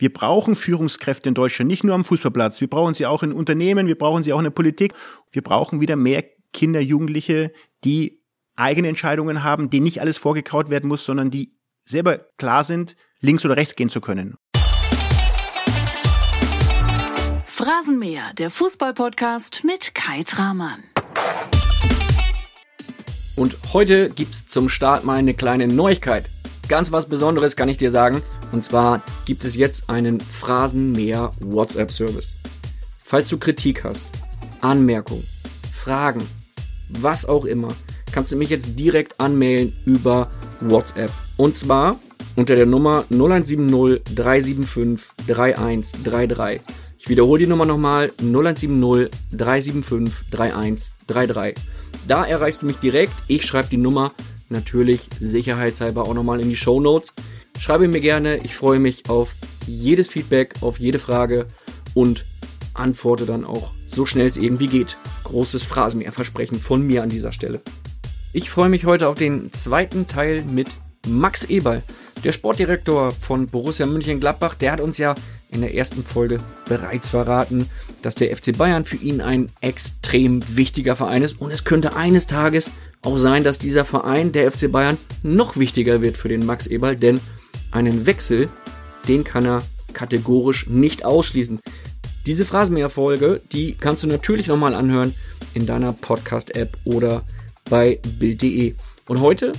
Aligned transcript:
Wir 0.00 0.12
brauchen 0.12 0.54
Führungskräfte 0.54 1.28
in 1.28 1.34
Deutschland, 1.34 1.68
nicht 1.68 1.82
nur 1.82 1.96
am 1.96 2.04
Fußballplatz. 2.04 2.60
Wir 2.60 2.70
brauchen 2.70 2.94
sie 2.94 3.04
auch 3.04 3.24
in 3.24 3.32
Unternehmen, 3.32 3.88
wir 3.88 3.98
brauchen 3.98 4.22
sie 4.22 4.32
auch 4.32 4.38
in 4.38 4.44
der 4.44 4.50
Politik. 4.50 4.94
Wir 5.32 5.42
brauchen 5.42 5.80
wieder 5.80 5.96
mehr 5.96 6.24
Kinder, 6.52 6.80
Jugendliche, 6.80 7.50
die 7.82 8.22
eigene 8.54 8.86
Entscheidungen 8.86 9.42
haben, 9.42 9.70
denen 9.70 9.82
nicht 9.82 10.00
alles 10.00 10.16
vorgekaut 10.16 10.70
werden 10.70 10.88
muss, 10.88 11.04
sondern 11.04 11.32
die 11.32 11.52
selber 11.84 12.18
klar 12.36 12.62
sind, 12.62 12.94
links 13.20 13.44
oder 13.44 13.56
rechts 13.56 13.74
gehen 13.74 13.88
zu 13.88 14.00
können. 14.00 14.36
Phrasenmäher, 17.44 18.32
der 18.38 18.50
Fußballpodcast 18.50 19.64
mit 19.64 19.96
Kai 19.96 20.22
Tramann. 20.22 20.80
Und 23.34 23.56
heute 23.72 24.10
gibt's 24.10 24.46
zum 24.46 24.68
Start 24.68 25.02
mal 25.02 25.16
eine 25.16 25.34
kleine 25.34 25.66
Neuigkeit. 25.66 26.30
Ganz 26.68 26.92
was 26.92 27.06
Besonderes 27.06 27.56
kann 27.56 27.70
ich 27.70 27.78
dir 27.78 27.90
sagen. 27.90 28.22
Und 28.52 28.62
zwar 28.62 29.02
gibt 29.24 29.44
es 29.44 29.56
jetzt 29.56 29.88
einen 29.88 30.20
Phrasenmäher 30.20 31.30
WhatsApp-Service. 31.40 32.36
Falls 32.98 33.28
du 33.28 33.38
Kritik 33.38 33.84
hast, 33.84 34.04
Anmerkungen, 34.60 35.26
Fragen, 35.72 36.20
was 36.90 37.26
auch 37.26 37.46
immer, 37.46 37.68
kannst 38.12 38.32
du 38.32 38.36
mich 38.36 38.50
jetzt 38.50 38.78
direkt 38.78 39.18
anmelden 39.18 39.74
über 39.86 40.28
WhatsApp. 40.60 41.10
Und 41.38 41.56
zwar 41.56 41.96
unter 42.36 42.54
der 42.54 42.66
Nummer 42.66 43.04
0170 43.10 44.14
375 44.14 45.26
3133. 45.26 46.60
Ich 46.98 47.08
wiederhole 47.08 47.40
die 47.40 47.46
Nummer 47.46 47.64
nochmal 47.64 48.12
0170 48.20 49.10
375 49.32 50.30
3133. 50.30 51.64
Da 52.06 52.26
erreichst 52.26 52.60
du 52.60 52.66
mich 52.66 52.76
direkt. 52.76 53.12
Ich 53.26 53.46
schreibe 53.46 53.68
die 53.70 53.76
Nummer 53.78 54.12
natürlich 54.48 55.08
sicherheitshalber 55.20 56.02
auch 56.02 56.14
nochmal 56.14 56.40
in 56.40 56.48
die 56.48 56.56
Show 56.56 56.80
Notes. 56.80 57.14
Schreibe 57.58 57.88
mir 57.88 58.00
gerne. 58.00 58.38
Ich 58.38 58.54
freue 58.54 58.78
mich 58.78 59.08
auf 59.08 59.34
jedes 59.66 60.08
Feedback, 60.08 60.54
auf 60.60 60.78
jede 60.78 60.98
Frage 60.98 61.46
und 61.94 62.24
antworte 62.74 63.26
dann 63.26 63.44
auch 63.44 63.72
so 63.88 64.06
schnell 64.06 64.26
es 64.26 64.36
irgendwie 64.36 64.68
geht. 64.68 64.96
Großes 65.24 65.64
Phrasenmeer-Versprechen 65.64 66.60
von 66.60 66.86
mir 66.86 67.02
an 67.02 67.08
dieser 67.08 67.32
Stelle. 67.32 67.60
Ich 68.32 68.50
freue 68.50 68.68
mich 68.68 68.84
heute 68.84 69.08
auf 69.08 69.16
den 69.16 69.52
zweiten 69.52 70.06
Teil 70.06 70.42
mit 70.42 70.68
Max 71.06 71.44
Eberl, 71.46 71.82
der 72.24 72.32
Sportdirektor 72.32 73.12
von 73.12 73.46
Borussia 73.46 73.86
München-Gladbach. 73.86 74.54
Der 74.54 74.72
hat 74.72 74.80
uns 74.80 74.98
ja 74.98 75.14
in 75.50 75.62
der 75.62 75.74
ersten 75.74 76.04
Folge 76.04 76.38
bereits 76.68 77.08
verraten, 77.08 77.70
dass 78.02 78.14
der 78.14 78.36
FC 78.36 78.56
Bayern 78.56 78.84
für 78.84 78.96
ihn 78.96 79.20
ein 79.20 79.50
extrem 79.60 80.42
wichtiger 80.56 80.94
Verein 80.94 81.22
ist 81.22 81.40
und 81.40 81.50
es 81.50 81.64
könnte 81.64 81.96
eines 81.96 82.26
Tages 82.26 82.70
auch 83.02 83.18
sein, 83.18 83.44
dass 83.44 83.58
dieser 83.58 83.84
Verein, 83.84 84.32
der 84.32 84.50
FC 84.50 84.70
Bayern, 84.70 84.98
noch 85.22 85.56
wichtiger 85.56 86.02
wird 86.02 86.16
für 86.16 86.28
den 86.28 86.44
Max 86.44 86.66
Eberl, 86.66 86.96
denn 86.96 87.20
einen 87.70 88.06
Wechsel, 88.06 88.48
den 89.06 89.24
kann 89.24 89.44
er 89.44 89.62
kategorisch 89.92 90.66
nicht 90.68 91.04
ausschließen. 91.04 91.60
Diese 92.26 92.44
Phrasenmeer-Folge, 92.44 93.40
die 93.52 93.74
kannst 93.74 94.02
du 94.02 94.06
natürlich 94.06 94.46
nochmal 94.46 94.74
anhören 94.74 95.14
in 95.54 95.66
deiner 95.66 95.92
Podcast-App 95.92 96.76
oder 96.84 97.22
bei 97.70 98.00
Bild.de. 98.18 98.74
Und 99.08 99.20
heute, 99.20 99.52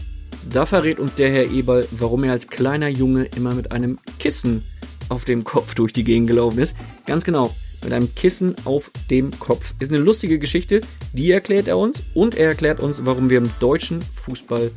da 0.51 0.65
verrät 0.65 0.99
uns 0.99 1.15
der 1.15 1.31
Herr 1.31 1.49
Eberl, 1.49 1.87
warum 1.91 2.23
er 2.23 2.33
als 2.33 2.47
kleiner 2.47 2.87
Junge 2.87 3.25
immer 3.35 3.55
mit 3.55 3.71
einem 3.71 3.97
Kissen 4.19 4.63
auf 5.09 5.25
dem 5.25 5.43
Kopf 5.43 5.73
durch 5.73 5.93
die 5.93 6.03
Gegend 6.03 6.27
gelaufen 6.27 6.59
ist. 6.59 6.75
Ganz 7.07 7.23
genau, 7.23 7.53
mit 7.83 7.93
einem 7.93 8.13
Kissen 8.15 8.55
auf 8.65 8.91
dem 9.09 9.37
Kopf. 9.39 9.73
Ist 9.79 9.91
eine 9.91 9.99
lustige 9.99 10.39
Geschichte, 10.39 10.81
die 11.13 11.31
erklärt 11.31 11.67
er 11.67 11.77
uns 11.77 12.01
und 12.13 12.35
er 12.35 12.49
erklärt 12.49 12.81
uns, 12.81 13.05
warum 13.05 13.29
wir 13.29 13.37
im 13.37 13.49
deutschen 13.59 14.01
Fußball 14.01 14.71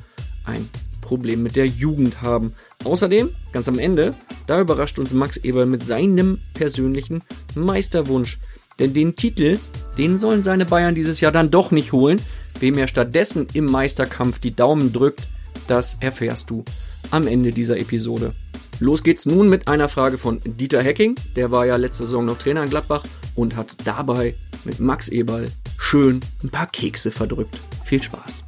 ein 0.44 0.68
Problem 1.00 1.42
mit 1.42 1.56
der 1.56 1.66
Jugend 1.66 2.22
haben. 2.22 2.52
Außerdem, 2.84 3.30
ganz 3.52 3.68
am 3.68 3.78
Ende, 3.78 4.14
da 4.46 4.60
überrascht 4.60 4.98
uns 4.98 5.12
Max 5.12 5.36
Eber 5.36 5.66
mit 5.66 5.86
seinem 5.86 6.38
persönlichen 6.54 7.22
Meisterwunsch. 7.54 8.38
Denn 8.78 8.94
den 8.94 9.14
Titel, 9.16 9.58
den 9.98 10.16
sollen 10.16 10.42
seine 10.42 10.64
Bayern 10.64 10.94
dieses 10.94 11.20
Jahr 11.20 11.32
dann 11.32 11.50
doch 11.50 11.70
nicht 11.70 11.92
holen. 11.92 12.20
Wem 12.60 12.78
er 12.78 12.88
stattdessen 12.88 13.46
im 13.52 13.66
Meisterkampf 13.66 14.38
die 14.38 14.54
Daumen 14.54 14.92
drückt, 14.92 15.22
das 15.68 15.96
erfährst 16.00 16.50
du 16.50 16.64
am 17.10 17.26
Ende 17.26 17.50
dieser 17.50 17.78
Episode. 17.78 18.32
Los 18.80 19.02
geht's 19.02 19.26
nun 19.26 19.48
mit 19.48 19.68
einer 19.68 19.88
Frage 19.88 20.18
von 20.18 20.40
Dieter 20.44 20.82
Hecking. 20.82 21.14
Der 21.36 21.50
war 21.50 21.66
ja 21.66 21.76
letzte 21.76 22.04
Saison 22.04 22.24
noch 22.24 22.38
Trainer 22.38 22.64
in 22.64 22.70
Gladbach 22.70 23.04
und 23.34 23.56
hat 23.56 23.76
dabei 23.84 24.34
mit 24.64 24.80
Max 24.80 25.08
Eberl 25.08 25.50
schön 25.78 26.20
ein 26.42 26.50
paar 26.50 26.66
Kekse 26.66 27.10
verdrückt. 27.10 27.58
Viel 27.84 28.02
Spaß. 28.02 28.42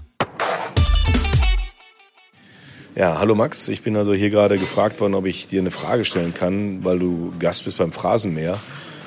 Ja, 2.97 3.19
hallo 3.19 3.35
Max. 3.35 3.69
Ich 3.69 3.83
bin 3.83 3.97
also 3.97 4.15
hier 4.15 4.31
gerade 4.31 4.57
gefragt 4.57 5.01
worden, 5.01 5.15
ob 5.15 5.27
ich 5.27 5.49
dir 5.49 5.61
eine 5.61 5.73
Frage 5.73 6.05
stellen 6.05 6.33
kann, 6.33 6.85
weil 6.85 7.01
du 7.01 7.33
Gast 7.41 7.65
bist 7.65 7.79
beim 7.79 7.91
Phrasenmeer. 7.91 8.59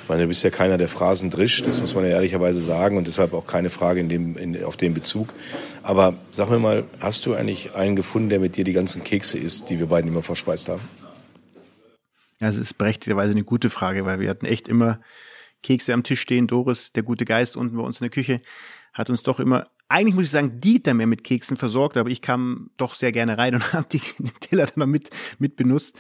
Ich 0.04 0.10
meine, 0.10 0.24
du 0.24 0.28
bist 0.30 0.44
ja 0.44 0.50
keiner, 0.50 0.78
der 0.78 0.88
Phrasen 0.88 1.30
drischt, 1.30 1.68
das 1.68 1.82
muss 1.82 1.94
man 1.94 2.06
ja 2.06 2.12
ehrlicherweise 2.12 2.62
sagen 2.62 2.98
und 2.98 3.08
deshalb 3.08 3.34
auch 3.34 3.46
keine 3.46 3.70
Frage 3.70 4.00
in 4.00 4.08
dem, 4.08 4.38
in, 4.38 4.64
auf 4.64 4.78
den 4.78 4.94
Bezug. 4.94 5.34
Aber 5.84 6.14
sag 6.32 6.50
mir 6.50 6.60
mal, 6.60 6.86
hast 7.02 7.26
du 7.26 7.34
eigentlich 7.34 7.76
einen 7.76 7.98
gefunden, 7.98 8.30
der 8.30 8.40
mit 8.40 8.56
dir 8.56 8.64
die 8.64 8.72
ganzen 8.72 9.04
Kekse 9.04 9.38
isst, 9.38 9.70
die 9.70 9.80
wir 9.80 9.88
beiden 9.88 10.10
immer 10.10 10.22
verspeist 10.22 10.70
haben? 10.70 10.82
Ja, 12.40 12.48
es 12.48 12.58
ist 12.58 12.75
berechtigterweise 12.75 13.34
eine 13.34 13.44
gute 13.44 13.70
Frage, 13.70 14.06
weil 14.06 14.20
wir 14.20 14.30
hatten 14.30 14.46
echt 14.46 14.68
immer 14.68 15.00
Kekse 15.64 15.94
am 15.94 16.03
Tisch 16.03 16.22
stehen. 16.22 16.48
Doris, 16.48 16.94
der 16.94 17.03
gute 17.03 17.25
Geist 17.25 17.58
unten 17.58 17.78
bei 17.78 17.84
uns 17.84 18.00
in 18.00 18.06
der 18.06 18.12
Küche, 18.12 18.40
hat 18.94 19.09
uns 19.09 19.24
doch 19.24 19.40
immer, 19.40 19.68
eigentlich 19.90 20.16
muss 20.16 20.25
ich 20.25 20.31
sagen, 20.31 20.59
Dieter 20.59 20.94
mehr 20.94 21.08
mit 21.08 21.24
Keksen 21.24 21.58
versorgt, 21.58 21.98
aber 21.98 22.09
ich 22.09 22.22
kam 22.22 22.70
doch 22.78 22.94
sehr 22.94 23.12
gerne 23.12 23.38
rein 23.38 23.56
und 23.56 23.74
habe 23.74 23.88
die 23.92 24.02
Teller 24.40 24.66
dann 24.66 24.75
noch 24.78 24.88
mit, 24.88 25.09
mit 25.40 25.56
benutzt. 25.56 25.98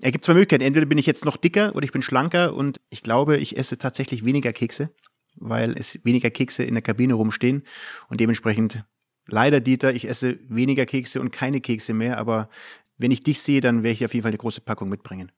Er 0.00 0.12
gibt 0.12 0.24
zwei 0.24 0.34
Möglichkeiten. 0.34 0.64
Entweder 0.64 0.86
bin 0.86 0.98
ich 0.98 1.06
jetzt 1.06 1.24
noch 1.24 1.36
dicker 1.36 1.74
oder 1.74 1.84
ich 1.84 1.92
bin 1.92 2.02
schlanker 2.02 2.54
und 2.54 2.80
ich 2.90 3.02
glaube, 3.02 3.38
ich 3.38 3.56
esse 3.56 3.78
tatsächlich 3.78 4.24
weniger 4.24 4.52
Kekse, 4.52 4.90
weil 5.36 5.74
es 5.78 5.98
weniger 6.04 6.30
Kekse 6.30 6.64
in 6.64 6.74
der 6.74 6.82
Kabine 6.82 7.14
rumstehen 7.14 7.62
und 8.08 8.20
dementsprechend 8.20 8.84
leider 9.26 9.60
Dieter, 9.60 9.94
ich 9.94 10.08
esse 10.08 10.38
weniger 10.48 10.86
Kekse 10.86 11.20
und 11.20 11.30
keine 11.30 11.60
Kekse 11.60 11.94
mehr, 11.94 12.18
aber 12.18 12.48
wenn 12.96 13.10
ich 13.10 13.22
dich 13.22 13.40
sehe, 13.40 13.60
dann 13.60 13.82
werde 13.82 13.94
ich 13.94 14.04
auf 14.04 14.14
jeden 14.14 14.22
Fall 14.22 14.30
eine 14.30 14.38
große 14.38 14.60
Packung 14.60 14.88
mitbringen. 14.88 15.30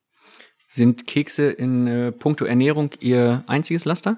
Sind 0.71 1.07
Kekse 1.07 1.51
in 1.51 1.87
äh, 1.87 2.13
puncto 2.13 2.47
Ernährung 2.47 2.93
Ihr 3.01 3.45
einziges 3.47 3.85
Laster? 3.85 4.17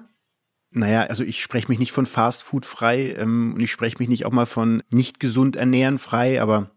Naja, 0.71 1.01
also 1.03 1.23
ich 1.23 1.43
spreche 1.43 1.67
mich 1.67 1.79
nicht 1.79 1.91
von 1.91 2.05
Fast 2.05 2.43
Food 2.43 2.65
frei 2.65 3.13
ähm, 3.17 3.53
und 3.55 3.59
ich 3.59 3.71
spreche 3.71 3.97
mich 3.99 4.07
nicht 4.07 4.25
auch 4.25 4.31
mal 4.31 4.45
von 4.45 4.81
nicht 4.91 5.19
gesund 5.19 5.55
ernähren 5.55 5.97
frei, 5.97 6.41
aber 6.41 6.71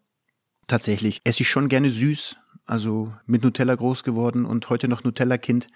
tatsächlich 0.67 1.21
esse 1.25 1.43
ich 1.43 1.49
schon 1.49 1.69
gerne 1.69 1.91
süß 1.91 2.37
also 2.67 3.13
mit 3.27 3.43
Nutella 3.45 3.75
groß 3.75 4.03
geworden 4.03 4.45
und 4.45 4.69
heute 4.69 4.89
noch 4.89 5.05
Nutella-Kind. 5.05 5.69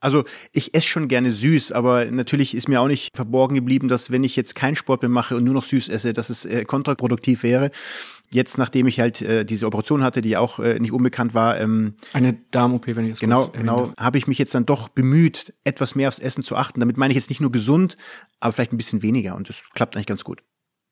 Also 0.00 0.24
ich 0.52 0.74
esse 0.74 0.86
schon 0.86 1.08
gerne 1.08 1.30
süß, 1.30 1.72
aber 1.72 2.04
natürlich 2.06 2.54
ist 2.54 2.68
mir 2.68 2.80
auch 2.80 2.88
nicht 2.88 3.16
verborgen 3.16 3.54
geblieben, 3.54 3.88
dass 3.88 4.10
wenn 4.10 4.22
ich 4.22 4.36
jetzt 4.36 4.54
keinen 4.54 4.76
Sport 4.76 5.00
mehr 5.00 5.08
mache 5.08 5.34
und 5.36 5.44
nur 5.44 5.54
noch 5.54 5.64
süß 5.64 5.88
esse, 5.88 6.12
dass 6.12 6.28
es 6.28 6.44
äh, 6.44 6.64
kontraproduktiv 6.64 7.42
wäre. 7.42 7.70
Jetzt, 8.34 8.58
nachdem 8.58 8.88
ich 8.88 8.98
halt 8.98 9.22
äh, 9.22 9.44
diese 9.44 9.66
Operation 9.66 10.02
hatte, 10.02 10.20
die 10.20 10.36
auch 10.36 10.58
äh, 10.58 10.80
nicht 10.80 10.92
unbekannt 10.92 11.34
war. 11.34 11.60
Ähm, 11.60 11.94
Eine 12.12 12.34
Darm-OP, 12.50 12.88
wenn 12.88 13.04
ich 13.04 13.12
das 13.12 13.20
Genau, 13.20 13.46
genau, 13.48 13.92
habe 13.96 14.18
ich 14.18 14.26
mich 14.26 14.38
jetzt 14.38 14.54
dann 14.54 14.66
doch 14.66 14.88
bemüht, 14.88 15.54
etwas 15.62 15.94
mehr 15.94 16.08
aufs 16.08 16.18
Essen 16.18 16.42
zu 16.42 16.56
achten. 16.56 16.80
Damit 16.80 16.96
meine 16.96 17.12
ich 17.12 17.16
jetzt 17.16 17.30
nicht 17.30 17.40
nur 17.40 17.52
gesund, 17.52 17.96
aber 18.40 18.52
vielleicht 18.52 18.72
ein 18.72 18.76
bisschen 18.76 19.02
weniger 19.02 19.36
und 19.36 19.48
das 19.48 19.62
klappt 19.74 19.94
eigentlich 19.94 20.06
ganz 20.06 20.24
gut. 20.24 20.42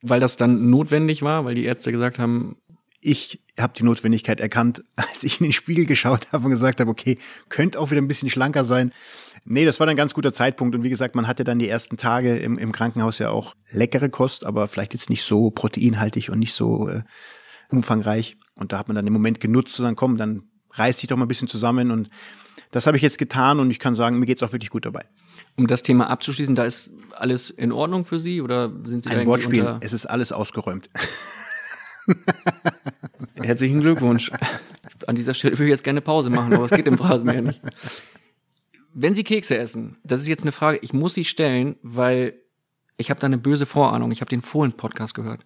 Weil 0.03 0.20
das 0.20 0.36
dann 0.36 0.70
notwendig 0.70 1.22
war, 1.22 1.44
weil 1.44 1.54
die 1.54 1.64
Ärzte 1.64 1.91
gesagt 1.91 2.20
haben, 2.20 2.56
ich 3.00 3.42
habe 3.59 3.72
die 3.76 3.82
Notwendigkeit 3.82 4.41
erkannt, 4.41 4.84
als 4.97 5.24
ich 5.24 5.41
in 5.41 5.44
den 5.44 5.53
Spiegel 5.53 5.84
geschaut 5.84 6.32
habe 6.32 6.44
und 6.44 6.50
gesagt 6.50 6.80
habe, 6.80 6.91
okay, 6.91 7.19
könnte 7.48 7.78
auch 7.80 7.91
wieder 7.91 8.00
ein 8.00 8.09
bisschen 8.09 8.30
schlanker 8.30 8.64
sein. 8.64 8.92
Nee, 9.44 9.64
das 9.64 9.80
war 9.80 9.86
dann 9.86 9.94
ein 9.94 9.98
ganz 9.98 10.14
guter 10.14 10.32
Zeitpunkt. 10.32 10.74
Und 10.74 10.84
wie 10.84 10.91
gesagt, 10.91 11.16
man 11.16 11.26
hatte 11.26 11.42
dann 11.42 11.59
die 11.59 11.69
ersten 11.69 11.97
Tage 11.97 12.36
im, 12.38 12.59
im 12.59 12.70
Krankenhaus 12.70 13.19
ja 13.19 13.30
auch 13.30 13.54
leckere 13.70 14.09
Kost, 14.09 14.47
aber 14.47 14.69
vielleicht 14.69 14.92
jetzt 14.94 15.10
nicht 15.10 15.24
so 15.24 15.50
proteinhaltig 15.50 16.30
und 16.30 16.38
nicht 16.38 16.54
so 16.54 16.88
äh, 16.88 17.03
umfangreich. 17.72 18.37
Und 18.55 18.72
da 18.72 18.78
hat 18.78 18.88
man 18.88 18.94
dann 18.94 19.06
den 19.06 19.12
Moment 19.12 19.41
genutzt 19.41 19.75
zu 19.75 19.83
sagen, 19.83 19.97
komm, 19.97 20.16
dann 20.16 20.44
reiß 20.72 20.99
dich 20.99 21.09
doch 21.09 21.16
mal 21.16 21.25
ein 21.25 21.28
bisschen 21.28 21.49
zusammen. 21.49 21.91
Und 21.91 22.10
das 22.71 22.87
habe 22.87 22.97
ich 22.97 23.03
jetzt 23.03 23.19
getan 23.19 23.60
und 23.60 23.71
ich 23.71 23.78
kann 23.78 23.95
sagen, 23.95 24.19
mir 24.19 24.27
geht's 24.27 24.42
auch 24.42 24.53
wirklich 24.53 24.71
gut 24.71 24.86
dabei. 24.86 25.04
Um 25.57 25.66
das 25.66 25.83
Thema 25.83 26.09
abzuschließen, 26.09 26.54
da 26.54 26.65
ist 26.65 26.91
alles 27.13 27.51
in 27.51 27.72
Ordnung 27.72 28.04
für 28.04 28.19
Sie 28.19 28.41
oder 28.41 28.72
sind 28.84 29.04
Sie 29.04 29.10
ein 29.10 29.27
Wortspiel? 29.27 29.78
Es 29.80 29.92
ist 29.92 30.07
alles 30.07 30.33
ausgeräumt. 30.33 30.89
Herzlichen 33.34 33.80
Glückwunsch. 33.80 34.30
An 35.07 35.15
dieser 35.15 35.34
Stelle 35.34 35.54
würde 35.54 35.65
ich 35.65 35.71
jetzt 35.71 35.84
gerne 35.84 36.01
Pause 36.01 36.30
machen, 36.30 36.54
aber 36.54 36.65
es 36.65 36.71
geht 36.71 36.86
im 36.86 36.97
Phrasenmeer 36.97 37.42
nicht. 37.42 37.60
Wenn 38.95 39.15
Sie 39.15 39.25
Kekse 39.25 39.57
essen, 39.57 39.98
das 40.04 40.21
ist 40.21 40.28
jetzt 40.28 40.42
eine 40.42 40.53
Frage, 40.53 40.78
ich 40.83 40.92
muss 40.92 41.15
sie 41.15 41.25
stellen, 41.25 41.77
weil 41.83 42.34
ich 42.97 43.10
habe 43.10 43.21
da 43.21 43.27
eine 43.27 43.39
böse 43.39 43.66
Vorahnung. 43.66 44.10
Ich 44.10 44.21
habe 44.21 44.28
den 44.28 44.42
Fohlen-Podcast 44.42 45.15
gehört 45.15 45.45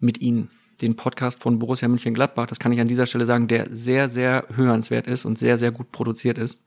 mit 0.00 0.20
Ihnen. 0.20 0.50
Den 0.80 0.96
Podcast 0.96 1.42
von 1.42 1.58
Borussia 1.58 1.88
München-Gladbach, 1.88 2.46
das 2.46 2.58
kann 2.58 2.72
ich 2.72 2.80
an 2.80 2.88
dieser 2.88 3.06
Stelle 3.06 3.26
sagen, 3.26 3.48
der 3.48 3.68
sehr, 3.70 4.08
sehr 4.08 4.46
hörenswert 4.54 5.06
ist 5.06 5.24
und 5.24 5.38
sehr, 5.38 5.58
sehr 5.58 5.70
gut 5.70 5.92
produziert 5.92 6.38
ist. 6.38 6.62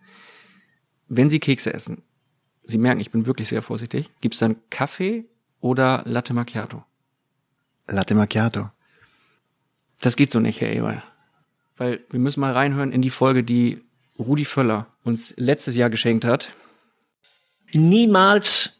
Wenn 1.08 1.30
Sie 1.30 1.40
Kekse 1.40 1.74
essen, 1.74 2.04
Sie 2.64 2.78
merken, 2.78 3.00
ich 3.00 3.12
bin 3.12 3.26
wirklich 3.26 3.48
sehr 3.48 3.62
vorsichtig, 3.62 4.10
gibt 4.22 4.36
es 4.36 4.40
dann 4.40 4.58
Kaffee 4.70 5.26
oder 5.62 6.04
Latte 6.06 6.34
Macchiato? 6.34 6.84
Latte 7.88 8.16
Macchiato. 8.16 8.70
Das 10.02 10.16
geht 10.16 10.32
so 10.32 10.40
nicht, 10.40 10.62
Herr 10.62 10.72
Eber. 10.72 11.02
Weil 11.78 12.02
wir 12.10 12.20
müssen 12.20 12.42
mal 12.42 12.54
reinhören 12.54 12.92
in 12.92 13.02
die 13.02 13.10
Folge, 13.10 13.44
die 13.44 13.82
Rudi 14.20 14.46
Völler 14.46 14.88
uns 15.04 15.34
letztes 15.38 15.76
Jahr 15.76 15.90
geschenkt 15.90 16.26
hat? 16.26 16.52
Niemals 17.72 18.74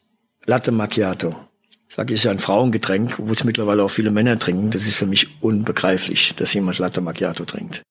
Latte 0.46 0.72
Macchiato. 0.72 1.47
Ich 1.88 1.94
sage, 1.94 2.12
ist 2.12 2.24
ja 2.24 2.30
ein 2.30 2.38
Frauengetränk, 2.38 3.18
wo 3.18 3.32
es 3.32 3.44
mittlerweile 3.44 3.82
auch 3.82 3.90
viele 3.90 4.10
Männer 4.10 4.38
trinken. 4.38 4.70
Das 4.70 4.82
ist 4.82 4.94
für 4.94 5.06
mich 5.06 5.42
unbegreiflich, 5.42 6.34
dass 6.36 6.52
jemand 6.52 6.78
Latte 6.78 7.00
Macchiato 7.00 7.44
trinkt. 7.44 7.82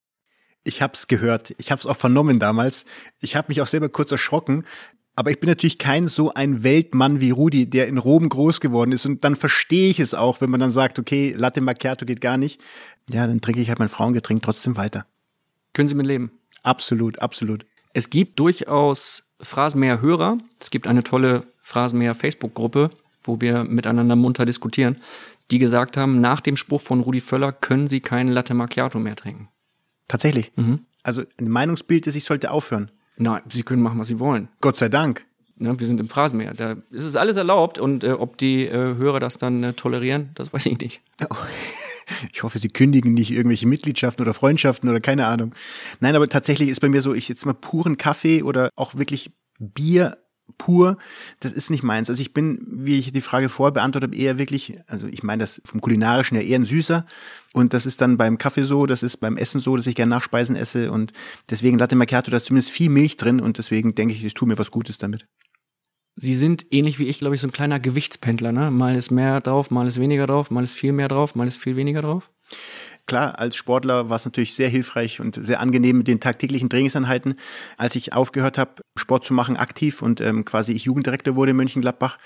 Ich 0.62 0.82
habe 0.82 0.92
es 0.94 1.08
gehört, 1.08 1.54
ich 1.58 1.70
habe 1.70 1.80
es 1.80 1.86
auch 1.86 1.96
vernommen 1.96 2.38
damals. 2.38 2.84
Ich 3.20 3.34
habe 3.34 3.48
mich 3.48 3.60
auch 3.60 3.66
selber 3.66 3.88
kurz 3.88 4.12
erschrocken. 4.12 4.64
Aber 5.16 5.32
ich 5.32 5.40
bin 5.40 5.48
natürlich 5.48 5.78
kein 5.78 6.06
so 6.06 6.32
ein 6.32 6.62
Weltmann 6.62 7.20
wie 7.20 7.30
Rudi, 7.30 7.68
der 7.68 7.88
in 7.88 7.98
Rom 7.98 8.28
groß 8.28 8.60
geworden 8.60 8.92
ist. 8.92 9.04
Und 9.04 9.24
dann 9.24 9.34
verstehe 9.34 9.90
ich 9.90 9.98
es 9.98 10.14
auch, 10.14 10.40
wenn 10.40 10.50
man 10.50 10.60
dann 10.60 10.70
sagt, 10.70 11.00
okay, 11.00 11.34
Latte 11.36 11.60
Macchiato 11.60 12.06
geht 12.06 12.20
gar 12.20 12.36
nicht. 12.36 12.60
Ja, 13.10 13.26
dann 13.26 13.40
trinke 13.40 13.60
ich 13.60 13.68
halt 13.68 13.80
mein 13.80 13.88
Frauengetränk 13.88 14.42
trotzdem 14.42 14.76
weiter. 14.76 15.06
Können 15.72 15.88
Sie 15.88 15.96
mit 15.96 16.06
leben? 16.06 16.30
Absolut, 16.62 17.18
absolut. 17.18 17.66
Es 17.94 18.10
gibt 18.10 18.38
durchaus 18.38 19.24
Phrasenmäher-Hörer. 19.40 20.38
Es 20.60 20.70
gibt 20.70 20.86
eine 20.86 21.02
tolle 21.02 21.48
Phrasenmäher-Facebook-Gruppe, 21.62 22.90
wo 23.28 23.40
wir 23.40 23.64
miteinander 23.64 24.16
munter 24.16 24.44
diskutieren, 24.44 24.96
die 25.50 25.58
gesagt 25.58 25.96
haben, 25.96 26.20
nach 26.20 26.40
dem 26.40 26.56
Spruch 26.56 26.80
von 26.80 27.00
Rudi 27.00 27.20
Völler 27.20 27.52
können 27.52 27.86
sie 27.86 28.00
keinen 28.00 28.28
Latte 28.28 28.54
Macchiato 28.54 28.98
mehr 28.98 29.16
trinken. 29.16 29.48
Tatsächlich. 30.08 30.52
Mhm. 30.56 30.80
Also 31.02 31.22
ein 31.38 31.48
Meinungsbild 31.48 32.06
ist, 32.06 32.16
ich 32.16 32.24
sollte 32.24 32.50
aufhören. 32.50 32.90
Nein, 33.16 33.42
sie 33.50 33.62
können 33.62 33.82
machen, 33.82 33.98
was 33.98 34.08
sie 34.08 34.18
wollen. 34.18 34.48
Gott 34.60 34.76
sei 34.76 34.88
Dank. 34.88 35.26
Ne, 35.56 35.78
wir 35.78 35.86
sind 35.86 35.98
im 36.00 36.08
Phrasenmäher. 36.08 36.54
Da 36.54 36.76
ist 36.90 37.04
es 37.04 37.16
alles 37.16 37.36
erlaubt 37.36 37.78
und 37.78 38.04
äh, 38.04 38.12
ob 38.12 38.38
die 38.38 38.66
äh, 38.66 38.96
Hörer 38.96 39.18
das 39.20 39.38
dann 39.38 39.62
äh, 39.62 39.72
tolerieren, 39.72 40.30
das 40.34 40.52
weiß 40.52 40.66
ich 40.66 40.78
nicht. 40.78 41.00
Oh. 41.28 41.36
Ich 42.32 42.42
hoffe, 42.42 42.58
sie 42.58 42.68
kündigen 42.68 43.12
nicht 43.12 43.30
irgendwelche 43.30 43.66
Mitgliedschaften 43.66 44.22
oder 44.22 44.34
Freundschaften 44.34 44.88
oder 44.88 45.00
keine 45.00 45.26
Ahnung. 45.26 45.54
Nein, 46.00 46.16
aber 46.16 46.28
tatsächlich 46.28 46.68
ist 46.68 46.80
bei 46.80 46.88
mir 46.88 47.02
so, 47.02 47.12
ich 47.12 47.28
jetzt 47.28 47.44
mal 47.44 47.52
puren 47.52 47.98
Kaffee 47.98 48.42
oder 48.42 48.70
auch 48.76 48.94
wirklich 48.94 49.30
Bier 49.58 50.16
pur, 50.56 50.96
das 51.40 51.52
ist 51.52 51.70
nicht 51.70 51.82
meins. 51.82 52.08
Also 52.08 52.22
ich 52.22 52.32
bin, 52.32 52.66
wie 52.68 52.98
ich 52.98 53.12
die 53.12 53.20
Frage 53.20 53.48
vorher 53.48 53.72
beantwortet 53.72 54.10
habe, 54.10 54.20
eher 54.20 54.38
wirklich, 54.38 54.74
also 54.86 55.06
ich 55.06 55.22
meine 55.22 55.42
das 55.42 55.60
vom 55.64 55.80
kulinarischen 55.80 56.36
ja 56.36 56.42
eher 56.42 56.58
ein 56.58 56.64
süßer 56.64 57.04
und 57.52 57.74
das 57.74 57.86
ist 57.86 58.00
dann 58.00 58.16
beim 58.16 58.38
Kaffee 58.38 58.62
so, 58.62 58.86
das 58.86 59.02
ist 59.02 59.18
beim 59.18 59.36
Essen 59.36 59.60
so, 59.60 59.76
dass 59.76 59.86
ich 59.86 59.94
gerne 59.94 60.10
Nachspeisen 60.10 60.56
esse 60.56 60.90
und 60.90 61.12
deswegen 61.50 61.78
Latte 61.78 61.96
Macchiato, 61.96 62.30
da 62.30 62.38
ist 62.38 62.46
zumindest 62.46 62.70
viel 62.70 62.88
Milch 62.88 63.16
drin 63.16 63.40
und 63.40 63.58
deswegen 63.58 63.94
denke 63.94 64.14
ich, 64.14 64.24
ich 64.24 64.34
tue 64.34 64.48
mir 64.48 64.58
was 64.58 64.70
Gutes 64.70 64.98
damit. 64.98 65.26
Sie 66.16 66.34
sind 66.34 66.66
ähnlich 66.70 66.98
wie 66.98 67.06
ich, 67.06 67.20
glaube 67.20 67.36
ich, 67.36 67.40
so 67.40 67.46
ein 67.46 67.52
kleiner 67.52 67.78
Gewichtspendler, 67.78 68.50
ne? 68.50 68.72
Mal 68.72 68.96
ist 68.96 69.12
mehr 69.12 69.40
drauf, 69.40 69.70
mal 69.70 69.86
ist 69.86 70.00
weniger 70.00 70.26
drauf, 70.26 70.50
mal 70.50 70.64
ist 70.64 70.72
viel 70.72 70.92
mehr 70.92 71.06
drauf, 71.06 71.36
mal 71.36 71.46
ist 71.46 71.58
viel 71.58 71.76
weniger 71.76 72.02
drauf 72.02 72.28
klar, 73.08 73.38
als 73.38 73.56
Sportler 73.56 74.08
war 74.08 74.16
es 74.16 74.24
natürlich 74.24 74.54
sehr 74.54 74.68
hilfreich 74.68 75.20
und 75.20 75.34
sehr 75.34 75.58
angenehm 75.58 75.98
mit 75.98 76.06
den 76.06 76.20
tagtäglichen 76.20 76.70
Trainingseinheiten. 76.70 77.34
Als 77.76 77.96
ich 77.96 78.12
aufgehört 78.12 78.58
habe, 78.58 78.82
Sport 78.96 79.24
zu 79.24 79.34
machen, 79.34 79.56
aktiv 79.56 80.00
und 80.02 80.20
ähm, 80.20 80.44
quasi 80.44 80.72
ich 80.72 80.84
Jugenddirektor 80.84 81.34
wurde 81.34 81.50
in 81.50 81.56
Mönchengladbach, 81.56 82.18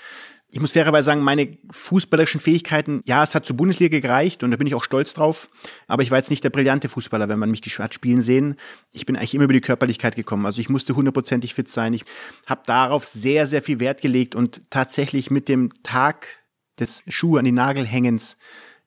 ich 0.53 0.59
muss 0.59 0.73
fairerweise 0.73 1.07
sagen, 1.07 1.21
meine 1.23 1.57
fußballerischen 1.71 2.39
Fähigkeiten, 2.39 3.01
ja, 3.05 3.23
es 3.23 3.33
hat 3.33 3.43
zur 3.43 3.57
Bundesliga 3.57 3.99
gereicht 3.99 4.43
und 4.43 4.51
da 4.51 4.57
bin 4.57 4.67
ich 4.67 4.75
auch 4.75 4.83
stolz 4.83 5.15
drauf. 5.15 5.49
Aber 5.87 6.03
ich 6.03 6.11
war 6.11 6.19
jetzt 6.19 6.29
nicht 6.29 6.43
der 6.43 6.51
brillante 6.51 6.89
Fußballer, 6.89 7.27
wenn 7.27 7.39
man 7.39 7.49
mich 7.49 7.61
hat 7.79 7.95
spielen 7.95 8.21
sehen. 8.21 8.57
Ich 8.91 9.07
bin 9.07 9.15
eigentlich 9.15 9.33
immer 9.33 9.45
über 9.45 9.53
die 9.53 9.61
Körperlichkeit 9.61 10.15
gekommen. 10.15 10.45
Also 10.45 10.61
ich 10.61 10.69
musste 10.69 10.95
hundertprozentig 10.95 11.55
fit 11.55 11.69
sein. 11.69 11.93
Ich 11.93 12.03
habe 12.45 12.61
darauf 12.67 13.03
sehr, 13.03 13.47
sehr 13.47 13.63
viel 13.63 13.79
Wert 13.79 14.01
gelegt 14.01 14.35
und 14.35 14.61
tatsächlich 14.69 15.31
mit 15.31 15.49
dem 15.49 15.69
Tag 15.81 16.27
des 16.79 17.03
Schuh 17.07 17.37
an 17.37 17.45
die 17.45 17.51
Nagel 17.51 17.87
hängens 17.87 18.37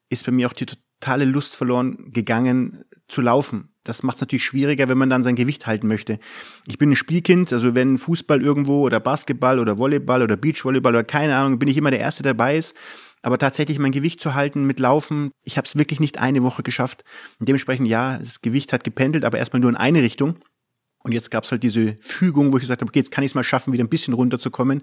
ist 0.09 0.25
bei 0.25 0.31
mir 0.31 0.47
auch 0.47 0.53
die 0.53 0.67
totale 0.99 1.25
Lust 1.25 1.55
verloren 1.55 2.11
gegangen 2.11 2.83
zu 3.07 3.21
laufen. 3.21 3.69
Das 3.83 4.03
macht 4.03 4.15
es 4.15 4.21
natürlich 4.21 4.43
schwieriger, 4.43 4.89
wenn 4.89 4.97
man 4.97 5.09
dann 5.09 5.23
sein 5.23 5.35
Gewicht 5.35 5.65
halten 5.65 5.87
möchte. 5.87 6.19
Ich 6.67 6.77
bin 6.77 6.91
ein 6.91 6.95
Spielkind, 6.95 7.53
also 7.53 7.73
wenn 7.73 7.97
Fußball 7.97 8.41
irgendwo 8.41 8.81
oder 8.81 8.99
Basketball 8.99 9.59
oder 9.59 9.77
Volleyball 9.77 10.21
oder 10.21 10.35
Beachvolleyball 10.35 10.93
oder 10.93 11.03
keine 11.05 11.37
Ahnung, 11.37 11.59
bin 11.59 11.69
ich 11.69 11.77
immer 11.77 11.91
der 11.91 12.01
Erste, 12.01 12.23
dabei 12.23 12.57
ist. 12.57 12.75
Aber 13.21 13.37
tatsächlich 13.37 13.79
mein 13.79 13.91
Gewicht 13.91 14.21
zu 14.21 14.35
halten 14.35 14.65
mit 14.65 14.79
Laufen, 14.79 15.31
ich 15.43 15.57
habe 15.57 15.65
es 15.65 15.77
wirklich 15.77 15.99
nicht 15.99 16.19
eine 16.19 16.43
Woche 16.43 16.63
geschafft. 16.63 17.03
Und 17.39 17.47
dementsprechend, 17.47 17.87
ja, 17.87 18.17
das 18.17 18.41
Gewicht 18.41 18.73
hat 18.73 18.83
gependelt, 18.83 19.23
aber 19.23 19.37
erstmal 19.37 19.59
nur 19.59 19.69
in 19.69 19.77
eine 19.77 20.01
Richtung. 20.01 20.37
Und 21.03 21.13
jetzt 21.13 21.31
gab 21.31 21.45
es 21.45 21.51
halt 21.51 21.63
diese 21.63 21.95
Fügung, 22.01 22.51
wo 22.51 22.57
ich 22.57 22.61
gesagt 22.61 22.81
habe, 22.81 22.89
okay, 22.89 22.99
jetzt 22.99 23.11
kann 23.11 23.23
ich 23.23 23.31
es 23.31 23.35
mal 23.35 23.43
schaffen, 23.43 23.71
wieder 23.71 23.83
ein 23.83 23.89
bisschen 23.89 24.13
runterzukommen 24.13 24.81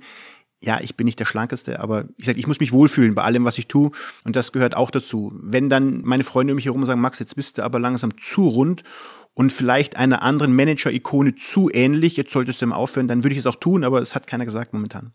ja, 0.64 0.80
ich 0.80 0.96
bin 0.96 1.04
nicht 1.04 1.20
der 1.20 1.26
Schlankeste, 1.26 1.80
aber 1.80 2.06
ich 2.16 2.24
sag, 2.24 2.38
ich 2.38 2.46
muss 2.46 2.60
mich 2.60 2.72
wohlfühlen 2.72 3.14
bei 3.14 3.22
allem, 3.22 3.44
was 3.44 3.58
ich 3.58 3.66
tue. 3.66 3.90
Und 4.24 4.34
das 4.34 4.52
gehört 4.52 4.76
auch 4.76 4.90
dazu. 4.90 5.32
Wenn 5.42 5.68
dann 5.68 6.02
meine 6.02 6.24
Freunde 6.24 6.52
um 6.52 6.56
mich 6.56 6.64
herum 6.64 6.84
sagen, 6.86 7.00
Max, 7.00 7.18
jetzt 7.18 7.36
bist 7.36 7.58
du 7.58 7.62
aber 7.62 7.78
langsam 7.78 8.18
zu 8.18 8.48
rund 8.48 8.82
und 9.34 9.52
vielleicht 9.52 9.96
einer 9.96 10.22
anderen 10.22 10.54
Manager-Ikone 10.56 11.34
zu 11.34 11.70
ähnlich, 11.72 12.16
jetzt 12.16 12.32
solltest 12.32 12.62
du 12.62 12.66
mal 12.66 12.76
aufhören, 12.76 13.08
dann 13.08 13.24
würde 13.24 13.34
ich 13.34 13.40
es 13.40 13.46
auch 13.46 13.56
tun, 13.56 13.84
aber 13.84 14.00
es 14.00 14.14
hat 14.14 14.26
keiner 14.26 14.44
gesagt 14.44 14.72
momentan. 14.72 15.12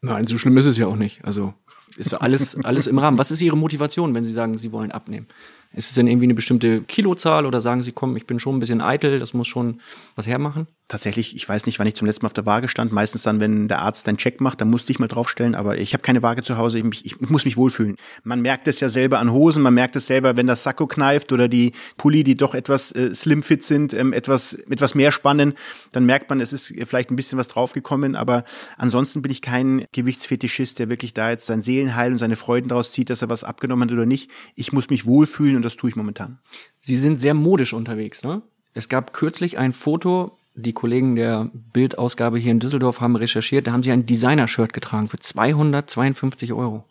Nein, 0.00 0.26
so 0.26 0.38
schlimm 0.38 0.56
ist 0.56 0.66
es 0.66 0.78
ja 0.78 0.86
auch 0.86 0.96
nicht. 0.96 1.24
Also 1.24 1.54
ist 1.98 2.14
alles, 2.14 2.56
alles 2.64 2.86
im 2.86 2.98
Rahmen. 2.98 3.18
Was 3.18 3.30
ist 3.30 3.40
Ihre 3.40 3.56
Motivation, 3.56 4.14
wenn 4.14 4.24
Sie 4.24 4.32
sagen, 4.32 4.56
Sie 4.56 4.72
wollen 4.72 4.92
abnehmen? 4.92 5.26
Ist 5.74 5.90
es 5.90 5.94
denn 5.96 6.06
irgendwie 6.06 6.24
eine 6.24 6.34
bestimmte 6.34 6.80
Kilozahl 6.80 7.44
oder 7.44 7.60
sagen 7.60 7.82
Sie, 7.82 7.92
komm, 7.92 8.16
ich 8.16 8.26
bin 8.26 8.40
schon 8.40 8.56
ein 8.56 8.60
bisschen 8.60 8.80
eitel, 8.80 9.18
das 9.18 9.34
muss 9.34 9.46
schon 9.46 9.80
was 10.16 10.26
hermachen? 10.26 10.66
Tatsächlich, 10.88 11.36
ich 11.36 11.46
weiß 11.46 11.66
nicht, 11.66 11.78
wann 11.78 11.86
ich 11.86 11.94
zum 11.94 12.06
letzten 12.06 12.24
Mal 12.24 12.28
auf 12.28 12.32
der 12.32 12.46
Waage 12.46 12.68
stand. 12.68 12.90
Meistens 12.90 13.22
dann, 13.22 13.40
wenn 13.40 13.68
der 13.68 13.80
Arzt 13.82 14.08
einen 14.08 14.16
Check 14.16 14.40
macht, 14.40 14.62
dann 14.62 14.70
musste 14.70 14.90
ich 14.90 14.98
mal 14.98 15.08
draufstellen, 15.08 15.54
aber 15.54 15.76
ich 15.76 15.92
habe 15.92 16.00
keine 16.00 16.22
Waage 16.22 16.42
zu 16.42 16.56
Hause, 16.56 16.78
ich, 16.78 17.04
ich, 17.04 17.20
muss 17.20 17.44
mich 17.44 17.58
wohlfühlen. 17.58 17.96
Man 18.24 18.40
merkt 18.40 18.66
es 18.66 18.80
ja 18.80 18.88
selber 18.88 19.18
an 19.18 19.30
Hosen, 19.30 19.62
man 19.62 19.74
merkt 19.74 19.96
es 19.96 20.06
selber, 20.06 20.38
wenn 20.38 20.46
das 20.46 20.62
Sakko 20.62 20.86
kneift 20.86 21.32
oder 21.32 21.48
die 21.48 21.72
Pulli, 21.98 22.24
die 22.24 22.34
doch 22.34 22.54
etwas 22.54 22.90
äh, 22.92 23.14
slim 23.14 23.42
fit 23.42 23.62
sind, 23.62 23.92
ähm, 23.92 24.14
etwas, 24.14 24.54
etwas 24.54 24.94
mehr 24.94 25.12
spannen, 25.12 25.52
dann 25.92 26.06
merkt 26.06 26.30
man, 26.30 26.40
es 26.40 26.54
ist 26.54 26.72
vielleicht 26.86 27.10
ein 27.10 27.16
bisschen 27.16 27.38
was 27.38 27.48
draufgekommen, 27.48 28.16
aber 28.16 28.44
ansonsten 28.78 29.20
bin 29.20 29.30
ich 29.30 29.42
kein 29.42 29.84
Gewichtsfetischist, 29.92 30.78
der 30.78 30.88
wirklich 30.88 31.12
da 31.12 31.28
jetzt 31.28 31.44
sein 31.44 31.60
Seelenheil 31.88 32.12
und 32.12 32.18
seine 32.18 32.36
Freuden 32.36 32.68
daraus 32.68 32.92
zieht, 32.92 33.10
dass 33.10 33.22
er 33.22 33.30
was 33.30 33.44
abgenommen 33.44 33.88
hat 33.88 33.92
oder 33.92 34.06
nicht. 34.06 34.30
Ich 34.54 34.72
muss 34.72 34.90
mich 34.90 35.06
wohlfühlen 35.06 35.56
und 35.56 35.62
das 35.62 35.76
tue 35.76 35.90
ich 35.90 35.96
momentan. 35.96 36.38
Sie 36.80 36.96
sind 36.96 37.18
sehr 37.18 37.34
modisch 37.34 37.72
unterwegs, 37.72 38.22
ne? 38.22 38.42
Es 38.74 38.88
gab 38.88 39.12
kürzlich 39.12 39.58
ein 39.58 39.72
Foto, 39.72 40.38
die 40.54 40.72
Kollegen 40.72 41.16
der 41.16 41.50
Bildausgabe 41.72 42.38
hier 42.38 42.52
in 42.52 42.60
Düsseldorf 42.60 43.00
haben 43.00 43.16
recherchiert, 43.16 43.66
da 43.66 43.72
haben 43.72 43.82
sie 43.82 43.90
ein 43.90 44.06
Designer-Shirt 44.06 44.72
getragen 44.72 45.08
für 45.08 45.18
252 45.18 46.52
Euro. 46.52 46.84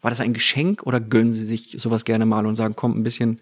War 0.00 0.10
das 0.10 0.20
ein 0.20 0.32
Geschenk 0.32 0.82
oder 0.84 1.00
gönnen 1.00 1.34
sie 1.34 1.44
sich 1.44 1.76
sowas 1.78 2.04
gerne 2.04 2.26
mal 2.26 2.46
und 2.46 2.56
sagen, 2.56 2.74
komm, 2.74 2.98
ein 2.98 3.04
bisschen 3.04 3.40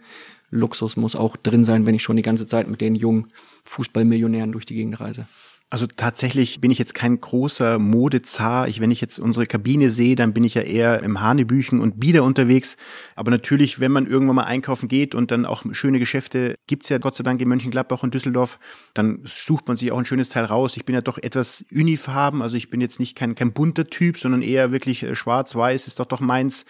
Luxus 0.50 0.96
muss 0.96 1.16
auch 1.16 1.36
drin 1.36 1.64
sein, 1.64 1.86
wenn 1.86 1.94
ich 1.94 2.02
schon 2.02 2.16
die 2.16 2.22
ganze 2.22 2.46
Zeit 2.46 2.68
mit 2.68 2.80
den 2.80 2.94
jungen 2.94 3.28
Fußballmillionären 3.64 4.52
durch 4.52 4.66
die 4.66 4.74
Gegend 4.74 5.00
reise? 5.00 5.26
Also 5.72 5.86
tatsächlich 5.86 6.60
bin 6.60 6.72
ich 6.72 6.80
jetzt 6.80 6.94
kein 6.94 7.20
großer 7.20 7.78
Modezar. 7.78 8.66
Ich, 8.66 8.80
wenn 8.80 8.90
ich 8.90 9.00
jetzt 9.00 9.20
unsere 9.20 9.46
Kabine 9.46 9.90
sehe, 9.90 10.16
dann 10.16 10.34
bin 10.34 10.42
ich 10.42 10.54
ja 10.54 10.62
eher 10.62 11.00
im 11.04 11.20
Hanebüchen 11.20 11.78
und 11.78 12.00
Bieder 12.00 12.24
unterwegs. 12.24 12.76
Aber 13.14 13.30
natürlich, 13.30 13.78
wenn 13.78 13.92
man 13.92 14.08
irgendwann 14.08 14.34
mal 14.34 14.44
einkaufen 14.44 14.88
geht 14.88 15.14
und 15.14 15.30
dann 15.30 15.46
auch 15.46 15.64
schöne 15.70 16.00
Geschäfte 16.00 16.56
gibt's 16.66 16.88
ja 16.88 16.98
Gott 16.98 17.14
sei 17.14 17.22
Dank 17.22 17.40
in 17.40 17.48
Mönchengladbach 17.48 18.02
und 18.02 18.12
Düsseldorf, 18.12 18.58
dann 18.94 19.20
sucht 19.24 19.68
man 19.68 19.76
sich 19.76 19.92
auch 19.92 19.98
ein 19.98 20.04
schönes 20.04 20.28
Teil 20.28 20.44
raus. 20.44 20.76
Ich 20.76 20.84
bin 20.84 20.94
ja 20.96 21.02
doch 21.02 21.18
etwas 21.18 21.64
unifarben, 21.70 22.42
also 22.42 22.56
ich 22.56 22.68
bin 22.68 22.80
jetzt 22.80 22.98
nicht 22.98 23.16
kein, 23.16 23.36
kein 23.36 23.52
bunter 23.52 23.86
Typ, 23.86 24.18
sondern 24.18 24.42
eher 24.42 24.72
wirklich 24.72 25.04
äh, 25.04 25.14
schwarz-weiß 25.14 25.86
ist 25.86 26.00
doch 26.00 26.06
doch 26.06 26.18
meins. 26.18 26.66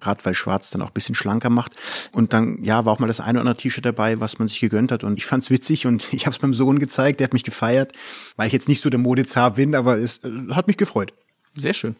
Gerade 0.00 0.22
weil 0.22 0.34
schwarz 0.34 0.68
dann 0.68 0.82
auch 0.82 0.90
bisschen 0.90 1.14
schlanker 1.14 1.48
macht. 1.48 1.72
Und 2.12 2.34
dann, 2.34 2.62
ja, 2.62 2.84
war 2.84 2.92
auch 2.92 2.98
mal 2.98 3.06
das 3.06 3.20
eine 3.20 3.38
oder 3.38 3.48
andere 3.48 3.56
T-Shirt 3.56 3.86
dabei, 3.86 4.20
was 4.20 4.38
man 4.38 4.48
sich 4.48 4.60
gegönnt 4.60 4.92
hat. 4.92 5.02
Und 5.02 5.18
ich 5.18 5.24
fand's 5.24 5.50
witzig 5.50 5.86
und 5.86 6.12
ich 6.12 6.26
habe 6.26 6.36
es 6.36 6.42
meinem 6.42 6.52
Sohn 6.52 6.78
gezeigt, 6.78 7.20
der 7.20 7.24
hat 7.24 7.32
mich 7.32 7.44
gefeiert 7.44 7.94
weil 8.36 8.46
ich 8.46 8.52
jetzt 8.52 8.68
nicht 8.68 8.80
so 8.80 8.90
der 8.90 8.98
Modezar 9.00 9.52
bin, 9.52 9.74
aber 9.74 9.98
es 9.98 10.18
äh, 10.24 10.30
hat 10.50 10.66
mich 10.66 10.76
gefreut. 10.76 11.12
Sehr 11.56 11.74
schön. 11.74 11.96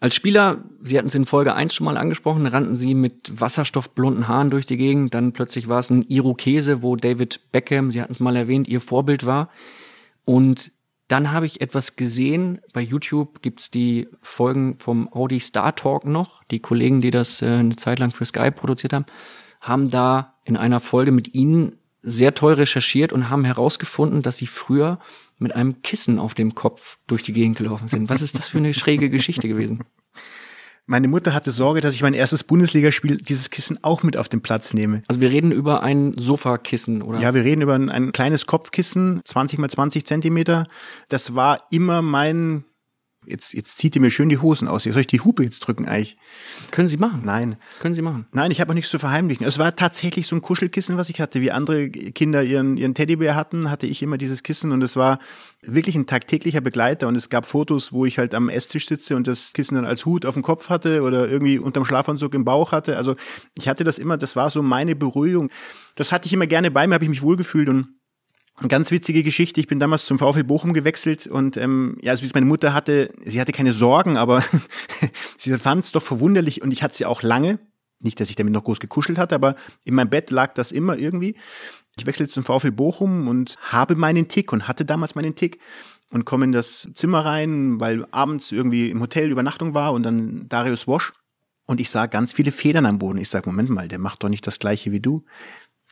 Als 0.00 0.16
Spieler, 0.16 0.64
Sie 0.82 0.98
hatten 0.98 1.06
es 1.06 1.14
in 1.14 1.26
Folge 1.26 1.54
1 1.54 1.72
schon 1.74 1.84
mal 1.84 1.96
angesprochen, 1.96 2.46
rannten 2.46 2.74
Sie 2.74 2.92
mit 2.92 3.40
wasserstoffblonden 3.40 4.26
Haaren 4.26 4.50
durch 4.50 4.66
die 4.66 4.76
Gegend. 4.76 5.14
Dann 5.14 5.32
plötzlich 5.32 5.68
war 5.68 5.78
es 5.78 5.90
ein 5.90 6.02
Irokese, 6.02 6.82
wo 6.82 6.96
David 6.96 7.52
Beckham, 7.52 7.92
Sie 7.92 8.02
hatten 8.02 8.12
es 8.12 8.18
mal 8.18 8.34
erwähnt, 8.34 8.66
Ihr 8.66 8.80
Vorbild 8.80 9.26
war. 9.26 9.48
Und 10.24 10.72
dann 11.06 11.30
habe 11.30 11.46
ich 11.46 11.60
etwas 11.60 11.94
gesehen. 11.94 12.60
Bei 12.72 12.80
YouTube 12.80 13.42
gibt's 13.42 13.70
die 13.70 14.08
Folgen 14.22 14.78
vom 14.78 15.12
Audi 15.12 15.38
Star 15.38 15.76
Talk 15.76 16.04
noch. 16.04 16.42
Die 16.44 16.58
Kollegen, 16.58 17.00
die 17.00 17.12
das 17.12 17.40
äh, 17.40 17.46
eine 17.46 17.76
Zeit 17.76 18.00
lang 18.00 18.10
für 18.10 18.24
Sky 18.24 18.50
produziert 18.50 18.94
haben, 18.94 19.06
haben 19.60 19.90
da 19.90 20.34
in 20.44 20.56
einer 20.56 20.80
Folge 20.80 21.12
mit 21.12 21.34
Ihnen 21.34 21.78
sehr 22.02 22.34
toll 22.34 22.54
recherchiert 22.54 23.12
und 23.12 23.30
haben 23.30 23.44
herausgefunden, 23.44 24.22
dass 24.22 24.36
sie 24.36 24.46
früher 24.46 24.98
mit 25.38 25.54
einem 25.54 25.82
Kissen 25.82 26.18
auf 26.18 26.34
dem 26.34 26.54
Kopf 26.54 26.98
durch 27.06 27.22
die 27.22 27.32
Gegend 27.32 27.56
gelaufen 27.56 27.88
sind. 27.88 28.08
Was 28.08 28.22
ist 28.22 28.38
das 28.38 28.48
für 28.48 28.58
eine 28.58 28.74
schräge 28.74 29.10
Geschichte 29.10 29.48
gewesen? 29.48 29.84
Meine 30.86 31.06
Mutter 31.06 31.32
hatte 31.32 31.52
Sorge, 31.52 31.80
dass 31.80 31.94
ich 31.94 32.02
mein 32.02 32.12
erstes 32.12 32.42
Bundesligaspiel 32.42 33.16
dieses 33.16 33.50
Kissen 33.50 33.78
auch 33.82 34.02
mit 34.02 34.16
auf 34.16 34.28
den 34.28 34.42
Platz 34.42 34.74
nehme. 34.74 35.04
Also 35.06 35.20
wir 35.20 35.30
reden 35.30 35.52
über 35.52 35.82
ein 35.82 36.12
Sofakissen, 36.16 37.02
oder? 37.02 37.20
Ja, 37.20 37.34
wir 37.34 37.44
reden 37.44 37.62
über 37.62 37.74
ein, 37.74 37.88
ein 37.88 38.12
kleines 38.12 38.46
Kopfkissen, 38.46 39.20
20 39.24 39.60
mal 39.60 39.70
20 39.70 40.04
Zentimeter. 40.04 40.66
Das 41.08 41.36
war 41.36 41.60
immer 41.70 42.02
mein 42.02 42.64
Jetzt, 43.24 43.54
jetzt 43.54 43.78
zieht 43.78 43.94
ihr 43.94 44.02
mir 44.02 44.10
schön 44.10 44.28
die 44.28 44.38
Hosen 44.38 44.66
aus. 44.66 44.82
Soll 44.82 45.00
ich 45.00 45.06
die 45.06 45.20
Hupe 45.20 45.44
jetzt 45.44 45.60
drücken 45.60 45.86
eigentlich? 45.86 46.16
Können 46.72 46.88
Sie 46.88 46.96
machen. 46.96 47.22
Nein. 47.24 47.56
Können 47.78 47.94
Sie 47.94 48.02
machen. 48.02 48.26
Nein, 48.32 48.50
ich 48.50 48.60
habe 48.60 48.70
auch 48.70 48.74
nichts 48.74 48.90
zu 48.90 48.98
verheimlichen. 48.98 49.46
Es 49.46 49.60
war 49.60 49.76
tatsächlich 49.76 50.26
so 50.26 50.34
ein 50.34 50.42
Kuschelkissen, 50.42 50.96
was 50.96 51.08
ich 51.08 51.20
hatte. 51.20 51.40
Wie 51.40 51.52
andere 51.52 51.88
Kinder 51.88 52.42
ihren, 52.42 52.76
ihren 52.76 52.94
Teddybär 52.94 53.36
hatten, 53.36 53.70
hatte 53.70 53.86
ich 53.86 54.02
immer 54.02 54.18
dieses 54.18 54.42
Kissen 54.42 54.72
und 54.72 54.82
es 54.82 54.96
war 54.96 55.20
wirklich 55.62 55.94
ein 55.94 56.06
tagtäglicher 56.06 56.60
Begleiter 56.60 57.06
und 57.06 57.14
es 57.14 57.30
gab 57.30 57.46
Fotos, 57.46 57.92
wo 57.92 58.04
ich 58.06 58.18
halt 58.18 58.34
am 58.34 58.48
Esstisch 58.48 58.88
sitze 58.88 59.14
und 59.14 59.28
das 59.28 59.52
Kissen 59.52 59.76
dann 59.76 59.86
als 59.86 60.04
Hut 60.04 60.26
auf 60.26 60.34
dem 60.34 60.42
Kopf 60.42 60.68
hatte 60.68 61.02
oder 61.02 61.28
irgendwie 61.28 61.60
unterm 61.60 61.84
Schlafanzug 61.84 62.34
im 62.34 62.44
Bauch 62.44 62.72
hatte. 62.72 62.96
Also 62.96 63.14
ich 63.56 63.68
hatte 63.68 63.84
das 63.84 63.98
immer, 63.98 64.16
das 64.16 64.34
war 64.34 64.50
so 64.50 64.62
meine 64.62 64.96
Beruhigung. 64.96 65.50
Das 65.94 66.10
hatte 66.10 66.26
ich 66.26 66.32
immer 66.32 66.48
gerne 66.48 66.72
bei 66.72 66.88
mir, 66.88 66.94
habe 66.94 67.04
ich 67.04 67.10
mich 67.10 67.22
wohlgefühlt 67.22 67.68
und 67.68 67.88
eine 68.56 68.68
ganz 68.68 68.90
witzige 68.90 69.22
Geschichte. 69.22 69.60
Ich 69.60 69.66
bin 69.66 69.80
damals 69.80 70.04
zum 70.06 70.18
VfL 70.18 70.44
Bochum 70.44 70.72
gewechselt 70.72 71.26
und 71.26 71.56
ähm, 71.56 71.96
ja, 72.02 72.12
also 72.12 72.22
wie 72.22 72.26
es 72.26 72.34
meine 72.34 72.46
Mutter 72.46 72.74
hatte, 72.74 73.12
sie 73.24 73.40
hatte 73.40 73.52
keine 73.52 73.72
Sorgen, 73.72 74.16
aber 74.16 74.44
sie 75.36 75.54
fand 75.54 75.84
es 75.84 75.92
doch 75.92 76.02
verwunderlich 76.02 76.62
und 76.62 76.72
ich 76.72 76.82
hatte 76.82 76.96
sie 76.96 77.06
auch 77.06 77.22
lange. 77.22 77.58
Nicht, 77.98 78.18
dass 78.18 78.30
ich 78.30 78.36
damit 78.36 78.52
noch 78.52 78.64
groß 78.64 78.80
gekuschelt 78.80 79.16
hatte, 79.16 79.34
aber 79.34 79.54
in 79.84 79.94
meinem 79.94 80.10
Bett 80.10 80.30
lag 80.30 80.54
das 80.54 80.72
immer 80.72 80.98
irgendwie. 80.98 81.36
Ich 81.96 82.06
wechselte 82.06 82.32
zum 82.32 82.44
VfL 82.44 82.72
Bochum 82.72 83.28
und 83.28 83.56
habe 83.60 83.94
meinen 83.94 84.28
Tick 84.28 84.52
und 84.52 84.66
hatte 84.66 84.84
damals 84.84 85.14
meinen 85.14 85.34
Tick 85.34 85.58
und 86.10 86.24
komme 86.24 86.44
in 86.44 86.52
das 86.52 86.90
Zimmer 86.94 87.24
rein, 87.24 87.80
weil 87.80 88.06
abends 88.10 88.50
irgendwie 88.52 88.90
im 88.90 89.00
Hotel 89.00 89.30
Übernachtung 89.30 89.74
war 89.74 89.92
und 89.92 90.02
dann 90.02 90.48
Darius 90.48 90.86
Wosch 90.86 91.12
und 91.66 91.80
ich 91.80 91.90
sah 91.90 92.06
ganz 92.06 92.32
viele 92.32 92.50
Federn 92.50 92.86
am 92.86 92.98
Boden. 92.98 93.18
Ich 93.18 93.28
sag, 93.28 93.46
Moment 93.46 93.70
mal, 93.70 93.88
der 93.88 93.98
macht 93.98 94.22
doch 94.22 94.28
nicht 94.28 94.46
das 94.46 94.58
gleiche 94.58 94.92
wie 94.92 95.00
du. 95.00 95.24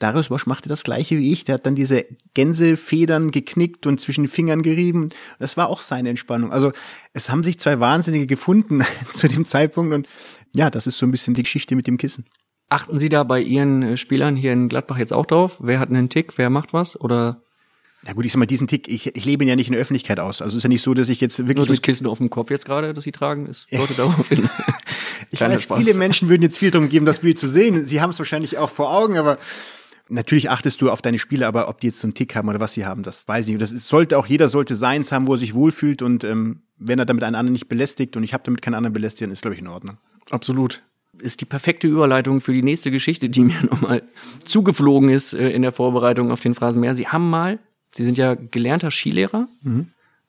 Darius 0.00 0.30
Wosch 0.30 0.46
machte 0.46 0.68
das 0.68 0.82
gleiche 0.82 1.18
wie 1.18 1.30
ich. 1.30 1.44
Der 1.44 1.54
hat 1.56 1.66
dann 1.66 1.74
diese 1.74 2.06
Gänsefedern 2.34 3.30
geknickt 3.30 3.86
und 3.86 4.00
zwischen 4.00 4.24
den 4.24 4.28
Fingern 4.28 4.62
gerieben. 4.62 5.10
Das 5.38 5.56
war 5.56 5.68
auch 5.68 5.82
seine 5.82 6.08
Entspannung. 6.08 6.52
Also 6.52 6.72
es 7.12 7.30
haben 7.30 7.44
sich 7.44 7.60
zwei 7.60 7.78
Wahnsinnige 7.80 8.26
gefunden 8.26 8.82
zu 9.14 9.28
dem 9.28 9.44
Zeitpunkt 9.44 9.94
und 9.94 10.08
ja, 10.52 10.70
das 10.70 10.86
ist 10.86 10.98
so 10.98 11.06
ein 11.06 11.12
bisschen 11.12 11.34
die 11.34 11.42
Geschichte 11.42 11.76
mit 11.76 11.86
dem 11.86 11.98
Kissen. 11.98 12.24
Achten 12.70 12.98
Sie 12.98 13.08
da 13.08 13.24
bei 13.24 13.40
Ihren 13.40 13.82
äh, 13.82 13.96
Spielern 13.96 14.36
hier 14.36 14.52
in 14.52 14.68
Gladbach 14.68 14.96
jetzt 14.96 15.12
auch 15.12 15.26
drauf? 15.26 15.58
Wer 15.60 15.78
hat 15.78 15.90
einen 15.90 16.08
Tick? 16.08 16.38
Wer 16.38 16.50
macht 16.50 16.72
was? 16.72 16.98
Oder 16.98 17.42
Ja 18.06 18.14
gut, 18.14 18.24
ich 18.24 18.32
sag 18.32 18.38
mal, 18.38 18.46
diesen 18.46 18.68
Tick, 18.68 18.88
ich, 18.88 19.14
ich 19.14 19.24
lebe 19.26 19.44
ihn 19.44 19.48
ja 19.48 19.56
nicht 19.56 19.66
in 19.66 19.72
der 19.72 19.82
Öffentlichkeit 19.82 20.18
aus. 20.18 20.40
Also 20.40 20.52
es 20.52 20.56
ist 20.58 20.62
ja 20.62 20.68
nicht 20.68 20.82
so, 20.82 20.94
dass 20.94 21.10
ich 21.10 21.20
jetzt 21.20 21.38
nur 21.38 21.48
wirklich 21.48 21.68
das 21.68 21.76
mit, 21.76 21.82
Kissen 21.82 22.06
auf 22.06 22.18
dem 22.18 22.30
Kopf 22.30 22.50
jetzt 22.50 22.64
gerade, 22.64 22.94
das 22.94 23.04
Sie 23.04 23.12
tragen, 23.12 23.46
ist 23.46 23.70
deutet 23.70 23.98
darauf 23.98 24.28
hin. 24.28 24.48
ich 25.30 25.40
weiß, 25.40 25.62
Spaß. 25.62 25.78
viele 25.78 25.98
Menschen 25.98 26.30
würden 26.30 26.42
jetzt 26.42 26.58
viel 26.58 26.70
darum 26.70 26.88
geben, 26.88 27.04
das 27.04 27.18
Bild 27.18 27.38
zu 27.38 27.48
sehen. 27.48 27.84
Sie 27.84 28.00
haben 28.00 28.10
es 28.10 28.18
wahrscheinlich 28.18 28.56
auch 28.56 28.70
vor 28.70 28.94
Augen, 28.94 29.18
aber 29.18 29.36
natürlich 30.10 30.50
achtest 30.50 30.80
du 30.82 30.90
auf 30.90 31.02
deine 31.02 31.18
Spieler, 31.18 31.48
aber 31.48 31.68
ob 31.68 31.80
die 31.80 31.88
jetzt 31.88 32.00
so 32.00 32.06
einen 32.06 32.14
Tick 32.14 32.34
haben 32.34 32.48
oder 32.48 32.60
was 32.60 32.74
sie 32.74 32.84
haben, 32.84 33.02
das 33.02 33.26
weiß 33.26 33.46
ich 33.46 33.48
nicht. 33.48 33.56
Und 33.56 33.62
Das 33.62 33.72
ist, 33.72 33.88
sollte 33.88 34.18
auch 34.18 34.26
jeder 34.26 34.48
sollte 34.48 34.74
seins 34.74 35.12
haben, 35.12 35.26
wo 35.26 35.32
er 35.32 35.38
sich 35.38 35.54
wohlfühlt 35.54 36.02
und 36.02 36.24
ähm, 36.24 36.62
wenn 36.76 36.98
er 36.98 37.06
damit 37.06 37.24
einen 37.24 37.36
anderen 37.36 37.52
nicht 37.52 37.68
belästigt 37.68 38.16
und 38.16 38.22
ich 38.22 38.34
habe 38.34 38.42
damit 38.44 38.62
keinen 38.62 38.74
anderen 38.74 38.92
belästigt, 38.92 39.22
dann 39.22 39.32
ist 39.32 39.42
glaube 39.42 39.54
ich 39.54 39.60
in 39.60 39.68
Ordnung. 39.68 39.98
Absolut. 40.30 40.82
Ist 41.18 41.40
die 41.40 41.44
perfekte 41.44 41.86
Überleitung 41.86 42.40
für 42.40 42.52
die 42.52 42.62
nächste 42.62 42.90
Geschichte, 42.90 43.28
die 43.30 43.40
mir 43.44 43.62
nochmal 43.70 44.02
zugeflogen 44.44 45.08
ist 45.08 45.32
äh, 45.32 45.50
in 45.50 45.62
der 45.62 45.72
Vorbereitung 45.72 46.30
auf 46.30 46.40
den 46.40 46.54
Phrasenmäher. 46.54 46.94
Sie 46.94 47.08
haben 47.08 47.30
mal, 47.30 47.58
Sie 47.92 48.04
sind 48.04 48.16
ja 48.16 48.34
gelernter 48.34 48.90
Skilehrer 48.90 49.48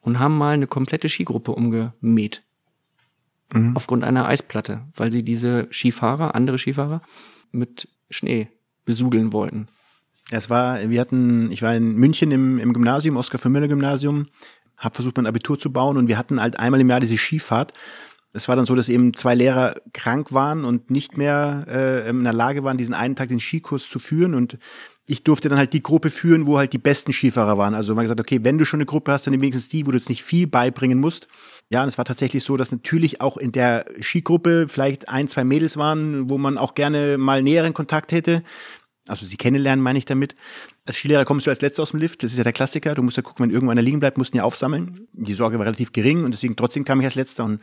und 0.01 0.19
haben 0.19 0.35
mal 0.35 0.55
eine 0.55 0.65
komplette 0.65 1.09
Skigruppe 1.09 1.51
umgemäht. 1.51 2.41
Aufgrund 3.75 4.05
einer 4.05 4.25
Eisplatte, 4.27 4.81
weil 4.95 5.11
sie 5.11 5.23
diese 5.23 5.67
Skifahrer, 5.71 6.35
andere 6.35 6.57
Skifahrer, 6.57 7.01
mit 7.51 7.89
Schnee 8.09 8.47
besudeln 8.85 9.33
wollten. 9.33 9.67
Es 10.31 10.49
war, 10.49 10.89
wir 10.89 11.01
hatten, 11.01 11.51
ich 11.51 11.61
war 11.61 11.75
in 11.75 11.95
München 11.95 12.31
im, 12.31 12.57
im 12.57 12.73
Gymnasium, 12.73 13.17
Oskar 13.17 13.39
von 13.39 13.51
Müller 13.51 13.67
Gymnasium, 13.67 14.27
habe 14.77 14.95
versucht, 14.95 15.17
mein 15.17 15.27
Abitur 15.27 15.59
zu 15.59 15.71
bauen 15.71 15.97
und 15.97 16.07
wir 16.07 16.17
hatten 16.17 16.41
halt 16.41 16.57
einmal 16.57 16.79
im 16.79 16.89
Jahr 16.89 16.99
diese 16.99 17.17
Skifahrt. 17.17 17.73
Es 18.33 18.47
war 18.47 18.55
dann 18.55 18.65
so, 18.65 18.75
dass 18.75 18.87
eben 18.87 19.13
zwei 19.13 19.35
Lehrer 19.35 19.75
krank 19.93 20.31
waren 20.31 20.63
und 20.63 20.89
nicht 20.89 21.17
mehr 21.17 21.65
äh, 21.67 22.09
in 22.09 22.23
der 22.23 22.33
Lage 22.33 22.63
waren, 22.63 22.77
diesen 22.77 22.93
einen 22.93 23.15
Tag 23.15 23.27
den 23.27 23.41
Skikurs 23.41 23.89
zu 23.89 23.99
führen 23.99 24.33
und 24.33 24.57
ich 25.05 25.23
durfte 25.23 25.49
dann 25.49 25.57
halt 25.57 25.73
die 25.73 25.83
Gruppe 25.83 26.09
führen, 26.09 26.47
wo 26.47 26.57
halt 26.57 26.73
die 26.73 26.77
besten 26.77 27.11
Skifahrer 27.11 27.57
waren. 27.57 27.73
Also 27.73 27.93
man 27.93 27.99
hat 27.99 28.05
gesagt, 28.05 28.19
okay, 28.19 28.39
wenn 28.43 28.57
du 28.57 28.65
schon 28.65 28.77
eine 28.79 28.85
Gruppe 28.85 29.11
hast, 29.11 29.27
dann 29.27 29.33
wenigstens 29.33 29.69
die, 29.69 29.85
wo 29.85 29.91
du 29.91 29.97
jetzt 29.97 30.09
nicht 30.09 30.23
viel 30.23 30.47
beibringen 30.47 30.99
musst. 30.99 31.27
Ja, 31.69 31.81
und 31.81 31.87
es 31.87 31.97
war 31.97 32.05
tatsächlich 32.05 32.43
so, 32.43 32.57
dass 32.57 32.71
natürlich 32.71 33.21
auch 33.21 33.37
in 33.37 33.51
der 33.51 33.85
Skigruppe 33.99 34.67
vielleicht 34.69 35.09
ein, 35.09 35.27
zwei 35.27 35.43
Mädels 35.43 35.77
waren, 35.77 36.29
wo 36.29 36.37
man 36.37 36.57
auch 36.57 36.75
gerne 36.75 37.17
mal 37.17 37.41
näheren 37.41 37.73
Kontakt 37.73 38.11
hätte. 38.11 38.43
Also 39.07 39.25
sie 39.25 39.37
kennenlernen, 39.37 39.83
meine 39.83 39.97
ich 39.97 40.05
damit. 40.05 40.35
Als 40.85 40.97
Skilehrer 40.97 41.25
kommst 41.25 41.47
du 41.47 41.49
als 41.49 41.61
Letzter 41.61 41.83
aus 41.83 41.91
dem 41.91 41.99
Lift. 41.99 42.23
Das 42.23 42.31
ist 42.31 42.37
ja 42.37 42.43
der 42.43 42.53
Klassiker. 42.53 42.93
Du 42.93 43.01
musst 43.01 43.17
ja 43.17 43.23
gucken, 43.23 43.43
wenn 43.43 43.49
irgendwo 43.49 43.71
einer 43.71 43.81
liegen 43.81 43.99
bleibt, 43.99 44.17
musst 44.17 44.33
du 44.33 44.37
ihn 44.37 44.39
ja 44.39 44.43
aufsammeln. 44.43 45.07
Die 45.13 45.33
Sorge 45.33 45.57
war 45.57 45.65
relativ 45.65 45.91
gering 45.91 46.23
und 46.23 46.31
deswegen 46.31 46.55
trotzdem 46.55 46.85
kam 46.85 46.99
ich 46.99 47.05
als 47.05 47.15
Letzter 47.15 47.45
und 47.45 47.59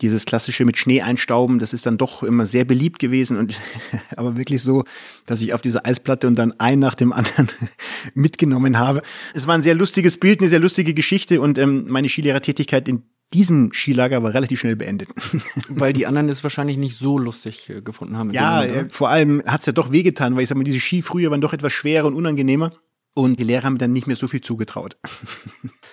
dieses 0.00 0.24
klassische 0.24 0.64
mit 0.64 0.76
Schnee 0.78 1.02
einstauben, 1.02 1.58
das 1.58 1.72
ist 1.72 1.86
dann 1.86 1.98
doch 1.98 2.22
immer 2.22 2.46
sehr 2.46 2.64
beliebt 2.64 2.98
gewesen 2.98 3.36
und 3.36 3.60
aber 4.16 4.36
wirklich 4.36 4.62
so, 4.62 4.84
dass 5.26 5.42
ich 5.42 5.52
auf 5.52 5.62
diese 5.62 5.84
Eisplatte 5.84 6.26
und 6.26 6.36
dann 6.36 6.58
ein 6.58 6.78
nach 6.78 6.94
dem 6.94 7.12
anderen 7.12 7.48
mitgenommen 8.14 8.78
habe. 8.78 9.02
Es 9.34 9.46
war 9.46 9.54
ein 9.54 9.62
sehr 9.62 9.74
lustiges 9.74 10.18
Bild, 10.18 10.40
eine 10.40 10.48
sehr 10.48 10.60
lustige 10.60 10.94
Geschichte 10.94 11.40
und 11.40 11.58
ähm, 11.58 11.86
meine 11.88 12.08
Skilehrertätigkeit 12.08 12.88
in 12.88 13.02
diesem 13.32 13.72
Skilager 13.72 14.22
war 14.22 14.34
relativ 14.34 14.58
schnell 14.58 14.76
beendet. 14.76 15.08
Weil 15.68 15.92
die 15.92 16.06
anderen 16.06 16.28
es 16.28 16.42
wahrscheinlich 16.42 16.78
nicht 16.78 16.96
so 16.96 17.16
lustig 17.16 17.70
äh, 17.70 17.80
gefunden 17.80 18.16
haben. 18.16 18.30
Ja, 18.32 18.64
äh, 18.64 18.88
vor 18.88 19.08
allem 19.08 19.42
hat's 19.46 19.66
ja 19.66 19.72
doch 19.72 19.92
wehgetan, 19.92 20.34
weil 20.34 20.42
ich 20.42 20.48
sag 20.48 20.58
mal, 20.58 20.64
diese 20.64 20.80
Ski 20.80 21.02
früher 21.02 21.30
waren 21.30 21.40
doch 21.40 21.52
etwas 21.52 21.72
schwerer 21.72 22.06
und 22.06 22.14
unangenehmer. 22.14 22.72
Und 23.14 23.38
die 23.38 23.44
Lehrer 23.44 23.64
haben 23.64 23.78
dann 23.78 23.92
nicht 23.92 24.06
mehr 24.06 24.16
so 24.16 24.28
viel 24.28 24.40
zugetraut. 24.40 24.96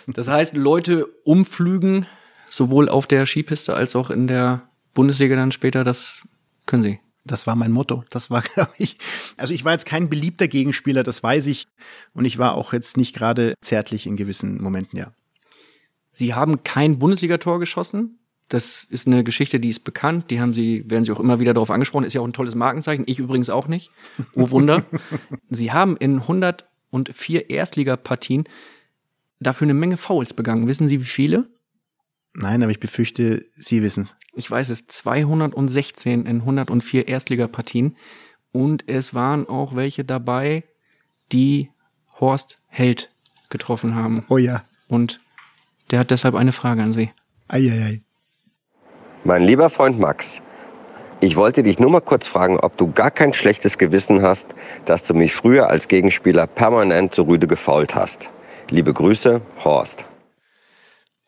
Das 0.07 0.27
heißt, 0.27 0.55
Leute 0.55 1.07
umflügen, 1.23 2.05
sowohl 2.49 2.89
auf 2.89 3.07
der 3.07 3.25
Skipiste 3.25 3.73
als 3.73 3.95
auch 3.95 4.09
in 4.09 4.27
der 4.27 4.67
Bundesliga 4.93 5.35
dann 5.35 5.51
später, 5.51 5.83
das 5.83 6.23
können 6.65 6.83
sie. 6.83 6.99
Das 7.23 7.45
war 7.45 7.55
mein 7.55 7.71
Motto. 7.71 8.03
Das 8.09 8.31
war, 8.31 8.41
glaube 8.53 8.71
ich. 8.77 8.97
Also 9.35 9.53
ich 9.53 9.65
war 9.65 9.73
jetzt 9.73 9.85
kein 9.85 10.09
beliebter 10.09 10.47
Gegenspieler, 10.47 11.03
das 11.03 11.21
weiß 11.21 11.47
ich. 11.47 11.67
Und 12.13 12.25
ich 12.25 12.37
war 12.37 12.55
auch 12.55 12.73
jetzt 12.73 12.97
nicht 12.97 13.15
gerade 13.15 13.53
zärtlich 13.61 14.07
in 14.07 14.15
gewissen 14.15 14.61
Momenten, 14.61 14.97
ja. 14.97 15.11
Sie 16.11 16.33
haben 16.33 16.63
kein 16.63 16.97
Bundesligator 16.97 17.59
geschossen. 17.59 18.17
Das 18.49 18.85
ist 18.85 19.05
eine 19.05 19.23
Geschichte, 19.23 19.59
die 19.59 19.69
ist 19.69 19.81
bekannt. 19.81 20.31
Die 20.31 20.39
haben 20.39 20.53
sie, 20.53 20.89
werden 20.89 21.03
sie 21.03 21.11
auch 21.11 21.19
immer 21.19 21.39
wieder 21.39 21.53
darauf 21.53 21.69
angesprochen. 21.69 22.05
Ist 22.05 22.13
ja 22.13 22.21
auch 22.21 22.27
ein 22.27 22.33
tolles 22.33 22.55
Markenzeichen. 22.55 23.03
Ich 23.07 23.19
übrigens 23.19 23.49
auch 23.49 23.67
nicht. 23.67 23.91
Oh 24.33 24.49
Wunder. 24.49 24.85
sie 25.49 25.71
haben 25.71 25.95
in 25.97 26.21
104 26.21 27.51
Erstligapartien 27.51 28.45
dafür 29.39 29.65
eine 29.65 29.73
Menge 29.75 29.97
Fouls 29.97 30.33
begangen. 30.33 30.67
Wissen 30.67 30.87
Sie, 30.87 31.01
wie 31.01 31.05
viele? 31.05 31.49
Nein, 32.39 32.61
aber 32.61 32.71
ich 32.71 32.79
befürchte, 32.79 33.43
Sie 33.55 33.81
wissen's. 33.81 34.15
Ich 34.35 34.49
weiß 34.49 34.69
es, 34.69 34.85
216 34.85 36.27
in 36.27 36.41
104 36.41 37.07
Erstligapartien. 37.07 37.97
Und 38.51 38.87
es 38.87 39.15
waren 39.15 39.49
auch 39.49 39.75
welche 39.75 40.05
dabei, 40.05 40.63
die 41.31 41.71
Horst 42.19 42.59
Held 42.67 43.09
getroffen 43.49 43.95
haben. 43.95 44.23
Oh 44.29 44.37
ja. 44.37 44.63
Und 44.87 45.19
der 45.89 45.97
hat 45.97 46.11
deshalb 46.11 46.35
eine 46.35 46.51
Frage 46.51 46.83
an 46.83 46.93
Sie. 46.93 47.09
Eieiei. 47.47 48.03
Mein 49.23 49.41
lieber 49.41 49.71
Freund 49.71 49.97
Max, 49.97 50.43
ich 51.21 51.37
wollte 51.37 51.63
dich 51.63 51.79
nur 51.79 51.89
mal 51.89 52.01
kurz 52.01 52.27
fragen, 52.27 52.59
ob 52.59 52.77
du 52.77 52.91
gar 52.91 53.09
kein 53.09 53.33
schlechtes 53.33 53.79
Gewissen 53.79 54.21
hast, 54.21 54.45
dass 54.85 55.03
du 55.03 55.15
mich 55.15 55.33
früher 55.33 55.71
als 55.71 55.87
Gegenspieler 55.87 56.45
permanent 56.45 57.15
so 57.15 57.23
rüde 57.23 57.47
gefault 57.47 57.95
hast. 57.95 58.29
Liebe 58.69 58.93
Grüße, 58.93 59.41
Horst. 59.63 60.05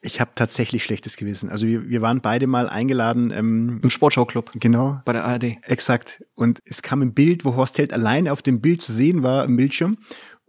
Ich 0.02 0.22
habe 0.22 0.32
tatsächlich 0.34 0.84
schlechtes 0.84 1.18
Gewissen. 1.18 1.50
Also 1.50 1.68
wir, 1.68 1.90
wir 1.90 2.02
waren 2.02 2.22
beide 2.22 2.48
mal 2.48 2.70
eingeladen. 2.70 3.32
Ähm, 3.32 3.80
Im 3.84 3.90
Sportschauclub 3.90 4.52
genau. 4.60 5.02
bei 5.04 5.12
der 5.12 5.26
ARD. 5.26 5.58
Exakt. 5.64 6.24
Und 6.36 6.60
es 6.66 6.82
kam 6.82 7.02
ein 7.02 7.14
Bild, 7.14 7.44
wo 7.44 7.56
Horst 7.56 7.78
Held 7.78 7.92
allein 7.92 8.30
auf 8.30 8.42
dem 8.42 8.62
Bild 8.62 8.82
zu 8.82 8.94
sehen 8.94 9.24
war 9.24 9.44
im 9.44 9.58
Bildschirm. 9.58 9.98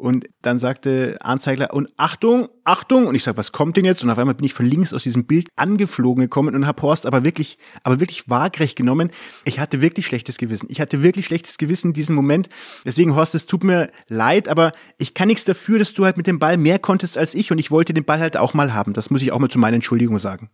Und 0.01 0.31
dann 0.41 0.57
sagte 0.57 1.19
Anzeigler, 1.21 1.75
und 1.75 1.91
Achtung, 1.99 2.49
Achtung. 2.65 3.07
Und 3.07 3.15
ich 3.15 3.23
sag, 3.23 3.37
was 3.37 3.53
kommt 3.53 3.77
denn 3.77 3.85
jetzt? 3.85 4.03
Und 4.03 4.09
auf 4.09 4.17
einmal 4.17 4.35
bin 4.35 4.47
ich 4.47 4.55
von 4.55 4.65
links 4.65 4.95
aus 4.95 5.03
diesem 5.03 5.27
Bild 5.27 5.49
angeflogen 5.57 6.23
gekommen 6.23 6.55
und 6.55 6.67
hab 6.67 6.81
Horst 6.81 7.05
aber 7.05 7.23
wirklich, 7.23 7.59
aber 7.83 8.01
wirklich 8.01 8.25
waagrecht 8.27 8.77
genommen. 8.77 9.11
Ich 9.45 9.61
hatte 9.61 9.83
wirklich 9.83 10.07
schlechtes 10.07 10.39
Gewissen. 10.39 10.69
Ich 10.71 10.81
hatte 10.81 11.03
wirklich 11.03 11.27
schlechtes 11.27 11.59
Gewissen 11.59 11.89
in 11.89 11.93
diesem 11.93 12.17
Moment. 12.17 12.49
Deswegen, 12.87 13.15
Horst, 13.15 13.35
es 13.35 13.45
tut 13.45 13.63
mir 13.63 13.91
leid, 14.09 14.49
aber 14.49 14.73
ich 14.97 15.13
kann 15.13 15.29
nichts 15.29 15.45
dafür, 15.45 15.79
dass 15.79 15.93
du 15.93 16.07
halt 16.07 16.17
mit 16.17 16.27
dem 16.27 16.39
Ball 16.39 16.57
mehr 16.57 16.79
konntest 16.79 17.19
als 17.19 17.35
ich 17.35 17.53
und 17.53 17.59
ich 17.59 17.71
wollte 17.71 17.93
den 17.93 18.07
Ball 18.07 18.21
halt 18.21 18.39
auch 18.39 18.55
mal 18.55 18.73
haben. 18.73 18.95
Das 18.95 19.11
muss 19.11 19.21
ich 19.21 19.33
auch 19.33 19.39
mal 19.39 19.51
zu 19.51 19.59
meiner 19.59 19.75
Entschuldigung 19.75 20.19
sagen. 20.19 20.49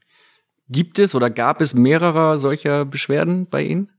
Gibt 0.69 0.99
es 0.99 1.15
oder 1.15 1.31
gab 1.31 1.61
es 1.61 1.73
mehrerer 1.73 2.37
solcher 2.39 2.85
Beschwerden 2.85 3.47
bei 3.49 3.63
Ihnen? 3.63 3.93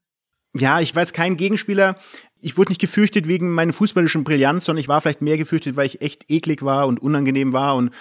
Ja, 0.53 0.79
ich 0.79 0.95
war 0.95 1.03
jetzt 1.03 1.13
kein 1.13 1.37
Gegenspieler. 1.37 1.97
Ich 2.41 2.57
wurde 2.57 2.69
nicht 2.71 2.81
gefürchtet 2.81 3.27
wegen 3.27 3.51
meiner 3.51 3.73
fußballischen 3.73 4.23
Brillanz, 4.23 4.65
sondern 4.65 4.81
ich 4.81 4.87
war 4.87 5.01
vielleicht 5.01 5.21
mehr 5.21 5.37
gefürchtet, 5.37 5.75
weil 5.75 5.87
ich 5.87 6.01
echt 6.01 6.29
eklig 6.29 6.63
war 6.63 6.87
und 6.87 7.01
unangenehm 7.01 7.53
war 7.53 7.75
und 7.75 7.91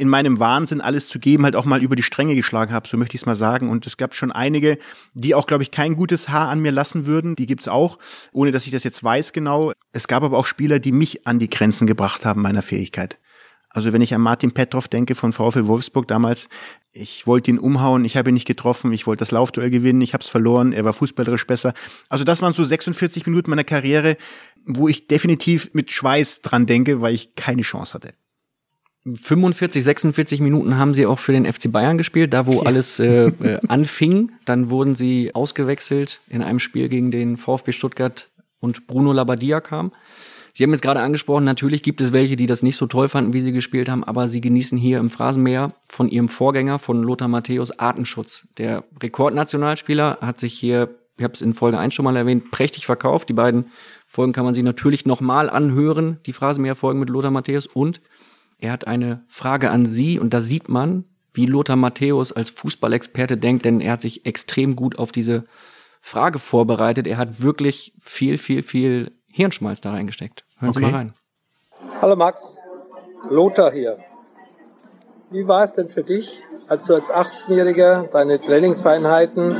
in 0.00 0.08
meinem 0.08 0.38
Wahnsinn 0.38 0.80
alles 0.80 1.08
zu 1.08 1.18
geben, 1.18 1.44
halt 1.44 1.54
auch 1.54 1.66
mal 1.66 1.82
über 1.82 1.94
die 1.94 2.02
Stränge 2.02 2.34
geschlagen 2.34 2.72
habe, 2.72 2.88
so 2.88 2.96
möchte 2.96 3.16
ich 3.16 3.22
es 3.22 3.26
mal 3.26 3.36
sagen. 3.36 3.68
Und 3.68 3.86
es 3.86 3.98
gab 3.98 4.14
schon 4.14 4.32
einige, 4.32 4.78
die 5.12 5.34
auch, 5.34 5.46
glaube 5.46 5.62
ich, 5.62 5.70
kein 5.70 5.94
gutes 5.94 6.30
Haar 6.30 6.48
an 6.48 6.60
mir 6.60 6.72
lassen 6.72 7.04
würden. 7.04 7.36
Die 7.36 7.46
gibt's 7.46 7.68
auch, 7.68 7.98
ohne 8.32 8.50
dass 8.50 8.64
ich 8.64 8.72
das 8.72 8.82
jetzt 8.82 9.04
weiß 9.04 9.34
genau. 9.34 9.72
Es 9.92 10.08
gab 10.08 10.22
aber 10.22 10.38
auch 10.38 10.46
Spieler, 10.46 10.78
die 10.78 10.92
mich 10.92 11.26
an 11.26 11.38
die 11.38 11.50
Grenzen 11.50 11.86
gebracht 11.86 12.24
haben 12.24 12.40
meiner 12.40 12.62
Fähigkeit. 12.62 13.18
Also 13.68 13.92
wenn 13.92 14.00
ich 14.00 14.14
an 14.14 14.22
Martin 14.22 14.52
Petrov 14.52 14.88
denke 14.88 15.14
von 15.14 15.32
VfL 15.32 15.66
Wolfsburg 15.66 16.08
damals, 16.08 16.48
ich 16.92 17.26
wollte 17.26 17.50
ihn 17.50 17.58
umhauen, 17.58 18.04
ich 18.04 18.16
habe 18.16 18.30
ihn 18.30 18.34
nicht 18.34 18.46
getroffen, 18.46 18.92
ich 18.92 19.06
wollte 19.06 19.20
das 19.20 19.30
Laufduell 19.30 19.70
gewinnen, 19.70 20.00
ich 20.00 20.12
habe 20.12 20.22
es 20.22 20.28
verloren, 20.28 20.72
er 20.72 20.84
war 20.84 20.92
fußballerisch 20.92 21.46
besser. 21.46 21.72
Also 22.08 22.24
das 22.24 22.42
waren 22.42 22.52
so 22.52 22.64
46 22.64 23.26
Minuten 23.26 23.50
meiner 23.50 23.64
Karriere, 23.64 24.16
wo 24.66 24.88
ich 24.88 25.06
definitiv 25.06 25.70
mit 25.72 25.90
Schweiß 25.90 26.42
dran 26.42 26.66
denke, 26.66 27.00
weil 27.00 27.14
ich 27.14 27.34
keine 27.36 27.62
Chance 27.62 27.94
hatte. 27.94 28.14
45, 29.06 29.82
46 29.82 30.40
Minuten 30.40 30.76
haben 30.76 30.92
sie 30.92 31.06
auch 31.06 31.18
für 31.18 31.32
den 31.32 31.50
FC 31.50 31.72
Bayern 31.72 31.96
gespielt, 31.96 32.34
da 32.34 32.46
wo 32.46 32.54
ja. 32.54 32.62
alles 32.62 32.98
äh, 32.98 33.28
äh, 33.40 33.60
anfing. 33.68 34.32
Dann 34.44 34.68
wurden 34.70 34.94
sie 34.94 35.34
ausgewechselt 35.34 36.20
in 36.28 36.42
einem 36.42 36.58
Spiel 36.58 36.88
gegen 36.88 37.10
den 37.10 37.36
VfB 37.36 37.72
Stuttgart 37.72 38.28
und 38.58 38.86
Bruno 38.86 39.12
Labbadia 39.12 39.60
kam. 39.60 39.92
Sie 40.60 40.64
haben 40.64 40.72
jetzt 40.72 40.82
gerade 40.82 41.00
angesprochen, 41.00 41.44
natürlich 41.44 41.82
gibt 41.82 42.02
es 42.02 42.12
welche, 42.12 42.36
die 42.36 42.44
das 42.44 42.62
nicht 42.62 42.76
so 42.76 42.86
toll 42.86 43.08
fanden, 43.08 43.32
wie 43.32 43.40
sie 43.40 43.50
gespielt 43.50 43.88
haben, 43.88 44.04
aber 44.04 44.28
sie 44.28 44.42
genießen 44.42 44.76
hier 44.76 44.98
im 44.98 45.08
Phrasenmäher 45.08 45.72
von 45.88 46.10
ihrem 46.10 46.28
Vorgänger, 46.28 46.78
von 46.78 47.02
Lothar 47.02 47.28
Matthäus, 47.28 47.78
Artenschutz. 47.78 48.46
Der 48.58 48.84
Rekordnationalspieler 49.02 50.18
hat 50.20 50.38
sich 50.38 50.52
hier, 50.52 50.98
ich 51.16 51.24
habe 51.24 51.32
es 51.32 51.40
in 51.40 51.54
Folge 51.54 51.78
1 51.78 51.94
schon 51.94 52.04
mal 52.04 52.14
erwähnt, 52.14 52.50
prächtig 52.50 52.84
verkauft. 52.84 53.30
Die 53.30 53.32
beiden 53.32 53.70
Folgen 54.06 54.34
kann 54.34 54.44
man 54.44 54.52
sich 54.52 54.62
natürlich 54.62 55.06
nochmal 55.06 55.48
anhören, 55.48 56.18
die 56.26 56.34
Phrasenmäher-Folgen 56.34 57.00
mit 57.00 57.08
Lothar 57.08 57.30
Matthäus. 57.30 57.66
Und 57.66 58.02
er 58.58 58.72
hat 58.72 58.86
eine 58.86 59.24
Frage 59.28 59.70
an 59.70 59.86
Sie 59.86 60.18
und 60.18 60.34
da 60.34 60.42
sieht 60.42 60.68
man, 60.68 61.06
wie 61.32 61.46
Lothar 61.46 61.76
Matthäus 61.76 62.32
als 62.32 62.50
Fußballexperte 62.50 63.38
denkt, 63.38 63.64
denn 63.64 63.80
er 63.80 63.92
hat 63.92 64.02
sich 64.02 64.26
extrem 64.26 64.76
gut 64.76 64.98
auf 64.98 65.10
diese 65.10 65.46
Frage 66.02 66.38
vorbereitet. 66.38 67.06
Er 67.06 67.16
hat 67.16 67.40
wirklich 67.40 67.94
viel, 67.98 68.36
viel, 68.36 68.62
viel 68.62 69.12
Hirnschmalz 69.32 69.80
da 69.80 69.92
reingesteckt. 69.92 70.44
Hören 70.60 70.70
okay. 70.70 70.80
Sie 70.80 70.90
mal 70.90 70.98
rein. 70.98 71.14
Hallo 72.02 72.16
Max, 72.16 72.62
Lothar 73.30 73.72
hier. 73.72 73.96
Wie 75.30 75.48
war 75.48 75.64
es 75.64 75.72
denn 75.72 75.88
für 75.88 76.02
dich, 76.02 76.42
als 76.68 76.84
du 76.84 76.94
als 76.94 77.10
18-Jähriger 77.10 78.10
deine 78.10 78.38
Trainingseinheiten, 78.38 79.56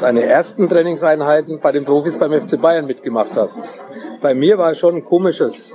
deine 0.00 0.22
ersten 0.24 0.68
Trainingseinheiten 0.68 1.60
bei 1.60 1.72
den 1.72 1.86
Profis 1.86 2.18
beim 2.18 2.32
FC 2.38 2.60
Bayern 2.60 2.84
mitgemacht 2.84 3.30
hast? 3.34 3.58
Bei 4.20 4.34
mir 4.34 4.58
war 4.58 4.72
es 4.72 4.78
schon 4.78 4.96
ein 4.96 5.04
komisches, 5.04 5.72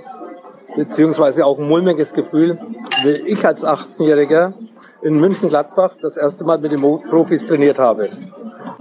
beziehungsweise 0.76 1.48
auch 1.48 1.58
ein 1.58 1.68
mulmiges 1.68 2.14
Gefühl, 2.14 2.60
wie 3.02 3.10
ich 3.10 3.44
als 3.48 3.66
18-Jähriger 3.66 4.54
in 5.02 5.20
München-Gladbach 5.20 5.96
das 6.00 6.16
erste 6.16 6.44
Mal 6.44 6.60
mit 6.60 6.72
den 6.74 6.82
Profis 6.82 7.48
trainiert 7.48 7.80
habe. 7.80 8.10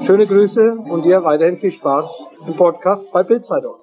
Schöne 0.02 0.26
Grüße 0.26 0.74
und 0.74 1.04
dir 1.06 1.24
weiterhin 1.24 1.56
viel 1.56 1.70
Spaß 1.70 2.30
im 2.46 2.56
Podcast 2.56 3.10
bei 3.10 3.22
Bildzeitung 3.22 3.76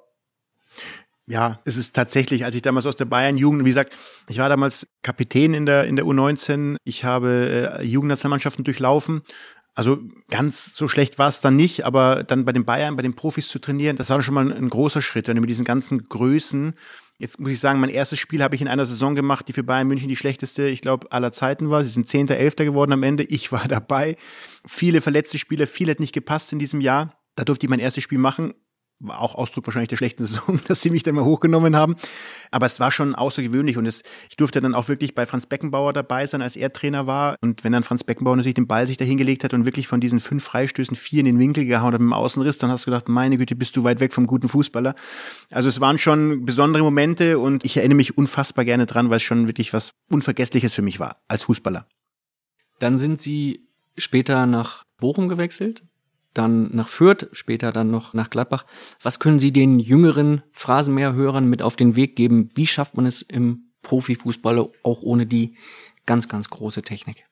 ja, 1.28 1.60
es 1.64 1.76
ist 1.76 1.94
tatsächlich, 1.94 2.44
als 2.44 2.54
ich 2.54 2.62
damals 2.62 2.86
aus 2.86 2.94
der 2.94 3.04
Bayern-Jugend, 3.04 3.64
wie 3.64 3.70
gesagt, 3.70 3.92
ich 4.28 4.38
war 4.38 4.48
damals 4.48 4.86
Kapitän 5.02 5.54
in 5.54 5.66
der, 5.66 5.84
in 5.84 5.96
der 5.96 6.04
U19, 6.04 6.76
ich 6.84 7.04
habe 7.04 7.78
äh, 7.80 7.84
Jugendnationalmannschaften 7.84 8.64
durchlaufen. 8.64 9.22
Also 9.74 9.98
ganz 10.30 10.74
so 10.74 10.88
schlecht 10.88 11.18
war 11.18 11.28
es 11.28 11.40
dann 11.40 11.56
nicht, 11.56 11.84
aber 11.84 12.22
dann 12.22 12.44
bei 12.44 12.52
den 12.52 12.64
Bayern, 12.64 12.96
bei 12.96 13.02
den 13.02 13.14
Profis 13.14 13.48
zu 13.48 13.58
trainieren, 13.58 13.96
das 13.96 14.08
war 14.08 14.22
schon 14.22 14.34
mal 14.34 14.46
ein, 14.46 14.56
ein 14.56 14.68
großer 14.70 15.02
Schritt. 15.02 15.28
Und 15.28 15.40
mit 15.40 15.50
diesen 15.50 15.64
ganzen 15.64 16.08
Größen, 16.08 16.74
jetzt 17.18 17.40
muss 17.40 17.50
ich 17.50 17.60
sagen, 17.60 17.80
mein 17.80 17.90
erstes 17.90 18.20
Spiel 18.20 18.42
habe 18.42 18.54
ich 18.54 18.62
in 18.62 18.68
einer 18.68 18.86
Saison 18.86 19.16
gemacht, 19.16 19.48
die 19.48 19.52
für 19.52 19.64
Bayern 19.64 19.88
München 19.88 20.08
die 20.08 20.16
schlechteste, 20.16 20.68
ich 20.68 20.80
glaube, 20.80 21.10
aller 21.10 21.32
Zeiten 21.32 21.70
war. 21.70 21.82
Sie 21.82 21.90
sind 21.90 22.06
Zehnter, 22.06 22.36
Elfter 22.36 22.64
geworden 22.64 22.92
am 22.92 23.02
Ende. 23.02 23.24
Ich 23.24 23.50
war 23.50 23.66
dabei. 23.68 24.16
Viele 24.64 25.00
verletzte 25.00 25.38
Spieler, 25.38 25.66
viel 25.66 25.90
hat 25.90 25.98
nicht 25.98 26.14
gepasst 26.14 26.52
in 26.52 26.60
diesem 26.60 26.80
Jahr. 26.80 27.18
Da 27.34 27.44
durfte 27.44 27.66
ich 27.66 27.70
mein 27.70 27.80
erstes 27.80 28.04
Spiel 28.04 28.18
machen 28.18 28.54
war 28.98 29.20
auch 29.20 29.34
Ausdruck 29.34 29.66
wahrscheinlich 29.66 29.90
der 29.90 29.96
schlechten 29.96 30.26
Saison, 30.26 30.60
dass 30.68 30.80
sie 30.80 30.90
mich 30.90 31.02
dann 31.02 31.14
mal 31.14 31.24
hochgenommen 31.24 31.76
haben. 31.76 31.96
Aber 32.50 32.66
es 32.66 32.80
war 32.80 32.90
schon 32.90 33.14
außergewöhnlich 33.14 33.76
und 33.76 33.86
es, 33.86 34.02
ich 34.30 34.36
durfte 34.36 34.60
dann 34.60 34.74
auch 34.74 34.88
wirklich 34.88 35.14
bei 35.14 35.26
Franz 35.26 35.46
Beckenbauer 35.46 35.92
dabei 35.92 36.26
sein, 36.26 36.42
als 36.42 36.56
er 36.56 36.72
Trainer 36.72 37.06
war. 37.06 37.36
Und 37.42 37.64
wenn 37.64 37.72
dann 37.72 37.84
Franz 37.84 38.04
Beckenbauer 38.04 38.36
natürlich 38.36 38.54
den 38.54 38.66
Ball 38.66 38.86
sich 38.86 38.96
da 38.96 39.04
hingelegt 39.04 39.44
hat 39.44 39.52
und 39.54 39.64
wirklich 39.64 39.86
von 39.86 40.00
diesen 40.00 40.20
fünf 40.20 40.44
Freistößen 40.44 40.96
vier 40.96 41.20
in 41.20 41.26
den 41.26 41.38
Winkel 41.38 41.64
gehauen 41.64 41.92
hat 41.92 42.00
mit 42.00 42.08
dem 42.08 42.12
Außenriss, 42.12 42.58
dann 42.58 42.70
hast 42.70 42.86
du 42.86 42.90
gedacht, 42.90 43.08
meine 43.08 43.36
Güte, 43.36 43.56
bist 43.56 43.76
du 43.76 43.84
weit 43.84 44.00
weg 44.00 44.12
vom 44.12 44.26
guten 44.26 44.48
Fußballer. 44.48 44.94
Also 45.50 45.68
es 45.68 45.80
waren 45.80 45.98
schon 45.98 46.44
besondere 46.44 46.82
Momente 46.82 47.38
und 47.38 47.64
ich 47.64 47.76
erinnere 47.76 47.96
mich 47.96 48.16
unfassbar 48.16 48.64
gerne 48.64 48.86
dran, 48.86 49.10
weil 49.10 49.16
es 49.16 49.22
schon 49.22 49.46
wirklich 49.48 49.72
was 49.72 49.92
Unvergessliches 50.10 50.74
für 50.74 50.82
mich 50.82 51.00
war 51.00 51.22
als 51.28 51.44
Fußballer. 51.44 51.86
Dann 52.78 52.98
sind 52.98 53.20
Sie 53.20 53.66
später 53.98 54.46
nach 54.46 54.84
Bochum 54.98 55.28
gewechselt 55.28 55.82
dann 56.36 56.74
nach 56.74 56.88
Fürth, 56.88 57.28
später 57.32 57.72
dann 57.72 57.90
noch 57.90 58.14
nach 58.14 58.30
Gladbach. 58.30 58.66
Was 59.02 59.20
können 59.20 59.38
Sie 59.38 59.52
den 59.52 59.78
jüngeren 59.78 60.42
Phrasenmäherhörern 60.52 61.48
mit 61.48 61.62
auf 61.62 61.76
den 61.76 61.96
Weg 61.96 62.16
geben? 62.16 62.50
Wie 62.54 62.66
schafft 62.66 62.96
man 62.96 63.06
es 63.06 63.22
im 63.22 63.72
Profifußball 63.82 64.58
auch 64.82 65.02
ohne 65.02 65.26
die 65.26 65.56
ganz, 66.06 66.28
ganz 66.28 66.50
große 66.50 66.82
Technik? 66.82 67.24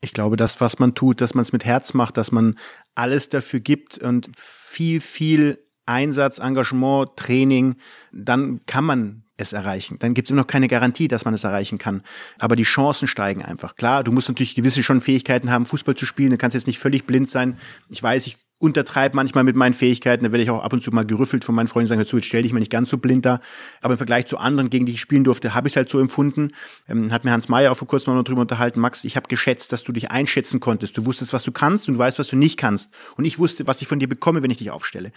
Ich 0.00 0.12
glaube, 0.12 0.36
das, 0.36 0.60
was 0.60 0.78
man 0.78 0.94
tut, 0.94 1.20
dass 1.20 1.34
man 1.34 1.42
es 1.42 1.52
mit 1.52 1.64
Herz 1.64 1.94
macht, 1.94 2.16
dass 2.16 2.30
man 2.30 2.58
alles 2.94 3.28
dafür 3.28 3.60
gibt 3.60 3.98
und 3.98 4.28
viel, 4.36 5.00
viel 5.00 5.58
Einsatz, 5.86 6.38
Engagement, 6.38 7.16
Training, 7.16 7.76
dann 8.12 8.64
kann 8.66 8.84
man 8.84 9.25
es 9.36 9.52
erreichen. 9.52 9.98
Dann 9.98 10.14
gibt 10.14 10.28
es 10.28 10.30
immer 10.30 10.42
noch 10.42 10.46
keine 10.46 10.68
Garantie, 10.68 11.08
dass 11.08 11.24
man 11.24 11.34
es 11.34 11.44
erreichen 11.44 11.78
kann. 11.78 12.02
Aber 12.38 12.56
die 12.56 12.62
Chancen 12.62 13.08
steigen 13.08 13.44
einfach. 13.44 13.76
Klar, 13.76 14.04
du 14.04 14.12
musst 14.12 14.28
natürlich 14.28 14.54
gewisse 14.54 14.82
schon 14.82 15.00
Fähigkeiten 15.00 15.50
haben, 15.50 15.66
Fußball 15.66 15.94
zu 15.94 16.06
spielen. 16.06 16.30
Du 16.30 16.38
kannst 16.38 16.54
jetzt 16.54 16.66
nicht 16.66 16.78
völlig 16.78 17.06
blind 17.06 17.28
sein. 17.28 17.58
Ich 17.88 18.02
weiß, 18.02 18.26
ich 18.26 18.38
untertreibe 18.58 19.16
manchmal 19.16 19.44
mit 19.44 19.54
meinen 19.54 19.74
Fähigkeiten. 19.74 20.24
Da 20.24 20.32
werde 20.32 20.42
ich 20.42 20.50
auch 20.50 20.62
ab 20.62 20.72
und 20.72 20.82
zu 20.82 20.90
mal 20.90 21.04
gerüffelt 21.04 21.44
von 21.44 21.54
meinen 21.54 21.66
Freunden, 21.66 21.88
sagen, 21.88 22.06
zu, 22.06 22.16
jetzt 22.16 22.26
stell 22.26 22.42
dich 22.42 22.52
mal 22.52 22.58
nicht 22.58 22.72
ganz 22.72 22.88
so 22.88 22.98
blind 22.98 23.26
da. 23.26 23.40
Aber 23.82 23.94
im 23.94 23.98
Vergleich 23.98 24.26
zu 24.26 24.38
anderen, 24.38 24.70
gegen 24.70 24.86
die 24.86 24.92
ich 24.92 25.00
spielen 25.00 25.24
durfte, 25.24 25.54
habe 25.54 25.68
ich 25.68 25.72
es 25.72 25.76
halt 25.76 25.90
so 25.90 26.00
empfunden. 26.00 26.52
Ähm, 26.88 27.12
hat 27.12 27.24
mir 27.24 27.32
Hans 27.32 27.48
Meyer 27.48 27.72
auch 27.72 27.76
vor 27.76 27.88
kurzem 27.88 28.14
noch 28.14 28.24
drüber 28.24 28.40
unterhalten. 28.40 28.80
Max, 28.80 29.04
ich 29.04 29.16
habe 29.16 29.28
geschätzt, 29.28 29.72
dass 29.72 29.84
du 29.84 29.92
dich 29.92 30.10
einschätzen 30.10 30.60
konntest. 30.60 30.96
Du 30.96 31.04
wusstest, 31.04 31.32
was 31.32 31.42
du 31.42 31.52
kannst 31.52 31.88
und 31.88 31.94
du 31.94 31.98
weißt, 31.98 32.18
was 32.18 32.28
du 32.28 32.36
nicht 32.36 32.56
kannst. 32.56 32.94
Und 33.16 33.26
ich 33.26 33.38
wusste, 33.38 33.66
was 33.66 33.82
ich 33.82 33.88
von 33.88 33.98
dir 33.98 34.08
bekomme, 34.08 34.42
wenn 34.42 34.50
ich 34.50 34.58
dich 34.58 34.70
aufstelle. 34.70 35.12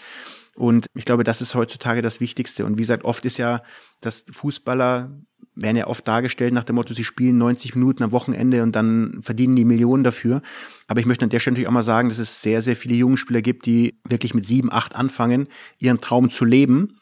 Und 0.56 0.88
ich 0.94 1.06
glaube, 1.06 1.24
das 1.24 1.42
ist 1.42 1.56
heutzutage 1.56 2.02
das 2.02 2.20
Wichtigste. 2.20 2.66
Und 2.66 2.78
wie 2.78 2.82
gesagt, 2.82 3.06
oft 3.06 3.24
ist 3.24 3.38
ja, 3.38 3.62
dass 4.02 4.26
Fußballer 4.30 5.12
werden 5.62 5.78
ja 5.78 5.88
oft 5.88 6.08
dargestellt 6.08 6.54
nach 6.54 6.64
dem 6.64 6.76
Motto, 6.76 6.94
sie 6.94 7.04
spielen 7.04 7.38
90 7.38 7.76
Minuten 7.76 8.04
am 8.04 8.12
Wochenende 8.12 8.64
und 8.64 8.76
dann 8.76 9.20
verdienen 9.22 9.56
die 9.56 9.66
Millionen 9.66 10.04
dafür. 10.04 10.42
Aber 10.88 11.00
ich 11.00 11.06
möchte 11.06 11.26
an 11.26 11.30
der 11.30 11.40
Stelle 11.40 11.54
natürlich 11.54 11.68
auch 11.68 11.74
mal 11.74 11.84
sagen, 11.84 12.10
dass 12.10 12.20
es 12.20 12.42
sehr, 12.42 12.62
sehr 12.62 12.76
viele 12.76 12.96
junge 12.96 13.18
Spieler 13.18 13.42
gibt, 13.42 13.66
die 13.66 14.00
wirklich 14.08 14.34
mit 14.34 14.46
sieben, 14.46 14.72
acht 14.72 14.96
anfangen, 14.96 15.48
ihren 15.78 16.02
Traum 16.02 16.30
zu 16.30 16.46
leben 16.46 16.96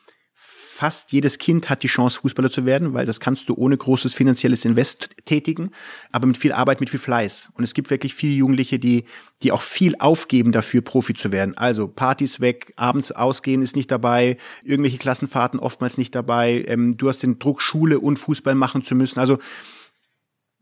fast 0.78 1.12
jedes 1.12 1.40
Kind 1.40 1.72
hat 1.72 1.82
die 1.82 1.88
Chance, 1.88 2.20
Fußballer 2.20 2.52
zu 2.52 2.64
werden, 2.64 2.94
weil 2.94 3.08
das 3.08 3.20
kannst 3.20 3.50
du 3.50 3.56
ohne 3.56 3.76
großes 3.76 4.14
finanzielles 4.14 4.64
Invest 4.64 5.10
tätigen, 5.26 5.72
aber 6.12 6.28
mit 6.28 6.38
viel 6.38 6.52
Arbeit, 6.52 6.82
mit 6.82 6.92
viel 6.92 7.00
Fleiß. 7.00 7.50
Und 7.56 7.64
es 7.64 7.74
gibt 7.74 7.90
wirklich 7.90 8.14
viele 8.14 8.36
Jugendliche, 8.36 8.78
die, 8.78 9.06
die 9.42 9.52
auch 9.52 9.64
viel 9.64 9.96
aufgeben 9.98 10.52
dafür, 10.52 10.82
Profi 10.82 11.16
zu 11.16 11.32
werden. 11.32 11.58
Also 11.58 11.88
Partys 11.88 12.42
weg, 12.42 12.74
abends 12.76 13.12
ausgehen 13.12 13.64
ist 13.64 13.76
nicht 13.76 13.90
dabei, 13.90 14.38
irgendwelche 14.64 15.00
Klassenfahrten 15.00 15.60
oftmals 15.60 15.98
nicht 15.98 16.14
dabei. 16.14 16.64
Ähm, 16.68 16.96
du 16.96 17.10
hast 17.10 17.24
den 17.24 17.40
Druck, 17.40 17.64
Schule 17.64 18.00
und 18.00 18.20
Fußball 18.20 18.54
machen 18.54 18.84
zu 18.84 18.94
müssen. 18.94 19.20
Also 19.20 19.40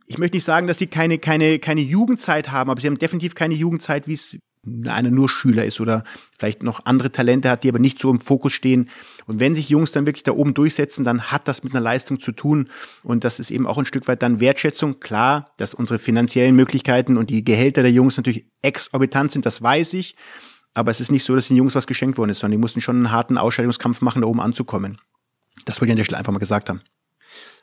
ich 0.07 0.17
möchte 0.17 0.37
nicht 0.37 0.45
sagen, 0.45 0.67
dass 0.67 0.77
sie 0.77 0.87
keine, 0.87 1.17
keine, 1.17 1.59
keine 1.59 1.81
Jugendzeit 1.81 2.51
haben, 2.51 2.69
aber 2.69 2.79
sie 2.79 2.87
haben 2.87 2.97
definitiv 2.97 3.35
keine 3.35 3.55
Jugendzeit, 3.55 4.07
wie 4.07 4.13
es 4.13 4.37
einer 4.87 5.11
nur 5.11 5.29
Schüler 5.29 5.65
ist 5.65 5.79
oder 5.79 6.03
vielleicht 6.37 6.63
noch 6.63 6.85
andere 6.85 7.11
Talente 7.11 7.49
hat, 7.49 7.63
die 7.63 7.69
aber 7.69 7.79
nicht 7.79 7.99
so 7.99 8.09
im 8.09 8.19
Fokus 8.19 8.53
stehen. 8.53 8.89
Und 9.27 9.39
wenn 9.39 9.55
sich 9.55 9.69
Jungs 9.69 9.91
dann 9.91 10.05
wirklich 10.05 10.23
da 10.23 10.31
oben 10.31 10.53
durchsetzen, 10.53 11.03
dann 11.03 11.31
hat 11.31 11.47
das 11.47 11.63
mit 11.63 11.73
einer 11.73 11.81
Leistung 11.81 12.19
zu 12.19 12.31
tun. 12.31 12.69
Und 13.03 13.23
das 13.23 13.39
ist 13.39 13.51
eben 13.51 13.67
auch 13.67 13.77
ein 13.77 13.85
Stück 13.85 14.07
weit 14.07 14.21
dann 14.21 14.39
Wertschätzung. 14.39 14.99
Klar, 14.99 15.51
dass 15.57 15.73
unsere 15.73 15.99
finanziellen 15.99 16.55
Möglichkeiten 16.55 17.17
und 17.17 17.29
die 17.29 17.43
Gehälter 17.43 17.81
der 17.81 17.91
Jungs 17.91 18.17
natürlich 18.17 18.45
exorbitant 18.61 19.31
sind, 19.31 19.45
das 19.45 19.61
weiß 19.61 19.93
ich. 19.93 20.15
Aber 20.73 20.91
es 20.91 20.99
ist 20.99 21.11
nicht 21.11 21.23
so, 21.23 21.35
dass 21.35 21.47
den 21.47 21.57
Jungs 21.57 21.75
was 21.75 21.87
geschenkt 21.87 22.17
worden 22.17 22.31
ist, 22.31 22.39
sondern 22.39 22.57
die 22.59 22.61
mussten 22.61 22.81
schon 22.81 22.97
einen 22.97 23.11
harten 23.11 23.37
Ausscheidungskampf 23.37 24.01
machen, 24.01 24.21
da 24.21 24.27
oben 24.27 24.41
anzukommen. 24.41 24.97
Das 25.65 25.79
wollte 25.79 25.89
ich 25.89 25.91
an 25.91 25.97
der 25.97 26.03
Stelle 26.03 26.19
einfach 26.19 26.33
mal 26.33 26.39
gesagt 26.39 26.69
haben. 26.69 26.81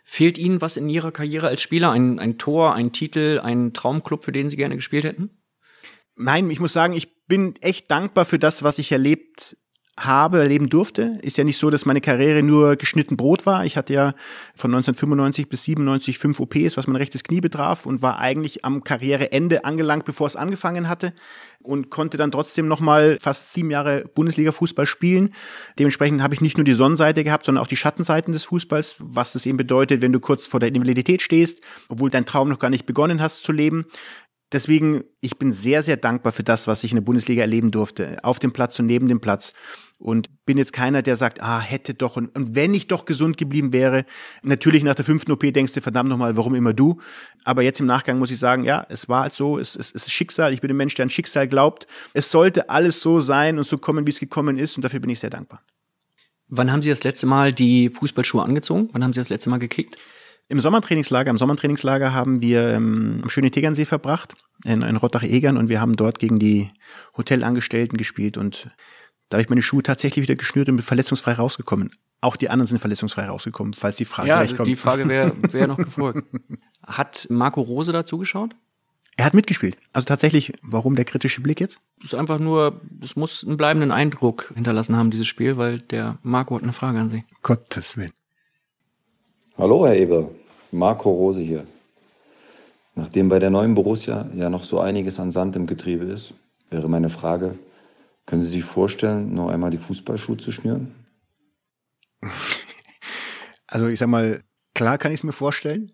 Fehlt 0.05 0.39
Ihnen 0.39 0.61
was 0.61 0.77
in 0.77 0.89
Ihrer 0.89 1.13
Karriere 1.13 1.49
als 1.49 1.63
Spieler? 1.63 1.91
Ein, 1.91 2.19
ein 2.19 2.39
Tor, 2.39 2.75
ein 2.75 2.93
Titel, 2.93 3.41
ein 3.43 3.73
Traumclub, 3.73 4.25
für 4.25 4.33
den 4.33 4.51
Sie 4.51 4.57
gerne 4.57 4.77
gespielt 4.77 5.05
hätten? 5.05 5.31
Nein, 6.23 6.49
ich 6.51 6.61
muss 6.61 6.73
sagen, 6.73 6.95
ich 6.95 7.27
bin 7.27 7.55
echt 7.61 7.91
dankbar 7.91 8.25
für 8.25 8.39
das, 8.39 8.63
was 8.63 8.79
ich 8.79 8.93
erlebt 8.93 9.57
habe, 9.99 10.39
erleben 10.39 10.71
durfte. 10.71 11.19
Ist 11.23 11.37
ja 11.37 11.45
nicht 11.45 11.59
so, 11.59 11.69
dass 11.69 11.85
meine 11.85 12.01
Karriere 12.01 12.43
nur 12.43 12.77
geschnitten 12.77 13.17
Brot 13.17 13.45
war. 13.45 13.67
Ich 13.67 13.77
hatte 13.77 13.93
ja 13.93 14.15
von 14.55 14.71
1995 14.71 15.49
bis 15.49 15.65
97 15.65 16.19
fünf 16.19 16.41
OPs, 16.41 16.77
was 16.77 16.87
mein 16.87 16.97
rechtes 16.97 17.25
Knie 17.25 17.41
betraf 17.41 17.85
und 17.85 18.01
war 18.01 18.19
eigentlich 18.19 18.65
am 18.65 18.85
Karriereende 18.85 19.65
angelangt, 19.65 20.05
bevor 20.05 20.27
es 20.27 20.37
angefangen 20.37 20.89
hatte 20.89 21.13
und 21.63 21.91
konnte 21.91 22.17
dann 22.17 22.33
trotzdem 22.33 22.69
noch 22.69 22.81
mal 22.81 23.19
fast 23.21 23.53
sieben 23.53 23.71
Jahre 23.71 24.05
Bundesliga-Fußball 24.15 24.87
spielen. 24.87 25.35
Dementsprechend 25.79 26.23
habe 26.23 26.35
ich 26.35 26.41
nicht 26.41 26.57
nur 26.57 26.65
die 26.65 26.73
Sonnenseite 26.73 27.23
gehabt, 27.23 27.47
sondern 27.47 27.63
auch 27.63 27.69
die 27.69 27.77
Schattenseiten 27.77 28.33
des 28.33 28.45
Fußballs, 28.45 28.97
was 28.99 29.35
es 29.35 29.47
eben 29.47 29.59
bedeutet, 29.59 30.03
wenn 30.03 30.13
du 30.13 30.21
kurz 30.21 30.47
vor 30.47 30.59
der 30.59 30.71
Invalidität 30.71 31.23
stehst, 31.23 31.63
obwohl 31.89 32.11
dein 32.11 32.27
Traum 32.27 32.49
noch 32.49 32.59
gar 32.59 32.71
nicht 32.71 32.87
begonnen 32.87 33.21
hast 33.21 33.45
zu 33.45 33.53
leben 33.53 33.87
deswegen, 34.53 35.05
ich 35.21 35.39
bin 35.39 35.53
sehr, 35.53 35.83
sehr 35.83 35.97
dankbar 35.97 36.33
für 36.33 36.43
das, 36.43 36.67
was 36.67 36.85
ich 36.85 36.93
in 36.93 36.97
der 36.97 37.03
Bundesliga 37.03 37.43
erleben 37.43 37.71
durfte. 37.71 38.17
Auf 38.23 38.39
dem 38.39 38.53
Platz 38.53 38.79
und 38.79 38.87
neben 38.87 39.09
dem 39.09 39.21
Platz. 39.21 39.53
Und 39.99 40.45
bin 40.47 40.59
jetzt 40.59 40.73
keiner, 40.73 41.03
der 41.03 41.17
sagt, 41.17 41.41
ah, 41.41 41.61
hätte 41.61 41.95
doch 41.95 42.17
und, 42.17 42.37
und 42.37 42.57
wenn 42.57 42.75
ich 42.75 42.89
doch 42.89 43.05
gesund 43.05 43.37
geblieben 43.37 43.73
wäre. 43.73 44.05
Natürlich 44.43 44.83
nach 44.83 44.97
der 44.97 45.05
fünften 45.05 45.31
OP 45.31 45.41
denkst 45.41 45.75
du, 45.75 45.81
verdammt 45.81 46.09
nochmal, 46.11 46.37
warum 46.37 46.55
immer 46.57 46.73
du? 46.73 47.01
Aber 47.45 47.63
jetzt 47.63 47.79
im 47.79 47.87
Nachgang 47.87 48.19
muss 48.19 48.33
ich 48.33 48.39
sagen, 48.39 48.65
ja, 48.65 48.85
es 48.89 49.09
war 49.09 49.23
halt 49.23 49.35
so, 49.35 49.59
es, 49.59 49.77
es, 49.77 49.95
es 49.95 50.07
ist 50.07 50.13
Schicksal. 50.13 50.53
Ich 50.53 50.61
bin 50.61 50.71
ein 50.71 50.77
Mensch, 50.77 50.95
der 50.97 51.05
an 51.05 51.11
Schicksal 51.11 51.47
glaubt. 51.47 51.87
Es 52.15 52.31
sollte 52.31 52.69
alles 52.69 53.01
so 53.01 53.21
sein 53.21 53.59
und 53.59 53.65
so 53.65 53.79
kommen, 53.79 54.07
wie 54.07 54.11
es 54.11 54.19
gekommen 54.19 54.59
ist. 54.59 54.77
Und 54.77 54.83
dafür 54.83 55.01
bin 55.01 55.11
ich 55.11 55.21
sehr 55.21 55.31
dankbar. 55.31 55.63
Wann 56.49 56.73
haben 56.73 56.83
Sie 56.83 56.91
das 56.91 57.05
letzte 57.05 57.27
Mal 57.27 57.53
die 57.53 57.89
Fußballschuhe 57.89 58.43
angezogen? 58.43 58.91
Wann 58.93 59.05
haben 59.05 59.13
Sie 59.13 59.21
das 59.21 59.31
letzte 59.31 59.51
Mal 59.51 59.59
gekickt? 59.59 59.97
Im 60.53 60.61
Sommertrainingslager, 60.61 61.31
im 61.31 61.39
Sommertrainingslager 61.39 62.13
haben 62.13 62.43
wir 62.43 62.75
ähm, 62.75 63.21
am 63.23 63.31
schönen 63.31 63.51
Tegernsee 63.51 63.87
verbracht, 63.87 64.35
in, 64.67 64.83
in 64.83 64.97
Rottach-Egern 64.97 65.57
und 65.57 65.71
wir 65.71 65.81
haben 65.81 65.97
dort 65.97 66.19
gegen 66.19 66.39
die 66.39 66.69
Hotelangestellten 67.17 67.97
gespielt 67.97 68.37
und 68.37 68.71
da 69.31 69.37
habe 69.37 69.43
ich 69.45 69.49
meine 69.49 69.63
Schuhe 69.63 69.83
tatsächlich 69.83 70.25
wieder 70.25 70.37
geschnürt 70.37 70.69
und 70.69 70.77
bin 70.77 70.83
verletzungsfrei 70.83 71.33
rausgekommen. 71.33 71.93
Auch 72.21 72.37
die 72.37 72.51
anderen 72.51 72.67
sind 72.67 72.81
verletzungsfrei 72.81 73.25
rausgekommen, 73.25 73.73
falls 73.73 73.97
die 73.97 74.05
Frage 74.05 74.29
ja, 74.29 74.43
gleich 74.43 74.55
kommt. 74.55 74.69
die 74.69 74.75
Frage 74.75 75.09
wäre 75.09 75.33
wär 75.55 75.69
noch 75.69 75.79
gefolgt. 75.79 76.29
Hat 76.87 77.27
Marco 77.31 77.63
Rose 77.63 77.93
da 77.93 78.05
zugeschaut? 78.05 78.55
Er 79.17 79.25
hat 79.25 79.33
mitgespielt. 79.33 79.79
Also 79.95 80.05
tatsächlich, 80.05 80.53
warum 80.61 80.97
der 80.97 81.07
kritische 81.07 81.41
Blick 81.41 81.61
jetzt? 81.61 81.81
Es 82.01 82.13
ist 82.13 82.15
einfach 82.15 82.39
nur, 82.39 82.79
es 83.01 83.17
muss 83.17 83.43
einen 83.43 83.57
bleibenden 83.57 83.91
Eindruck 83.91 84.53
hinterlassen 84.55 84.97
haben, 84.97 85.11
dieses 85.11 85.29
Spiel, 85.29 85.57
weil 85.57 85.81
der 85.81 86.19
Marco 86.23 86.57
hat 86.57 86.63
eine 86.63 86.75
Frage 86.75 86.99
an 86.99 87.09
Sie. 87.09 87.25
Gottes 87.41 87.97
Willen. 87.97 88.13
Hallo, 89.57 89.87
Herr 89.87 89.97
Eber. 89.97 90.31
Marco 90.73 91.11
Rose 91.11 91.41
hier. 91.41 91.67
Nachdem 92.95 93.29
bei 93.29 93.39
der 93.39 93.51
neuen 93.51 93.75
Borussia 93.75 94.29
ja 94.35 94.51
noch 94.51 94.65
so 94.65 94.81
einiges 94.81 95.21
an 95.21 95.31
Sand 95.31 95.55
im 95.55 95.67
Getriebe 95.67 96.05
ist, 96.07 96.35
wäre 96.71 96.89
meine 96.89 97.11
Frage, 97.11 97.59
können 98.27 98.43
Sie 98.43 98.49
sich 98.49 98.65
vorstellen, 98.65 99.35
noch 99.35 99.49
einmal 99.49 99.71
die 99.71 99.79
Fußballschuhe 99.79 100.39
zu 100.39 100.51
schnüren? 100.51 100.95
Also 103.69 103.87
ich 103.87 103.99
sag 103.99 104.09
mal, 104.09 104.43
klar 104.75 104.99
kann 104.99 105.13
ich 105.13 105.21
es 105.21 105.25
mir 105.25 105.33
vorstellen, 105.33 105.93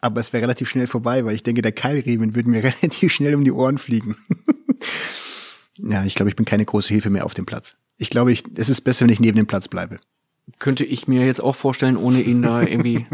aber 0.00 0.22
es 0.22 0.32
wäre 0.32 0.44
relativ 0.44 0.70
schnell 0.70 0.86
vorbei, 0.86 1.26
weil 1.26 1.34
ich 1.34 1.42
denke, 1.42 1.60
der 1.60 1.72
Keilriemen 1.72 2.34
würde 2.34 2.48
mir 2.48 2.64
relativ 2.82 3.12
schnell 3.12 3.34
um 3.34 3.44
die 3.44 3.52
Ohren 3.52 3.76
fliegen. 3.76 4.16
ja, 5.76 6.02
ich 6.06 6.14
glaube, 6.14 6.30
ich 6.30 6.36
bin 6.36 6.46
keine 6.46 6.64
große 6.64 6.88
Hilfe 6.88 7.10
mehr 7.10 7.26
auf 7.26 7.34
dem 7.34 7.44
Platz. 7.44 7.76
Ich 7.98 8.08
glaube, 8.08 8.32
ich, 8.32 8.44
es 8.56 8.70
ist 8.70 8.80
besser, 8.80 9.04
wenn 9.04 9.12
ich 9.12 9.20
neben 9.20 9.36
dem 9.36 9.46
Platz 9.46 9.68
bleibe. 9.68 10.00
Könnte 10.58 10.82
ich 10.82 11.08
mir 11.08 11.26
jetzt 11.26 11.42
auch 11.42 11.56
vorstellen, 11.56 11.98
ohne 11.98 12.22
Ihnen 12.22 12.40
da 12.40 12.62
irgendwie 12.62 13.04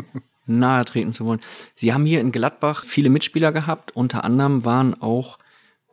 nahe 0.47 0.85
treten 0.85 1.13
zu 1.13 1.25
wollen. 1.25 1.41
Sie 1.75 1.93
haben 1.93 2.07
hier 2.07 2.21
in 2.21 2.33
Gladbach 2.33 2.85
viele 2.85 3.11
Mitspieler 3.11 3.53
gehabt. 3.53 3.95
Unter 3.95 4.25
anderem 4.25 4.65
waren 4.65 5.01
auch 5.01 5.39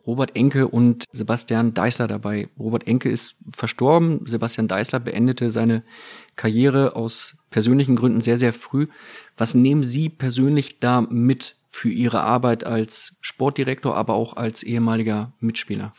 Robert 0.06 0.36
Enke 0.36 0.68
und 0.68 1.04
Sebastian 1.12 1.72
Deißler 1.74 2.06
dabei. 2.06 2.48
Robert 2.58 2.86
Enke 2.86 3.08
ist 3.08 3.36
verstorben. 3.50 4.20
Sebastian 4.26 4.68
Deißler 4.68 5.00
beendete 5.00 5.50
seine 5.50 5.82
Karriere 6.36 6.94
aus 6.94 7.38
persönlichen 7.50 7.96
Gründen 7.96 8.20
sehr, 8.20 8.38
sehr 8.38 8.52
früh. 8.52 8.88
Was 9.36 9.54
nehmen 9.54 9.82
Sie 9.82 10.08
persönlich 10.08 10.80
da 10.80 11.00
mit 11.00 11.56
für 11.70 11.90
Ihre 11.90 12.20
Arbeit 12.20 12.64
als 12.64 13.16
Sportdirektor, 13.20 13.96
aber 13.96 14.14
auch 14.14 14.36
als 14.36 14.62
ehemaliger 14.62 15.32
Mitspieler? 15.40 15.94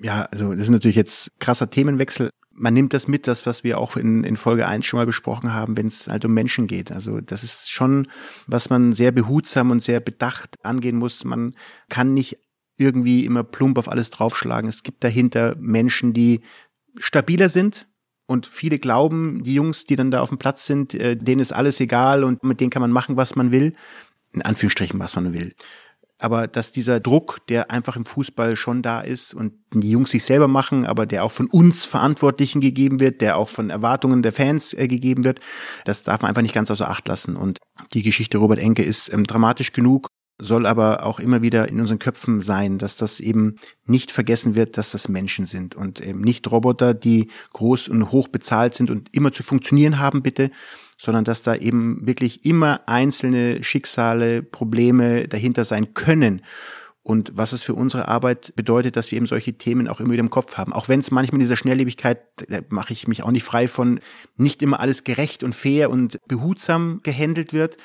Ja, 0.00 0.22
also 0.30 0.52
das 0.52 0.62
ist 0.62 0.70
natürlich 0.70 0.96
jetzt 0.96 1.32
krasser 1.40 1.70
Themenwechsel 1.70 2.30
man 2.58 2.74
nimmt 2.74 2.92
das 2.92 3.08
mit, 3.08 3.26
das, 3.26 3.46
was 3.46 3.64
wir 3.64 3.78
auch 3.78 3.96
in, 3.96 4.24
in 4.24 4.36
Folge 4.36 4.66
1 4.66 4.84
schon 4.84 4.98
mal 4.98 5.06
besprochen 5.06 5.52
haben, 5.52 5.76
wenn 5.76 5.86
es 5.86 6.08
halt 6.08 6.24
um 6.24 6.34
Menschen 6.34 6.66
geht. 6.66 6.92
Also 6.92 7.20
das 7.20 7.44
ist 7.44 7.70
schon, 7.70 8.08
was 8.46 8.70
man 8.70 8.92
sehr 8.92 9.12
behutsam 9.12 9.70
und 9.70 9.80
sehr 9.80 10.00
bedacht 10.00 10.56
angehen 10.62 10.96
muss. 10.96 11.24
Man 11.24 11.52
kann 11.88 12.14
nicht 12.14 12.38
irgendwie 12.76 13.24
immer 13.24 13.44
plump 13.44 13.78
auf 13.78 13.88
alles 13.88 14.10
draufschlagen. 14.10 14.68
Es 14.68 14.82
gibt 14.82 15.02
dahinter 15.02 15.56
Menschen, 15.58 16.12
die 16.12 16.42
stabiler 16.96 17.48
sind, 17.48 17.86
und 18.30 18.46
viele 18.46 18.78
glauben, 18.78 19.42
die 19.42 19.54
Jungs, 19.54 19.86
die 19.86 19.96
dann 19.96 20.10
da 20.10 20.20
auf 20.20 20.28
dem 20.28 20.36
Platz 20.36 20.66
sind, 20.66 20.94
äh, 20.94 21.16
denen 21.16 21.40
ist 21.40 21.52
alles 21.52 21.80
egal 21.80 22.24
und 22.24 22.44
mit 22.44 22.60
denen 22.60 22.68
kann 22.68 22.82
man 22.82 22.92
machen, 22.92 23.16
was 23.16 23.36
man 23.36 23.52
will. 23.52 23.72
In 24.34 24.42
Anführungsstrichen, 24.42 25.00
was 25.00 25.16
man 25.16 25.32
will 25.32 25.54
aber 26.18 26.48
dass 26.48 26.72
dieser 26.72 27.00
Druck, 27.00 27.46
der 27.48 27.70
einfach 27.70 27.96
im 27.96 28.04
Fußball 28.04 28.56
schon 28.56 28.82
da 28.82 29.00
ist 29.00 29.34
und 29.34 29.54
die 29.72 29.90
Jungs 29.90 30.10
sich 30.10 30.24
selber 30.24 30.48
machen, 30.48 30.84
aber 30.84 31.06
der 31.06 31.24
auch 31.24 31.32
von 31.32 31.46
uns 31.46 31.84
Verantwortlichen 31.84 32.60
gegeben 32.60 33.00
wird, 33.00 33.20
der 33.20 33.36
auch 33.36 33.48
von 33.48 33.70
Erwartungen 33.70 34.22
der 34.22 34.32
Fans 34.32 34.74
äh, 34.74 34.88
gegeben 34.88 35.24
wird, 35.24 35.40
das 35.84 36.02
darf 36.02 36.22
man 36.22 36.30
einfach 36.30 36.42
nicht 36.42 36.54
ganz 36.54 36.70
außer 36.70 36.88
Acht 36.88 37.06
lassen. 37.06 37.36
Und 37.36 37.58
die 37.92 38.02
Geschichte 38.02 38.38
Robert 38.38 38.58
Enke 38.58 38.82
ist 38.82 39.12
ähm, 39.12 39.24
dramatisch 39.24 39.72
genug, 39.72 40.08
soll 40.40 40.66
aber 40.66 41.04
auch 41.04 41.20
immer 41.20 41.42
wieder 41.42 41.68
in 41.68 41.80
unseren 41.80 41.98
Köpfen 41.98 42.40
sein, 42.40 42.78
dass 42.78 42.96
das 42.96 43.20
eben 43.20 43.56
nicht 43.86 44.10
vergessen 44.10 44.54
wird, 44.54 44.76
dass 44.76 44.92
das 44.92 45.08
Menschen 45.08 45.46
sind 45.46 45.74
und 45.74 46.00
eben 46.00 46.20
nicht 46.20 46.50
Roboter, 46.50 46.94
die 46.94 47.30
groß 47.52 47.88
und 47.88 48.12
hoch 48.12 48.28
bezahlt 48.28 48.74
sind 48.74 48.90
und 48.90 49.14
immer 49.14 49.32
zu 49.32 49.42
funktionieren 49.42 49.98
haben, 49.98 50.22
bitte, 50.22 50.50
sondern 50.98 51.24
dass 51.24 51.42
da 51.42 51.54
eben 51.54 52.06
wirklich 52.06 52.44
immer 52.44 52.80
einzelne 52.86 53.62
Schicksale, 53.62 54.42
Probleme 54.42 55.28
dahinter 55.28 55.64
sein 55.64 55.94
können. 55.94 56.42
Und 57.02 57.32
was 57.34 57.52
es 57.52 57.62
für 57.62 57.72
unsere 57.72 58.06
Arbeit 58.08 58.52
bedeutet, 58.54 58.96
dass 58.96 59.10
wir 59.10 59.16
eben 59.16 59.24
solche 59.24 59.54
Themen 59.54 59.88
auch 59.88 60.00
immer 60.00 60.10
wieder 60.10 60.20
im 60.20 60.28
Kopf 60.28 60.58
haben. 60.58 60.74
Auch 60.74 60.90
wenn 60.90 61.00
es 61.00 61.10
manchmal 61.10 61.36
in 61.36 61.44
dieser 61.44 61.56
Schnelllebigkeit, 61.56 62.20
da 62.50 62.58
mache 62.68 62.92
ich 62.92 63.08
mich 63.08 63.22
auch 63.22 63.30
nicht 63.30 63.44
frei 63.44 63.66
von, 63.66 64.00
nicht 64.36 64.60
immer 64.60 64.80
alles 64.80 65.04
gerecht 65.04 65.42
und 65.42 65.54
fair 65.54 65.88
und 65.88 66.18
behutsam 66.28 67.00
gehandelt 67.02 67.54
wird. 67.54 67.78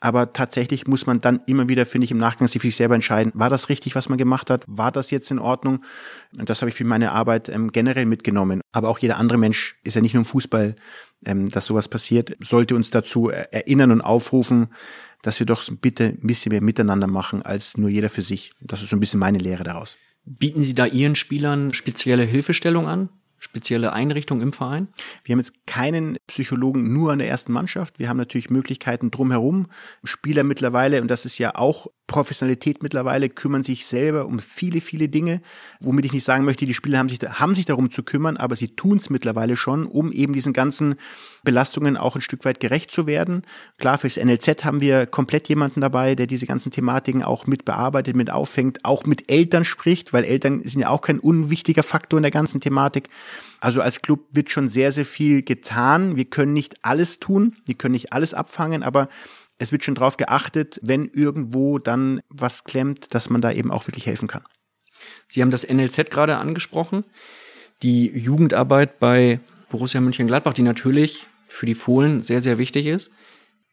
Aber 0.00 0.32
tatsächlich 0.32 0.86
muss 0.86 1.06
man 1.06 1.20
dann 1.20 1.40
immer 1.46 1.68
wieder, 1.68 1.84
finde 1.84 2.04
ich, 2.04 2.12
im 2.12 2.18
Nachgang 2.18 2.46
sich 2.46 2.62
für 2.62 2.68
sich 2.68 2.76
selber 2.76 2.94
entscheiden, 2.94 3.32
war 3.34 3.50
das 3.50 3.68
richtig, 3.68 3.96
was 3.96 4.08
man 4.08 4.16
gemacht 4.16 4.48
hat? 4.48 4.64
War 4.68 4.92
das 4.92 5.10
jetzt 5.10 5.30
in 5.30 5.40
Ordnung? 5.40 5.84
Und 6.38 6.48
das 6.48 6.62
habe 6.62 6.70
ich 6.70 6.76
für 6.76 6.84
meine 6.84 7.12
Arbeit 7.12 7.48
ähm, 7.48 7.72
generell 7.72 8.06
mitgenommen. 8.06 8.60
Aber 8.70 8.88
auch 8.88 9.00
jeder 9.00 9.16
andere 9.16 9.38
Mensch 9.38 9.76
ist 9.82 9.94
ja 9.94 10.00
nicht 10.00 10.14
nur 10.14 10.20
im 10.20 10.24
Fußball 10.24 10.76
ähm, 11.24 11.48
dass 11.48 11.66
sowas 11.66 11.88
passiert, 11.88 12.36
sollte 12.40 12.76
uns 12.76 12.90
dazu 12.90 13.28
erinnern 13.28 13.90
und 13.90 14.00
aufrufen, 14.00 14.68
dass 15.22 15.40
wir 15.40 15.46
doch 15.46 15.68
bitte 15.80 16.04
ein 16.04 16.26
bisschen 16.26 16.50
mehr 16.50 16.62
miteinander 16.62 17.08
machen, 17.08 17.42
als 17.42 17.76
nur 17.76 17.90
jeder 17.90 18.08
für 18.08 18.22
sich. 18.22 18.52
Das 18.60 18.82
ist 18.82 18.90
so 18.90 18.96
ein 18.96 19.00
bisschen 19.00 19.18
meine 19.18 19.38
Lehre 19.38 19.64
daraus. 19.64 19.96
Bieten 20.24 20.62
Sie 20.62 20.74
da 20.74 20.86
Ihren 20.86 21.16
Spielern 21.16 21.72
spezielle 21.72 22.22
Hilfestellung 22.22 22.86
an? 22.86 23.08
Spezielle 23.38 23.92
Einrichtung 23.92 24.40
im 24.40 24.52
Verein? 24.52 24.88
Wir 25.24 25.34
haben 25.34 25.40
jetzt 25.40 25.54
keinen 25.66 26.16
Psychologen 26.26 26.92
nur 26.92 27.12
an 27.12 27.18
der 27.18 27.28
ersten 27.28 27.52
Mannschaft. 27.52 27.98
Wir 27.98 28.08
haben 28.08 28.16
natürlich 28.16 28.50
Möglichkeiten 28.50 29.10
drumherum. 29.10 29.66
Spieler 30.04 30.44
mittlerweile, 30.44 31.00
und 31.00 31.08
das 31.08 31.24
ist 31.24 31.38
ja 31.38 31.54
auch 31.54 31.88
Professionalität 32.08 32.82
mittlerweile, 32.82 33.28
kümmern 33.28 33.62
sich 33.62 33.86
selber 33.86 34.26
um 34.26 34.40
viele, 34.40 34.80
viele 34.80 35.08
Dinge. 35.08 35.40
Womit 35.78 36.06
ich 36.06 36.12
nicht 36.12 36.24
sagen 36.24 36.44
möchte, 36.44 36.66
die 36.66 36.74
Spieler 36.74 36.98
haben 36.98 37.08
sich, 37.08 37.20
haben 37.20 37.54
sich 37.54 37.66
darum 37.66 37.92
zu 37.92 38.02
kümmern, 38.02 38.36
aber 38.36 38.56
sie 38.56 38.68
tun 38.68 38.96
es 38.96 39.10
mittlerweile 39.10 39.56
schon, 39.56 39.84
um 39.86 40.10
eben 40.10 40.32
diesen 40.32 40.54
ganzen 40.54 40.96
Belastungen 41.44 41.96
auch 41.96 42.16
ein 42.16 42.22
Stück 42.22 42.44
weit 42.46 42.60
gerecht 42.60 42.90
zu 42.90 43.06
werden. 43.06 43.42
Klar, 43.76 43.98
fürs 43.98 44.16
NLZ 44.16 44.64
haben 44.64 44.80
wir 44.80 45.06
komplett 45.06 45.48
jemanden 45.48 45.82
dabei, 45.82 46.14
der 46.14 46.26
diese 46.26 46.46
ganzen 46.46 46.72
Thematiken 46.72 47.22
auch 47.22 47.46
mit 47.46 47.66
bearbeitet, 47.66 48.16
mit 48.16 48.30
auffängt, 48.30 48.84
auch 48.84 49.04
mit 49.04 49.30
Eltern 49.30 49.64
spricht, 49.64 50.12
weil 50.14 50.24
Eltern 50.24 50.62
sind 50.64 50.80
ja 50.80 50.88
auch 50.88 51.02
kein 51.02 51.20
unwichtiger 51.20 51.82
Faktor 51.82 52.18
in 52.18 52.22
der 52.22 52.32
ganzen 52.32 52.60
Thematik. 52.60 53.10
Also 53.60 53.82
als 53.82 54.00
Club 54.00 54.20
wird 54.32 54.50
schon 54.50 54.68
sehr, 54.68 54.92
sehr 54.92 55.06
viel 55.06 55.42
getan. 55.42 56.16
Wir 56.16 56.24
können 56.24 56.54
nicht 56.54 56.76
alles 56.82 57.20
tun, 57.20 57.56
wir 57.66 57.74
können 57.74 57.92
nicht 57.92 58.14
alles 58.14 58.32
abfangen, 58.32 58.82
aber 58.82 59.08
es 59.58 59.72
wird 59.72 59.84
schon 59.84 59.96
darauf 59.96 60.16
geachtet, 60.16 60.78
wenn 60.82 61.10
irgendwo 61.12 61.78
dann 61.78 62.20
was 62.28 62.64
klemmt, 62.64 63.14
dass 63.14 63.28
man 63.28 63.40
da 63.40 63.52
eben 63.52 63.70
auch 63.70 63.86
wirklich 63.86 64.06
helfen 64.06 64.28
kann. 64.28 64.42
Sie 65.26 65.42
haben 65.42 65.50
das 65.50 65.68
NLZ 65.68 66.10
gerade 66.10 66.38
angesprochen. 66.38 67.04
Die 67.82 68.06
Jugendarbeit 68.06 68.98
bei 68.98 69.40
Borussia 69.70 70.00
Mönchengladbach, 70.00 70.54
die 70.54 70.62
natürlich 70.62 71.26
für 71.46 71.66
die 71.66 71.74
Fohlen 71.74 72.20
sehr, 72.20 72.40
sehr 72.40 72.58
wichtig 72.58 72.86
ist. 72.86 73.10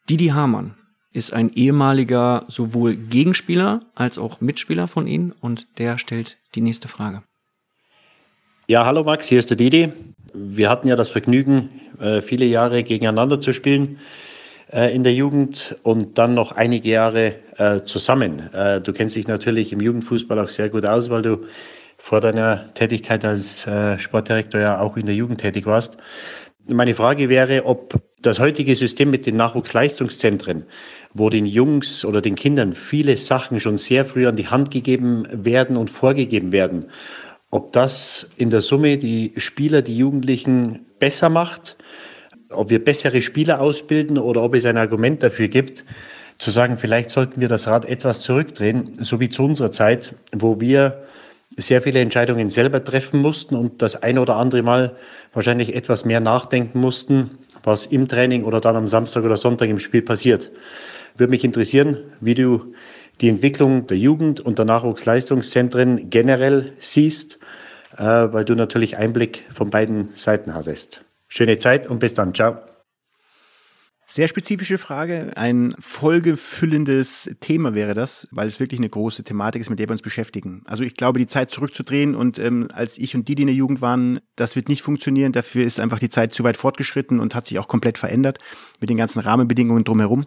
Didi 0.10 0.28
Hamann 0.28 0.76
ist 1.12 1.34
ein 1.34 1.54
ehemaliger 1.54 2.46
sowohl 2.48 2.96
Gegenspieler 2.96 3.82
als 3.96 4.18
auch 4.18 4.42
Mitspieler 4.42 4.88
von 4.88 5.08
Ihnen 5.08 5.32
und 5.32 5.68
der 5.78 5.98
stellt 5.98 6.38
die 6.56 6.62
nächste 6.62 6.88
Frage. 6.88 7.24
Ja, 8.68 8.86
hallo 8.86 9.04
Max, 9.04 9.28
hier 9.28 9.40
ist 9.40 9.50
der 9.50 9.58
Didi. 9.58 9.94
Wir 10.34 10.70
hatten 10.70 10.88
ja 10.88 10.96
das 10.96 11.10
Vergnügen, 11.10 11.70
äh, 12.00 12.22
viele 12.22 12.46
Jahre 12.46 12.84
gegeneinander 12.84 13.40
zu 13.40 13.54
spielen 13.54 14.00
in 14.72 15.04
der 15.04 15.14
Jugend 15.14 15.76
und 15.84 16.18
dann 16.18 16.34
noch 16.34 16.52
einige 16.52 16.90
Jahre 16.90 17.36
äh, 17.58 17.82
zusammen. 17.84 18.50
Du 18.84 18.94
kennst 18.94 19.16
dich 19.16 19.28
natürlich 19.28 19.72
im 19.72 19.80
Jugendfußball 19.80 20.40
auch 20.40 20.50
sehr 20.50 20.70
gut 20.70 20.86
aus, 20.86 21.10
weil 21.10 21.22
du 21.22 21.46
vor 21.98 22.20
deiner 22.20 22.74
Tätigkeit 22.74 23.24
als 23.24 23.68
Sportdirektor 23.98 24.60
ja 24.60 24.80
auch 24.80 24.98
in 24.98 25.06
der 25.06 25.16
Jugend 25.16 25.42
tätig 25.42 25.66
warst. 25.66 25.98
Meine 26.68 26.96
Frage 26.96 27.30
wäre, 27.30 27.66
ob 27.66 28.02
das 28.26 28.40
heutige 28.40 28.74
System 28.76 29.12
mit 29.12 29.28
den 29.28 29.36
Nachwuchsleistungszentren, 29.36 30.66
wo 31.14 31.30
den 31.30 31.46
Jungs 31.46 32.04
oder 32.04 32.22
den 32.22 32.36
Kindern 32.36 32.74
viele 32.74 33.18
Sachen 33.18 33.60
schon 33.60 33.78
sehr 33.78 34.04
früh 34.04 34.26
an 34.26 34.36
die 34.36 34.48
Hand 34.48 34.72
gegeben 34.72 35.28
werden 35.32 35.78
und 35.78 35.92
vorgegeben 35.92 36.52
werden, 36.52 36.88
ob 37.52 37.72
das 37.72 38.28
in 38.38 38.50
der 38.50 38.62
Summe 38.62 38.98
die 38.98 39.34
Spieler, 39.38 39.84
die 39.84 39.96
Jugendlichen 39.96 40.88
besser 41.00 41.30
macht, 41.30 41.78
ob 42.56 42.70
wir 42.70 42.84
bessere 42.84 43.22
Spieler 43.22 43.60
ausbilden 43.62 44.18
oder 44.18 44.42
ob 44.42 44.56
es 44.56 44.66
ein 44.66 44.78
Argument 44.78 45.22
dafür 45.22 45.48
gibt, 45.48 45.86
zu 46.38 46.52
sagen, 46.52 46.78
vielleicht 46.78 47.10
sollten 47.10 47.40
wir 47.42 47.48
das 47.48 47.68
Rad 47.68 47.86
etwas 47.86 48.22
zurückdrehen, 48.22 48.94
so 49.00 49.20
wie 49.20 49.30
zu 49.30 49.44
unserer 49.44 49.72
Zeit, 49.72 50.16
wo 50.34 50.60
wir 50.60 51.06
sehr 51.58 51.82
viele 51.82 52.02
Entscheidungen 52.02 52.50
selber 52.50 52.84
treffen 52.84 53.22
mussten 53.22 53.56
und 53.56 53.82
das 53.82 54.02
ein 54.02 54.18
oder 54.18 54.36
andere 54.36 54.62
Mal 54.62 54.96
wahrscheinlich 55.34 55.74
etwas 55.74 56.04
mehr 56.04 56.20
nachdenken 56.20 56.80
mussten, 56.80 57.38
was 57.64 57.86
im 57.86 58.08
Training 58.08 58.44
oder 58.44 58.60
dann 58.60 58.76
am 58.76 58.88
Samstag 58.88 59.24
oder 59.24 59.38
Sonntag 59.38 59.70
im 59.70 59.80
Spiel 59.80 60.02
passiert. 60.02 60.52
Würde 61.18 61.32
mich 61.32 61.44
interessieren, 61.44 61.98
wie 62.20 62.34
du 62.34 62.74
die 63.22 63.30
Entwicklung 63.30 63.88
der 63.88 63.98
Jugend- 63.98 64.42
und 64.42 64.58
der 64.58 64.66
Nachwuchsleistungszentren 64.66 66.10
generell 66.10 66.74
siehst, 66.80 67.40
äh, 67.98 68.04
weil 68.04 68.44
du 68.44 68.56
natürlich 68.56 68.98
Einblick 68.98 69.44
von 69.54 69.70
beiden 69.70 70.10
Seiten 70.16 70.54
hattest. 70.54 71.06
Schöne 71.36 71.58
Zeit 71.58 71.88
und 71.88 72.00
bis 72.00 72.14
dann. 72.14 72.34
Ciao. 72.34 72.58
Sehr 74.08 74.30
spezifische 74.30 74.78
Frage. 74.78 75.34
Ein 75.36 75.76
folgefüllendes 75.80 77.36
Thema 77.42 77.74
wäre 77.74 77.94
das, 77.94 78.30
weil 78.32 78.48
es 78.48 78.62
wirklich 78.62 78.80
eine 78.80 78.88
große 78.88 79.26
Thematik 79.26 79.60
ist, 79.60 79.70
mit 79.70 79.80
der 79.80 79.90
wir 79.90 79.94
uns 79.94 80.02
beschäftigen. 80.02 80.62
Also 80.66 80.84
ich 80.84 80.94
glaube, 80.94 81.20
die 81.20 81.28
Zeit 81.28 81.52
zurückzudrehen 81.52 82.16
und 82.16 82.40
ähm, 82.40 82.70
als 82.72 82.98
ich 82.98 83.16
und 83.16 83.28
die, 83.28 83.36
die 83.36 83.44
in 83.44 83.48
der 83.48 83.56
Jugend 83.56 83.82
waren, 83.82 84.22
das 84.38 84.56
wird 84.56 84.70
nicht 84.70 84.82
funktionieren. 84.82 85.34
Dafür 85.34 85.66
ist 85.66 85.82
einfach 85.82 86.00
die 86.00 86.10
Zeit 86.10 86.32
zu 86.32 86.46
weit 86.46 86.56
fortgeschritten 86.56 87.20
und 87.20 87.36
hat 87.36 87.48
sich 87.48 87.60
auch 87.60 87.68
komplett 87.68 87.98
verändert 87.98 88.40
mit 88.80 88.90
den 88.90 88.98
ganzen 88.98 89.20
Rahmenbedingungen 89.20 89.84
drumherum. 89.84 90.26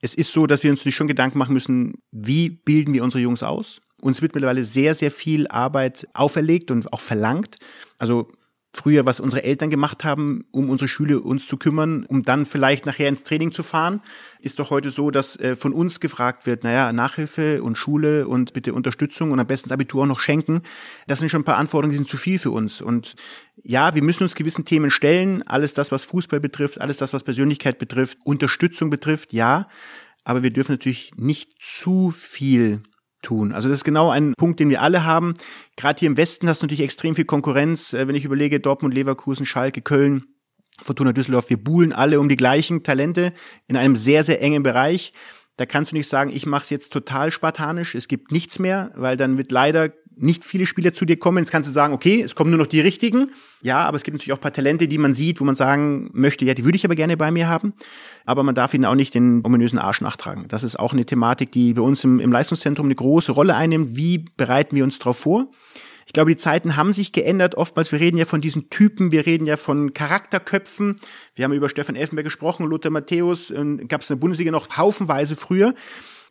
Es 0.00 0.16
ist 0.16 0.32
so, 0.32 0.48
dass 0.48 0.64
wir 0.64 0.72
uns 0.72 0.80
natürlich 0.80 0.96
schon 0.96 1.06
Gedanken 1.06 1.38
machen 1.38 1.54
müssen, 1.54 2.02
wie 2.10 2.50
bilden 2.50 2.94
wir 2.94 3.04
unsere 3.04 3.22
Jungs 3.22 3.44
aus? 3.44 3.80
Uns 4.00 4.22
wird 4.22 4.34
mittlerweile 4.34 4.64
sehr, 4.64 4.96
sehr 4.96 5.12
viel 5.12 5.46
Arbeit 5.46 6.08
auferlegt 6.14 6.72
und 6.72 6.92
auch 6.92 7.00
verlangt. 7.00 7.58
Also 7.98 8.32
früher, 8.74 9.04
was 9.04 9.20
unsere 9.20 9.44
Eltern 9.44 9.68
gemacht 9.68 10.02
haben, 10.02 10.46
um 10.50 10.70
unsere 10.70 10.88
Schüler 10.88 11.24
uns 11.24 11.46
zu 11.46 11.58
kümmern, 11.58 12.04
um 12.06 12.22
dann 12.22 12.46
vielleicht 12.46 12.86
nachher 12.86 13.08
ins 13.08 13.22
Training 13.22 13.52
zu 13.52 13.62
fahren, 13.62 14.00
ist 14.40 14.58
doch 14.58 14.70
heute 14.70 14.90
so, 14.90 15.10
dass 15.10 15.36
äh, 15.36 15.56
von 15.56 15.72
uns 15.72 16.00
gefragt 16.00 16.46
wird, 16.46 16.64
naja, 16.64 16.92
Nachhilfe 16.92 17.62
und 17.62 17.76
Schule 17.76 18.26
und 18.26 18.54
bitte 18.54 18.72
Unterstützung 18.72 19.30
und 19.30 19.40
am 19.40 19.46
besten 19.46 19.68
das 19.68 19.74
Abitur 19.74 20.02
auch 20.02 20.06
noch 20.06 20.20
schenken. 20.20 20.62
Das 21.06 21.18
sind 21.18 21.28
schon 21.28 21.42
ein 21.42 21.44
paar 21.44 21.58
Anforderungen, 21.58 21.92
die 21.92 21.98
sind 21.98 22.08
zu 22.08 22.16
viel 22.16 22.38
für 22.38 22.50
uns. 22.50 22.80
Und 22.80 23.14
ja, 23.62 23.94
wir 23.94 24.02
müssen 24.02 24.22
uns 24.22 24.34
gewissen 24.34 24.64
Themen 24.64 24.90
stellen. 24.90 25.42
Alles 25.46 25.74
das, 25.74 25.92
was 25.92 26.06
Fußball 26.06 26.40
betrifft, 26.40 26.80
alles 26.80 26.96
das, 26.96 27.12
was 27.12 27.24
Persönlichkeit 27.24 27.78
betrifft, 27.78 28.18
Unterstützung 28.24 28.88
betrifft, 28.88 29.34
ja. 29.34 29.68
Aber 30.24 30.42
wir 30.42 30.50
dürfen 30.50 30.72
natürlich 30.72 31.12
nicht 31.16 31.62
zu 31.62 32.10
viel 32.10 32.82
tun. 33.22 33.52
Also 33.52 33.68
das 33.68 33.78
ist 33.78 33.84
genau 33.84 34.10
ein 34.10 34.34
Punkt, 34.36 34.60
den 34.60 34.68
wir 34.68 34.82
alle 34.82 35.04
haben. 35.04 35.34
Gerade 35.76 36.00
hier 36.00 36.08
im 36.08 36.16
Westen 36.16 36.48
hast 36.48 36.62
du 36.62 36.66
natürlich 36.66 36.82
extrem 36.82 37.14
viel 37.14 37.24
Konkurrenz. 37.24 37.94
Äh, 37.94 38.08
wenn 38.08 38.14
ich 38.14 38.24
überlege, 38.24 38.60
Dortmund, 38.60 38.94
Leverkusen, 38.94 39.46
Schalke, 39.46 39.80
Köln, 39.80 40.24
Fortuna 40.82 41.12
Düsseldorf, 41.12 41.50
wir 41.50 41.62
buhlen 41.62 41.92
alle 41.92 42.20
um 42.20 42.28
die 42.28 42.36
gleichen 42.36 42.82
Talente 42.82 43.32
in 43.68 43.76
einem 43.76 43.96
sehr, 43.96 44.24
sehr 44.24 44.42
engen 44.42 44.62
Bereich. 44.62 45.12
Da 45.56 45.66
kannst 45.66 45.92
du 45.92 45.96
nicht 45.96 46.08
sagen, 46.08 46.30
ich 46.34 46.46
mache 46.46 46.62
es 46.62 46.70
jetzt 46.70 46.92
total 46.92 47.30
spartanisch, 47.30 47.94
es 47.94 48.08
gibt 48.08 48.32
nichts 48.32 48.58
mehr, 48.58 48.90
weil 48.96 49.16
dann 49.16 49.36
wird 49.36 49.52
leider 49.52 49.92
nicht 50.22 50.44
viele 50.44 50.66
Spieler 50.66 50.94
zu 50.94 51.04
dir 51.04 51.18
kommen. 51.18 51.38
Jetzt 51.38 51.50
kannst 51.50 51.68
du 51.68 51.72
sagen, 51.72 51.92
okay, 51.92 52.22
es 52.22 52.34
kommen 52.34 52.50
nur 52.50 52.58
noch 52.58 52.66
die 52.66 52.80
richtigen. 52.80 53.30
Ja, 53.60 53.80
aber 53.80 53.96
es 53.96 54.02
gibt 54.02 54.14
natürlich 54.16 54.32
auch 54.32 54.38
ein 54.38 54.42
paar 54.42 54.52
Talente, 54.52 54.88
die 54.88 54.98
man 54.98 55.14
sieht, 55.14 55.40
wo 55.40 55.44
man 55.44 55.54
sagen 55.54 56.10
möchte, 56.12 56.44
ja, 56.44 56.54
die 56.54 56.64
würde 56.64 56.76
ich 56.76 56.84
aber 56.84 56.94
gerne 56.94 57.16
bei 57.16 57.30
mir 57.30 57.48
haben. 57.48 57.74
Aber 58.24 58.42
man 58.42 58.54
darf 58.54 58.74
ihnen 58.74 58.84
auch 58.84 58.94
nicht 58.94 59.14
den 59.14 59.44
ominösen 59.44 59.78
Arsch 59.78 60.00
nachtragen. 60.00 60.46
Das 60.48 60.64
ist 60.64 60.78
auch 60.78 60.92
eine 60.92 61.04
Thematik, 61.04 61.52
die 61.52 61.74
bei 61.74 61.82
uns 61.82 62.04
im, 62.04 62.20
im 62.20 62.32
Leistungszentrum 62.32 62.86
eine 62.86 62.94
große 62.94 63.32
Rolle 63.32 63.56
einnimmt. 63.56 63.96
Wie 63.96 64.24
bereiten 64.36 64.76
wir 64.76 64.84
uns 64.84 64.98
darauf 64.98 65.18
vor? 65.18 65.50
Ich 66.06 66.12
glaube, 66.12 66.30
die 66.30 66.36
Zeiten 66.36 66.76
haben 66.76 66.92
sich 66.92 67.12
geändert. 67.12 67.54
Oftmals, 67.56 67.92
wir 67.92 68.00
reden 68.00 68.16
ja 68.16 68.24
von 68.24 68.40
diesen 68.40 68.70
Typen, 68.70 69.12
wir 69.12 69.26
reden 69.26 69.46
ja 69.46 69.56
von 69.56 69.94
Charakterköpfen. 69.94 70.96
Wir 71.34 71.44
haben 71.44 71.52
über 71.52 71.68
Stefan 71.68 71.96
Elfenberg 71.96 72.24
gesprochen, 72.24 72.66
Lothar 72.66 72.90
Matthäus, 72.90 73.52
gab 73.88 74.02
es 74.02 74.10
in 74.10 74.16
der 74.16 74.20
Bundesliga 74.20 74.50
noch 74.50 74.76
haufenweise 74.76 75.36
früher. 75.36 75.74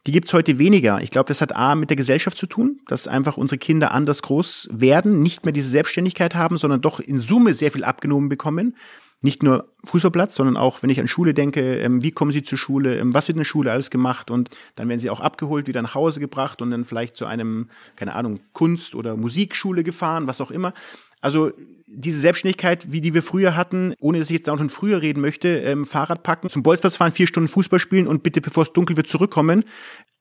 Die 0.08 0.12
gibt's 0.12 0.34
heute 0.34 0.58
weniger. 0.58 1.00
Ich 1.02 1.12
glaube, 1.12 1.28
das 1.28 1.42
hat 1.42 1.56
A 1.56 1.76
mit 1.76 1.92
der 1.92 1.98
Gesellschaft 1.98 2.36
zu 2.36 2.48
tun, 2.48 2.80
dass 2.88 3.08
einfach 3.08 3.38
unsere 3.38 3.60
Kinder 3.60 3.92
anders 3.92 4.24
groß 4.24 4.70
werden, 4.72 5.20
nicht 5.20 5.46
mehr 5.46 5.52
diese 5.52 5.70
Selbstständigkeit 5.70 6.34
haben, 6.34 6.58
sondern 6.58 6.82
doch 6.82 7.00
in 7.00 7.20
Summe 7.20 7.54
sehr 7.54 7.72
viel 7.72 7.84
abgenommen 7.84 8.28
bekommen. 8.28 8.76
Nicht 9.24 9.44
nur 9.44 9.68
Fußballplatz, 9.84 10.34
sondern 10.34 10.58
auch, 10.58 10.82
wenn 10.82 10.90
ich 10.90 11.00
an 11.00 11.08
Schule 11.08 11.36
denke, 11.36 11.78
ähm, 11.78 12.02
wie 12.02 12.10
kommen 12.10 12.32
sie 12.32 12.42
zur 12.42 12.58
Schule, 12.58 12.98
ähm, 12.98 13.14
was 13.14 13.28
wird 13.28 13.36
in 13.36 13.42
der 13.42 13.46
Schule 13.46 13.72
alles 13.72 13.92
gemacht 13.92 14.32
und 14.32 14.50
dann 14.76 14.90
werden 14.90 15.00
sie 15.00 15.12
auch 15.12 15.20
abgeholt, 15.20 15.68
wieder 15.68 15.84
nach 15.84 15.94
Hause 15.94 16.20
gebracht 16.20 16.64
und 16.64 16.72
dann 16.72 16.84
vielleicht 16.84 17.16
zu 17.16 17.28
einem, 17.28 17.70
keine 17.96 18.16
Ahnung, 18.16 18.40
Kunst- 18.54 18.96
oder 18.96 19.16
Musikschule 19.16 19.84
gefahren, 19.84 20.26
was 20.26 20.42
auch 20.42 20.50
immer. 20.50 20.74
Also 21.22 21.52
diese 21.94 22.20
Selbstständigkeit, 22.20 22.92
wie 22.92 23.02
die 23.02 23.14
wir 23.14 23.22
früher 23.22 23.56
hatten, 23.56 23.94
ohne 24.00 24.20
dass 24.20 24.30
ich 24.30 24.38
jetzt 24.38 24.50
auch 24.50 24.58
schon 24.58 24.70
früher 24.70 25.02
reden 25.02 25.22
möchte, 25.22 25.50
ähm, 25.50 25.86
Fahrrad 25.86 26.24
packen, 26.24 26.50
zum 26.50 26.64
Bolzplatz 26.64 26.96
fahren, 26.96 27.12
vier 27.12 27.28
Stunden 27.28 27.50
Fußball 27.50 27.80
spielen 27.80 28.08
und 28.08 28.24
bitte, 28.24 28.40
bevor 28.40 28.64
es 28.64 28.74
dunkel 28.74 28.96
wird, 28.96 29.08
zurückkommen, 29.08 29.66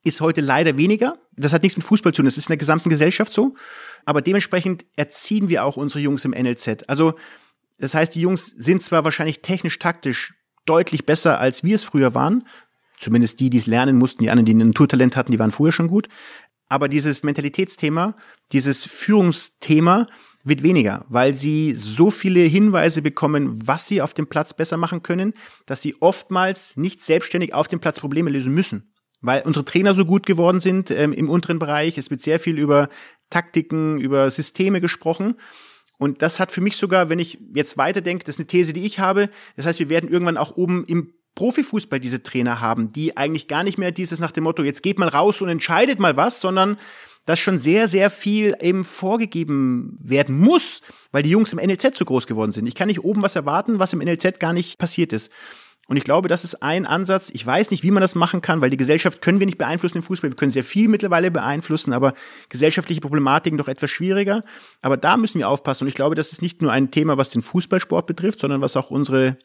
ist 0.03 0.19
heute 0.19 0.41
leider 0.41 0.77
weniger. 0.77 1.17
Das 1.35 1.53
hat 1.53 1.63
nichts 1.63 1.77
mit 1.77 1.85
Fußball 1.85 2.13
zu 2.13 2.17
tun, 2.17 2.25
das 2.25 2.37
ist 2.37 2.47
in 2.47 2.51
der 2.51 2.57
gesamten 2.57 2.89
Gesellschaft 2.89 3.31
so. 3.31 3.55
Aber 4.05 4.21
dementsprechend 4.21 4.85
erziehen 4.95 5.47
wir 5.47 5.63
auch 5.63 5.77
unsere 5.77 6.01
Jungs 6.01 6.25
im 6.25 6.31
NLZ. 6.31 6.89
Also 6.89 7.13
das 7.77 7.95
heißt, 7.95 8.13
die 8.15 8.21
Jungs 8.21 8.45
sind 8.45 8.83
zwar 8.83 9.05
wahrscheinlich 9.05 9.41
technisch-taktisch 9.41 10.33
deutlich 10.65 11.05
besser, 11.05 11.39
als 11.39 11.63
wir 11.63 11.75
es 11.75 11.83
früher 11.83 12.13
waren, 12.13 12.47
zumindest 12.99 13.39
die, 13.39 13.49
die 13.49 13.57
es 13.57 13.65
lernen 13.65 13.97
mussten, 13.97 14.21
die 14.21 14.29
anderen, 14.29 14.45
die 14.45 14.53
ein 14.53 14.67
Naturtalent 14.67 15.15
hatten, 15.15 15.31
die 15.31 15.39
waren 15.39 15.51
früher 15.51 15.71
schon 15.71 15.87
gut. 15.87 16.07
Aber 16.69 16.87
dieses 16.87 17.23
Mentalitätsthema, 17.23 18.15
dieses 18.51 18.85
Führungsthema, 18.85 20.07
wird 20.43 20.63
weniger, 20.63 21.05
weil 21.09 21.33
sie 21.33 21.73
so 21.75 22.11
viele 22.11 22.41
Hinweise 22.41 23.01
bekommen, 23.01 23.67
was 23.67 23.87
sie 23.87 24.01
auf 24.01 24.13
dem 24.13 24.27
Platz 24.27 24.53
besser 24.53 24.77
machen 24.77 25.03
können, 25.03 25.33
dass 25.65 25.81
sie 25.81 25.95
oftmals 25.99 26.77
nicht 26.77 27.01
selbstständig 27.01 27.53
auf 27.53 27.67
dem 27.67 27.79
Platz 27.79 27.99
Probleme 27.99 28.29
lösen 28.29 28.53
müssen. 28.53 28.93
Weil 29.21 29.43
unsere 29.45 29.65
Trainer 29.65 29.93
so 29.93 30.05
gut 30.05 30.25
geworden 30.25 30.59
sind 30.59 30.89
ähm, 30.89 31.13
im 31.13 31.29
unteren 31.29 31.59
Bereich, 31.59 31.97
es 31.97 32.09
wird 32.09 32.21
sehr 32.21 32.39
viel 32.39 32.57
über 32.57 32.89
Taktiken, 33.29 33.99
über 33.99 34.31
Systeme 34.31 34.81
gesprochen. 34.81 35.35
Und 35.99 36.23
das 36.23 36.39
hat 36.39 36.51
für 36.51 36.61
mich 36.61 36.77
sogar, 36.77 37.09
wenn 37.09 37.19
ich 37.19 37.37
jetzt 37.53 37.77
weiterdenke, 37.77 38.25
das 38.25 38.35
ist 38.35 38.39
eine 38.39 38.47
These, 38.47 38.73
die 38.73 38.85
ich 38.85 38.97
habe. 38.97 39.29
Das 39.55 39.67
heißt, 39.67 39.79
wir 39.79 39.89
werden 39.89 40.09
irgendwann 40.09 40.37
auch 40.37 40.57
oben 40.57 40.83
im 40.85 41.13
Profifußball 41.35 41.99
diese 41.99 42.23
Trainer 42.23 42.59
haben, 42.59 42.91
die 42.91 43.15
eigentlich 43.15 43.47
gar 43.47 43.63
nicht 43.63 43.77
mehr 43.77 43.91
dieses 43.91 44.19
nach 44.19 44.31
dem 44.31 44.43
Motto, 44.43 44.63
jetzt 44.63 44.83
geht 44.83 44.99
mal 44.99 45.07
raus 45.07 45.41
und 45.41 45.49
entscheidet 45.49 45.99
mal 45.99 46.17
was, 46.17 46.41
sondern 46.41 46.77
dass 47.25 47.39
schon 47.39 47.57
sehr, 47.57 47.87
sehr 47.87 48.09
viel 48.09 48.55
eben 48.61 48.83
vorgegeben 48.83 49.95
werden 49.99 50.39
muss, 50.39 50.81
weil 51.11 51.23
die 51.23 51.29
Jungs 51.29 51.53
im 51.53 51.59
NLZ 51.59 51.95
zu 51.95 52.05
groß 52.05 52.27
geworden 52.27 52.51
sind. 52.51 52.67
Ich 52.67 52.75
kann 52.75 52.87
nicht 52.87 53.03
oben 53.03 53.21
was 53.21 53.35
erwarten, 53.35 53.79
was 53.79 53.93
im 53.93 53.99
NLZ 53.99 54.39
gar 54.39 54.53
nicht 54.53 54.77
passiert 54.79 55.13
ist. 55.13 55.31
Und 55.87 55.97
ich 55.97 56.03
glaube, 56.05 56.29
das 56.29 56.45
ist 56.45 56.63
ein 56.63 56.85
Ansatz. 56.85 57.29
Ich 57.33 57.45
weiß 57.45 57.69
nicht, 57.69 57.83
wie 57.83 57.91
man 57.91 57.99
das 57.99 58.15
machen 58.15 58.41
kann, 58.41 58.61
weil 58.61 58.69
die 58.69 58.77
Gesellschaft 58.77 59.21
können 59.21 59.39
wir 59.39 59.45
nicht 59.45 59.57
beeinflussen 59.57 59.97
im 59.97 60.03
Fußball. 60.03 60.29
Wir 60.29 60.37
können 60.37 60.51
sehr 60.51 60.63
viel 60.63 60.87
mittlerweile 60.87 61.31
beeinflussen, 61.31 61.91
aber 61.91 62.13
gesellschaftliche 62.47 63.01
Problematiken 63.01 63.57
doch 63.57 63.67
etwas 63.67 63.91
schwieriger. 63.91 64.45
Aber 64.81 64.95
da 64.95 65.17
müssen 65.17 65.39
wir 65.39 65.49
aufpassen. 65.49 65.83
Und 65.83 65.89
ich 65.89 65.95
glaube, 65.95 66.15
das 66.15 66.31
ist 66.31 66.41
nicht 66.41 66.61
nur 66.61 66.71
ein 66.71 66.91
Thema, 66.91 67.17
was 67.17 67.29
den 67.29 67.41
Fußballsport 67.41 68.07
betrifft, 68.07 68.39
sondern 68.39 68.61
was 68.61 68.77
auch 68.77 68.89
unsere 68.89 69.37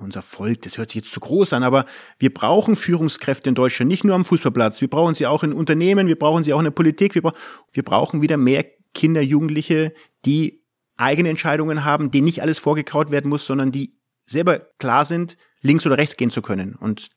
unser 0.00 0.22
Volk, 0.22 0.62
das 0.62 0.78
hört 0.78 0.90
sich 0.90 1.02
jetzt 1.02 1.12
zu 1.12 1.20
groß 1.20 1.52
an, 1.52 1.62
aber 1.62 1.86
wir 2.18 2.32
brauchen 2.32 2.76
Führungskräfte 2.76 3.48
in 3.48 3.54
Deutschland, 3.54 3.90
nicht 3.90 4.04
nur 4.04 4.14
am 4.14 4.24
Fußballplatz. 4.24 4.80
Wir 4.80 4.88
brauchen 4.88 5.14
sie 5.14 5.26
auch 5.26 5.42
in 5.42 5.52
Unternehmen, 5.52 6.06
wir 6.08 6.18
brauchen 6.18 6.44
sie 6.44 6.52
auch 6.52 6.58
in 6.58 6.64
der 6.64 6.70
Politik. 6.70 7.14
Wir, 7.14 7.22
bra 7.22 7.32
wir 7.72 7.82
brauchen 7.82 8.22
wieder 8.22 8.36
mehr 8.36 8.64
Kinder, 8.94 9.20
Jugendliche, 9.20 9.92
die 10.24 10.64
eigene 10.96 11.28
Entscheidungen 11.28 11.84
haben, 11.84 12.10
denen 12.10 12.24
nicht 12.24 12.42
alles 12.42 12.58
vorgekaut 12.58 13.10
werden 13.10 13.28
muss, 13.28 13.46
sondern 13.46 13.72
die 13.72 13.96
selber 14.26 14.58
klar 14.78 15.04
sind, 15.04 15.36
links 15.62 15.86
oder 15.86 15.98
rechts 15.98 16.16
gehen 16.16 16.30
zu 16.30 16.42
können. 16.42 16.74
Und 16.74 17.08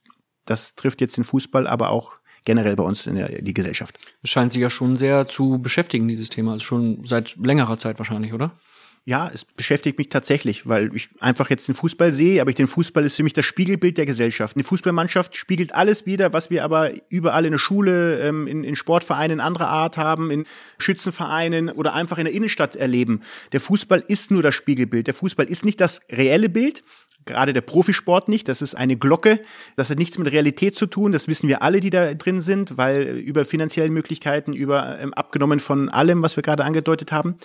das 0.46 0.76
trifft 0.76 1.02
jetzt 1.02 1.18
den 1.18 1.24
Fußball, 1.24 1.68
aber 1.68 1.90
auch 1.90 2.14
generell 2.46 2.76
bei 2.76 2.84
uns 2.84 3.08
in 3.08 3.16
der 3.16 3.42
die 3.42 3.54
Gesellschaft. 3.54 3.98
Es 4.22 4.30
scheint 4.30 4.52
sich 4.52 4.62
ja 4.62 4.70
schon 4.70 4.98
sehr 4.98 5.28
zu 5.28 5.60
beschäftigen, 5.62 6.08
dieses 6.08 6.30
Thema. 6.30 6.54
Also 6.54 6.66
schon 6.66 7.04
seit 7.06 7.36
längerer 7.38 7.78
Zeit 7.78 8.00
wahrscheinlich, 8.00 8.34
oder? 8.34 8.58
Ja, 9.06 9.30
es 9.34 9.44
beschäftigt 9.44 9.98
mich 9.98 10.08
tatsächlich, 10.08 10.66
weil 10.66 10.96
ich 10.96 11.10
einfach 11.20 11.50
jetzt 11.50 11.68
den 11.68 11.76
Fußball 11.76 12.14
sehe, 12.14 12.40
aber 12.40 12.52
ich 12.52 12.56
den 12.56 12.68
Fußball 12.68 13.04
ist 13.04 13.18
für 13.18 13.24
mich 13.24 13.34
das 13.34 13.44
Spiegelbild 13.44 13.98
der 13.98 14.06
Gesellschaft. 14.06 14.56
Eine 14.56 14.64
Fußballmannschaft 14.64 15.36
spiegelt 15.36 15.76
alles 15.76 16.06
wieder, 16.06 16.32
was 16.32 16.50
wir 16.50 16.64
aber 16.64 16.92
überall 17.10 17.44
in 17.44 17.52
der 17.52 17.60
Schule, 17.60 18.22
ähm, 18.22 18.48
in, 18.48 18.64
in 18.64 18.78
Sportvereinen 18.78 19.42
anderer 19.42 19.68
Art 19.68 19.98
haben, 19.98 20.32
in 20.32 20.46
Schützenvereinen 20.78 21.70
oder 21.70 21.94
einfach 21.94 22.18
in 22.18 22.24
der 22.24 22.34
Innenstadt 22.34 22.78
erleben. 22.78 23.20
Der 23.52 23.60
Fußball 23.60 24.06
ist 24.08 24.32
nur 24.32 24.42
das 24.42 24.56
Spiegelbild. 24.56 25.08
Der 25.08 25.14
Fußball 25.14 25.48
ist 25.48 25.66
nicht 25.66 25.82
das 25.82 26.00
reelle 26.10 26.48
Bild, 26.48 26.82
gerade 27.26 27.54
der 27.54 27.62
Profisport 27.62 28.30
nicht. 28.30 28.48
Das 28.48 28.62
ist 28.62 28.76
eine 28.76 28.96
Glocke. 28.96 29.40
Das 29.76 29.90
hat 29.90 29.98
nichts 29.98 30.18
mit 30.18 30.32
Realität 30.32 30.76
zu 30.76 30.86
tun. 30.86 31.12
Das 31.12 31.28
wissen 31.28 31.48
wir 31.48 31.62
alle, 31.62 31.80
die 31.80 31.90
da 31.90 32.14
drin 32.14 32.42
sind, 32.42 32.78
weil 32.78 33.04
über 33.18 33.46
finanzielle 33.46 33.90
Möglichkeiten, 33.90 34.54
über 34.54 35.00
ähm, 35.00 35.14
abgenommen 35.14 35.60
von 35.60 35.90
allem, 35.90 36.22
was 36.22 36.36
wir 36.36 36.44
gerade 36.44 36.64
angedeutet 36.64 37.12
haben. 37.12 37.36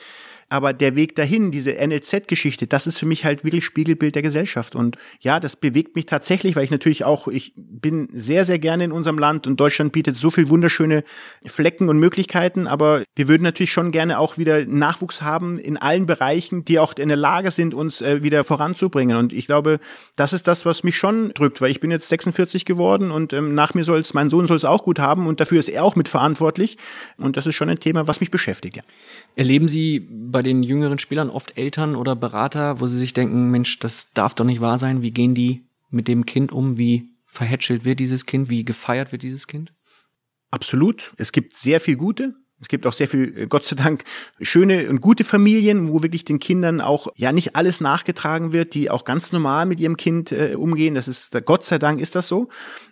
Aber 0.50 0.72
der 0.72 0.96
Weg 0.96 1.14
dahin, 1.14 1.50
diese 1.50 1.72
NLZ-Geschichte, 1.72 2.66
das 2.66 2.86
ist 2.86 2.98
für 2.98 3.06
mich 3.06 3.24
halt 3.24 3.44
wirklich 3.44 3.64
Spiegelbild 3.64 4.14
der 4.14 4.22
Gesellschaft. 4.22 4.74
Und 4.74 4.96
ja, 5.20 5.40
das 5.40 5.56
bewegt 5.56 5.94
mich 5.94 6.06
tatsächlich, 6.06 6.56
weil 6.56 6.64
ich 6.64 6.70
natürlich 6.70 7.04
auch, 7.04 7.28
ich 7.28 7.52
bin 7.56 8.08
sehr, 8.12 8.46
sehr 8.46 8.58
gerne 8.58 8.84
in 8.84 8.92
unserem 8.92 9.18
Land 9.18 9.46
und 9.46 9.60
Deutschland 9.60 9.92
bietet 9.92 10.16
so 10.16 10.30
viel 10.30 10.48
wunderschöne 10.48 11.04
Flecken 11.44 11.90
und 11.90 11.98
Möglichkeiten. 11.98 12.66
Aber 12.66 13.04
wir 13.14 13.28
würden 13.28 13.42
natürlich 13.42 13.72
schon 13.72 13.92
gerne 13.92 14.18
auch 14.18 14.38
wieder 14.38 14.64
Nachwuchs 14.64 15.20
haben 15.20 15.58
in 15.58 15.76
allen 15.76 16.06
Bereichen, 16.06 16.64
die 16.64 16.78
auch 16.78 16.94
in 16.96 17.08
der 17.08 17.18
Lage 17.18 17.50
sind, 17.50 17.74
uns 17.74 18.00
äh, 18.00 18.22
wieder 18.22 18.42
voranzubringen. 18.42 19.18
Und 19.18 19.34
ich 19.34 19.46
glaube, 19.46 19.80
das 20.16 20.32
ist 20.32 20.48
das, 20.48 20.64
was 20.64 20.82
mich 20.82 20.96
schon 20.96 21.32
drückt, 21.34 21.60
weil 21.60 21.70
ich 21.70 21.80
bin 21.80 21.90
jetzt 21.90 22.08
46 22.08 22.64
geworden 22.64 23.10
und 23.10 23.34
ähm, 23.34 23.54
nach 23.54 23.74
mir 23.74 23.84
soll 23.84 24.00
es, 24.00 24.14
mein 24.14 24.30
Sohn 24.30 24.46
soll 24.46 24.56
es 24.56 24.64
auch 24.64 24.84
gut 24.84 24.98
haben 24.98 25.26
und 25.26 25.40
dafür 25.40 25.58
ist 25.58 25.68
er 25.68 25.84
auch 25.84 25.94
mitverantwortlich. 25.94 26.78
Und 27.18 27.36
das 27.36 27.46
ist 27.46 27.54
schon 27.54 27.68
ein 27.68 27.80
Thema, 27.80 28.06
was 28.06 28.20
mich 28.20 28.30
beschäftigt, 28.30 28.76
ja. 28.76 28.82
Erleben 29.36 29.68
Sie 29.68 30.00
bei 30.00 30.37
den 30.42 30.62
jüngeren 30.62 30.98
Spielern 30.98 31.30
oft 31.30 31.56
Eltern 31.56 31.96
oder 31.96 32.16
Berater, 32.16 32.80
wo 32.80 32.86
Sie 32.86 32.98
sich 32.98 33.12
denken, 33.12 33.50
Mensch, 33.50 33.78
das 33.78 34.12
darf 34.12 34.34
doch 34.34 34.44
nicht 34.44 34.60
wahr 34.60 34.78
sein. 34.78 35.02
Wie 35.02 35.10
gehen 35.10 35.34
die 35.34 35.66
mit 35.90 36.08
dem 36.08 36.26
Kind 36.26 36.52
um? 36.52 36.76
Wie 36.76 37.10
verhätschelt 37.26 37.84
wird 37.84 38.00
dieses 38.00 38.26
Kind? 38.26 38.50
Wie 38.50 38.64
gefeiert 38.64 39.12
wird 39.12 39.22
dieses 39.22 39.46
Kind? 39.46 39.72
Absolut. 40.50 41.12
Es 41.16 41.32
gibt 41.32 41.54
sehr 41.54 41.80
viel 41.80 41.96
Gute. 41.96 42.34
Es 42.60 42.68
gibt 42.68 42.86
auch 42.86 42.92
sehr 42.92 43.08
viel, 43.08 43.36
äh, 43.36 43.46
Gott 43.46 43.64
sei 43.64 43.76
Dank, 43.76 44.04
schöne 44.40 44.88
und 44.88 45.00
gute 45.00 45.24
Familien, 45.24 45.88
wo 45.88 46.02
wirklich 46.02 46.24
den 46.24 46.38
Kindern 46.38 46.80
auch 46.80 47.08
ja 47.16 47.32
nicht 47.32 47.56
alles 47.56 47.80
nachgetragen 47.80 48.52
wird, 48.52 48.74
die 48.74 48.90
auch 48.90 49.04
ganz 49.04 49.32
normal 49.32 49.66
mit 49.66 49.80
ihrem 49.80 49.96
Kind 49.96 50.32
äh, 50.32 50.54
umgehen. 50.56 50.94
Das 50.94 51.08
ist, 51.08 51.36
Gott 51.44 51.64
sei 51.64 51.78
Dank 51.78 52.00
ist 52.00 52.14
das 52.14 52.28
so. 52.28 52.48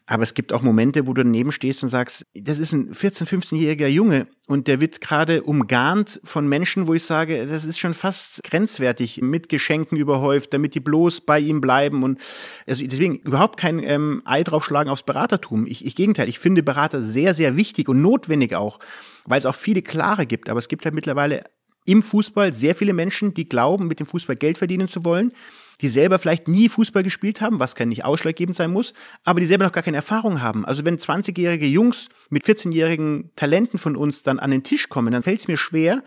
Aber 0.09 0.23
es 0.23 0.35
gibt 0.35 0.53
auch 0.53 0.63
Momente, 0.63 1.09
wo 1.09 1.15
du 1.15 1.25
daneben 1.25 1.51
stehst 1.51 1.83
und 1.83 1.89
sagst, 1.89 2.27
das 2.35 2.61
ist 2.61 2.73
ein 2.73 2.93
14-, 2.93 3.27
15-jähriger 3.27 3.89
Junge 3.89 4.29
und 4.47 4.69
der 4.69 4.81
wird 4.81 5.01
gerade 5.01 5.43
umgarnt 5.43 6.21
von 6.23 6.49
Menschen, 6.49 6.87
wo 6.87 6.95
ich 6.95 7.03
sage, 7.03 7.47
das 7.47 7.65
ist 7.65 7.81
schon 7.81 7.93
fast 7.93 8.45
grenzwertig, 8.45 9.21
mit 9.21 9.49
Geschenken 9.49 9.99
überhäuft, 9.99 10.55
damit 10.55 10.77
die 10.77 10.81
bloß 10.81 11.23
bei 11.23 11.41
ihm 11.41 11.61
bleiben. 11.61 12.05
Und 12.05 12.21
also 12.69 12.87
deswegen 12.87 13.17
überhaupt 13.17 13.59
kein 13.59 13.83
ähm, 13.83 14.23
Ei 14.25 14.45
draufschlagen 14.45 14.93
aufs 14.93 15.03
Beratertum. 15.03 15.67
Ich, 15.67 15.85
ich 15.85 15.97
Gegenteil, 15.97 16.29
ich 16.29 16.39
finde 16.39 16.63
Berater 16.63 17.03
sehr, 17.03 17.35
sehr 17.35 17.57
wichtig 17.57 17.89
und 17.89 18.01
notwendig 18.01 18.55
auch, 18.55 18.79
weil 19.27 19.39
es 19.39 19.47
auch 19.47 19.55
viele 19.55 19.83
Klare 19.83 20.27
gibt. 20.27 20.49
Aber 20.49 20.59
es 20.59 20.69
gibt 20.69 20.85
halt 20.85 20.95
mittlerweile 20.95 21.45
im 21.85 22.03
Fußball 22.03 22.53
sehr 22.53 22.75
viele 22.75 22.93
Menschen, 22.93 23.35
die 23.35 23.49
glauben, 23.49 23.87
mit 23.87 24.01
dem 24.01 24.07
Fußball 24.07 24.37
Geld 24.37 24.59
verdienen 24.59 24.89
zu 24.89 25.05
wollen 25.05 25.33
die 25.81 25.89
selber 25.89 26.19
vielleicht 26.19 26.49
nie 26.49 26.69
Fußball 26.69 27.03
gespielt 27.03 27.41
haben, 27.41 27.61
was 27.61 27.75
kein 27.75 27.89
nicht 27.89 28.05
ausschlaggebend 28.05 28.57
sein 28.57 28.71
muss, 28.71 28.95
aber 29.25 29.41
die 29.41 29.47
selber 29.47 29.65
noch 29.65 29.73
gar 29.73 29.83
keine 29.83 29.99
Erfahrung 29.99 30.41
haben. 30.41 30.65
Also 30.65 30.85
wenn 30.85 30.97
20-jährige 30.97 31.67
Jungs 31.67 32.09
mit 32.31 32.45
14-jährigen 32.45 33.31
Talenten 33.37 33.79
von 33.79 33.97
uns 33.97 34.23
dann 34.23 34.39
an 34.39 34.51
den 34.51 34.63
Tisch 34.63 34.89
kommen, 34.89 35.13
dann 35.13 35.23
fällt 35.23 35.41
es 35.41 35.49
mir 35.49 35.57
schwer, 35.57 36.03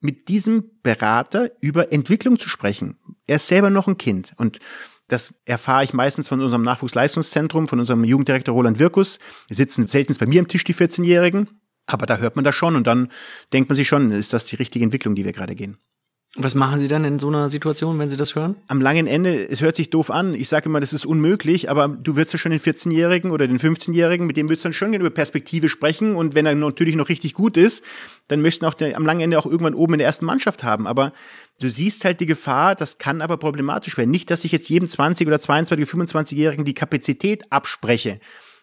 mit 0.00 0.28
diesem 0.28 0.70
Berater 0.82 1.50
über 1.60 1.92
Entwicklung 1.92 2.38
zu 2.38 2.48
sprechen. 2.48 2.96
Er 3.26 3.36
ist 3.36 3.48
selber 3.48 3.70
noch 3.70 3.88
ein 3.88 3.98
Kind 3.98 4.32
und 4.36 4.60
das 5.08 5.34
erfahre 5.46 5.84
ich 5.84 5.94
meistens 5.94 6.28
von 6.28 6.40
unserem 6.40 6.62
Nachwuchsleistungszentrum, 6.62 7.66
von 7.66 7.80
unserem 7.80 8.04
Jugenddirektor 8.04 8.54
Roland 8.54 8.78
Wirkus. 8.78 9.18
Die 9.48 9.54
sitzen 9.54 9.86
selten 9.86 10.14
bei 10.18 10.26
mir 10.26 10.40
am 10.40 10.48
Tisch, 10.48 10.64
die 10.64 10.74
14-Jährigen. 10.74 11.48
Aber 11.88 12.06
da 12.06 12.18
hört 12.18 12.36
man 12.36 12.44
das 12.44 12.54
schon 12.54 12.76
und 12.76 12.86
dann 12.86 13.08
denkt 13.52 13.70
man 13.70 13.76
sich 13.76 13.88
schon, 13.88 14.10
ist 14.10 14.32
das 14.32 14.46
die 14.46 14.56
richtige 14.56 14.84
Entwicklung, 14.84 15.14
die 15.14 15.24
wir 15.24 15.32
gerade 15.32 15.54
gehen. 15.54 15.78
Was 16.36 16.54
machen 16.54 16.78
Sie 16.78 16.88
dann 16.88 17.04
in 17.04 17.18
so 17.18 17.28
einer 17.28 17.48
Situation, 17.48 17.98
wenn 17.98 18.10
Sie 18.10 18.18
das 18.18 18.34
hören? 18.34 18.56
Am 18.66 18.82
langen 18.82 19.06
Ende, 19.06 19.48
es 19.48 19.62
hört 19.62 19.76
sich 19.76 19.88
doof 19.88 20.10
an. 20.10 20.34
Ich 20.34 20.48
sage 20.48 20.68
immer, 20.68 20.78
das 20.78 20.92
ist 20.92 21.06
unmöglich, 21.06 21.70
aber 21.70 21.88
du 21.88 22.16
wirst 22.16 22.34
ja 22.34 22.38
schon 22.38 22.50
den 22.50 22.60
14-Jährigen 22.60 23.30
oder 23.30 23.48
den 23.48 23.58
15-Jährigen, 23.58 24.26
mit 24.26 24.36
dem 24.36 24.50
wirst 24.50 24.62
du 24.62 24.66
dann 24.66 24.74
schon 24.74 24.92
über 24.92 25.08
Perspektive 25.08 25.70
sprechen. 25.70 26.14
Und 26.14 26.34
wenn 26.34 26.44
er 26.44 26.54
natürlich 26.54 26.94
noch 26.94 27.08
richtig 27.08 27.32
gut 27.32 27.56
ist, 27.56 27.82
dann 28.28 28.42
möchten 28.42 28.66
auch 28.66 28.74
der, 28.74 28.94
am 28.96 29.06
langen 29.06 29.22
Ende 29.22 29.38
auch 29.38 29.46
irgendwann 29.46 29.74
oben 29.74 29.94
in 29.94 29.98
der 30.00 30.06
ersten 30.06 30.26
Mannschaft 30.26 30.62
haben. 30.62 30.86
Aber 30.86 31.14
du 31.60 31.70
siehst 31.70 32.04
halt 32.04 32.20
die 32.20 32.26
Gefahr, 32.26 32.74
das 32.74 32.98
kann 32.98 33.22
aber 33.22 33.38
problematisch 33.38 33.96
werden. 33.96 34.10
Nicht, 34.10 34.30
dass 34.30 34.44
ich 34.44 34.52
jetzt 34.52 34.68
jedem 34.68 34.86
20 34.86 35.26
oder 35.26 35.40
22 35.40 35.90
oder 35.92 36.04
25-Jährigen 36.04 36.66
die 36.66 36.74
Kapazität 36.74 37.50
abspreche. 37.50 38.20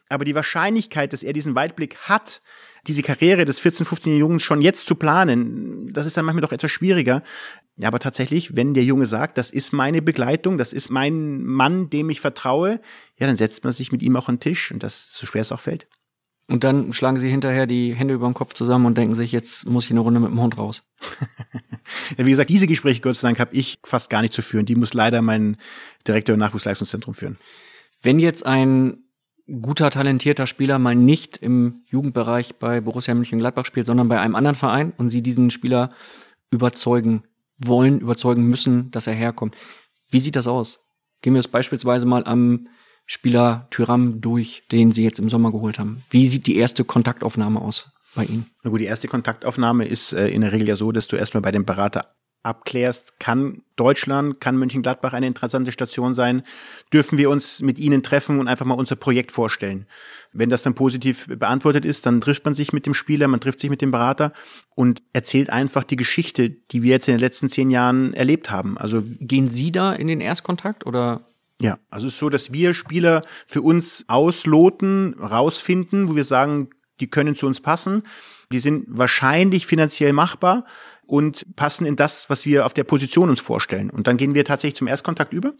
Aber 0.07 0.23
die 0.23 0.35
Wahrscheinlichkeit, 0.35 1.13
dass 1.13 1.23
er 1.23 1.33
diesen 1.33 1.55
Weitblick 1.55 1.97
hat, 1.97 2.41
diese 2.87 3.01
Karriere 3.01 3.45
des 3.45 3.61
14-, 3.61 3.83
15-jährigen 3.83 4.19
Jungen 4.19 4.39
schon 4.39 4.61
jetzt 4.61 4.87
zu 4.87 4.95
planen, 4.95 5.87
das 5.91 6.05
ist 6.05 6.17
dann 6.17 6.25
manchmal 6.25 6.41
doch 6.41 6.51
etwas 6.51 6.71
schwieriger. 6.71 7.23
Ja, 7.77 7.89
aber 7.89 7.99
tatsächlich, 7.99 8.55
wenn 8.55 8.73
der 8.73 8.83
Junge 8.83 9.05
sagt, 9.05 9.37
das 9.37 9.51
ist 9.51 9.73
meine 9.73 10.01
Begleitung, 10.01 10.57
das 10.57 10.71
ist 10.71 10.89
mein 10.89 11.43
Mann, 11.43 11.89
dem 11.89 12.09
ich 12.09 12.21
vertraue, 12.21 12.79
ja, 13.17 13.27
dann 13.27 13.35
setzt 13.35 13.63
man 13.63 13.73
sich 13.73 13.91
mit 13.91 14.01
ihm 14.01 14.15
auch 14.15 14.29
an 14.29 14.35
den 14.35 14.41
Tisch 14.41 14.71
und 14.71 14.81
das, 14.81 15.13
so 15.13 15.25
schwer 15.25 15.41
es 15.41 15.51
auch 15.51 15.59
fällt. 15.59 15.87
Und 16.47 16.63
dann 16.63 16.93
schlagen 16.93 17.17
sie 17.17 17.29
hinterher 17.29 17.65
die 17.65 17.95
Hände 17.95 18.13
über 18.13 18.27
den 18.27 18.35
Kopf 18.35 18.53
zusammen 18.53 18.85
und 18.85 18.97
denken 18.97 19.15
sich, 19.15 19.31
jetzt 19.31 19.67
muss 19.67 19.85
ich 19.85 19.91
eine 19.91 20.01
Runde 20.01 20.19
mit 20.19 20.29
dem 20.29 20.39
Hund 20.39 20.57
raus. 20.57 20.83
ja, 22.17 22.25
wie 22.25 22.29
gesagt, 22.29 22.51
diese 22.51 22.67
Gespräche, 22.67 23.01
Gott 23.01 23.17
sei 23.17 23.29
Dank, 23.29 23.39
habe 23.39 23.55
ich 23.55 23.79
fast 23.83 24.11
gar 24.11 24.21
nicht 24.21 24.33
zu 24.33 24.43
führen. 24.43 24.65
Die 24.65 24.75
muss 24.75 24.93
leider 24.93 25.23
mein 25.23 25.57
Direktor 26.07 26.35
im 26.35 26.39
Nachwuchsleistungszentrum 26.39 27.15
führen. 27.15 27.37
Wenn 28.03 28.19
jetzt 28.19 28.45
ein 28.45 29.04
guter, 29.47 29.91
talentierter 29.91 30.47
Spieler 30.47 30.79
mal 30.79 30.95
nicht 30.95 31.37
im 31.37 31.83
Jugendbereich 31.85 32.55
bei 32.55 32.81
Borussia 32.81 33.13
Mönchengladbach 33.13 33.65
spielt, 33.65 33.85
sondern 33.85 34.07
bei 34.07 34.19
einem 34.19 34.35
anderen 34.35 34.55
Verein 34.55 34.93
und 34.97 35.09
sie 35.09 35.21
diesen 35.21 35.51
Spieler 35.51 35.91
überzeugen 36.51 37.23
wollen, 37.57 37.99
überzeugen 37.99 38.43
müssen, 38.43 38.91
dass 38.91 39.07
er 39.07 39.13
herkommt. 39.13 39.55
Wie 40.09 40.19
sieht 40.19 40.35
das 40.35 40.47
aus? 40.47 40.79
Gehen 41.21 41.33
wir 41.33 41.39
es 41.39 41.47
beispielsweise 41.47 42.05
mal 42.05 42.25
am 42.25 42.67
Spieler 43.05 43.67
Tyram 43.69 44.19
durch, 44.19 44.63
den 44.71 44.91
sie 44.91 45.03
jetzt 45.03 45.19
im 45.19 45.29
Sommer 45.29 45.51
geholt 45.51 45.77
haben. 45.77 46.03
Wie 46.09 46.27
sieht 46.27 46.47
die 46.47 46.55
erste 46.55 46.83
Kontaktaufnahme 46.83 47.61
aus 47.61 47.91
bei 48.15 48.25
Ihnen? 48.25 48.47
Na 48.63 48.71
gut, 48.71 48.79
die 48.79 48.85
erste 48.85 49.07
Kontaktaufnahme 49.07 49.85
ist 49.85 50.13
äh, 50.13 50.27
in 50.29 50.41
der 50.41 50.51
Regel 50.51 50.67
ja 50.67 50.75
so, 50.75 50.91
dass 50.91 51.07
du 51.07 51.15
erstmal 51.15 51.41
bei 51.41 51.51
dem 51.51 51.65
Berater 51.65 52.14
abklärst, 52.45 53.19
kann 53.19 53.63
Deutschland, 53.75 54.39
kann 54.39 54.57
Mönchengladbach 54.57 55.13
eine 55.13 55.27
interessante 55.27 55.71
Station 55.71 56.13
sein? 56.13 56.43
Dürfen 56.93 57.17
wir 57.17 57.29
uns 57.29 57.61
mit 57.61 57.79
ihnen 57.79 58.03
treffen 58.03 58.39
und 58.39 58.47
einfach 58.47 58.65
mal 58.65 58.75
unser 58.75 58.95
Projekt 58.95 59.31
vorstellen? 59.31 59.87
Wenn 60.31 60.49
das 60.49 60.63
dann 60.63 60.75
positiv 60.75 61.27
beantwortet 61.27 61.85
ist, 61.85 62.05
dann 62.05 62.21
trifft 62.21 62.45
man 62.45 62.53
sich 62.53 62.73
mit 62.73 62.85
dem 62.85 62.93
Spieler, 62.93 63.27
man 63.27 63.39
trifft 63.39 63.59
sich 63.59 63.69
mit 63.69 63.81
dem 63.81 63.91
Berater 63.91 64.31
und 64.75 65.01
erzählt 65.13 65.49
einfach 65.49 65.83
die 65.83 65.95
Geschichte, 65.95 66.49
die 66.49 66.83
wir 66.83 66.91
jetzt 66.91 67.07
in 67.07 67.15
den 67.15 67.21
letzten 67.21 67.49
zehn 67.49 67.71
Jahren 67.71 68.13
erlebt 68.13 68.51
haben. 68.51 68.77
Also 68.77 69.03
gehen 69.19 69.47
Sie 69.47 69.71
da 69.71 69.93
in 69.93 70.07
den 70.07 70.21
Erstkontakt 70.21 70.85
oder? 70.85 71.27
Ja, 71.59 71.79
also 71.89 72.07
es 72.07 72.13
ist 72.13 72.19
so, 72.19 72.29
dass 72.29 72.53
wir 72.53 72.73
Spieler 72.73 73.21
für 73.47 73.61
uns 73.61 74.05
ausloten, 74.07 75.15
rausfinden, 75.19 76.09
wo 76.09 76.15
wir 76.15 76.25
sagen, 76.25 76.69
die 76.99 77.07
können 77.07 77.35
zu 77.35 77.47
uns 77.47 77.61
passen. 77.61 78.03
Die 78.51 78.59
sind 78.59 78.85
wahrscheinlich 78.87 79.65
finanziell 79.65 80.13
machbar 80.13 80.65
und 81.07 81.55
passen 81.55 81.85
in 81.85 81.95
das, 81.95 82.29
was 82.29 82.45
wir 82.45 82.65
auf 82.65 82.73
der 82.73 82.83
Position 82.83 83.29
uns 83.29 83.41
vorstellen. 83.41 83.89
Und 83.89 84.07
dann 84.07 84.17
gehen 84.17 84.35
wir 84.35 84.45
tatsächlich 84.45 84.75
zum 84.75 84.87
Erstkontakt 84.87 85.33
über. 85.33 85.53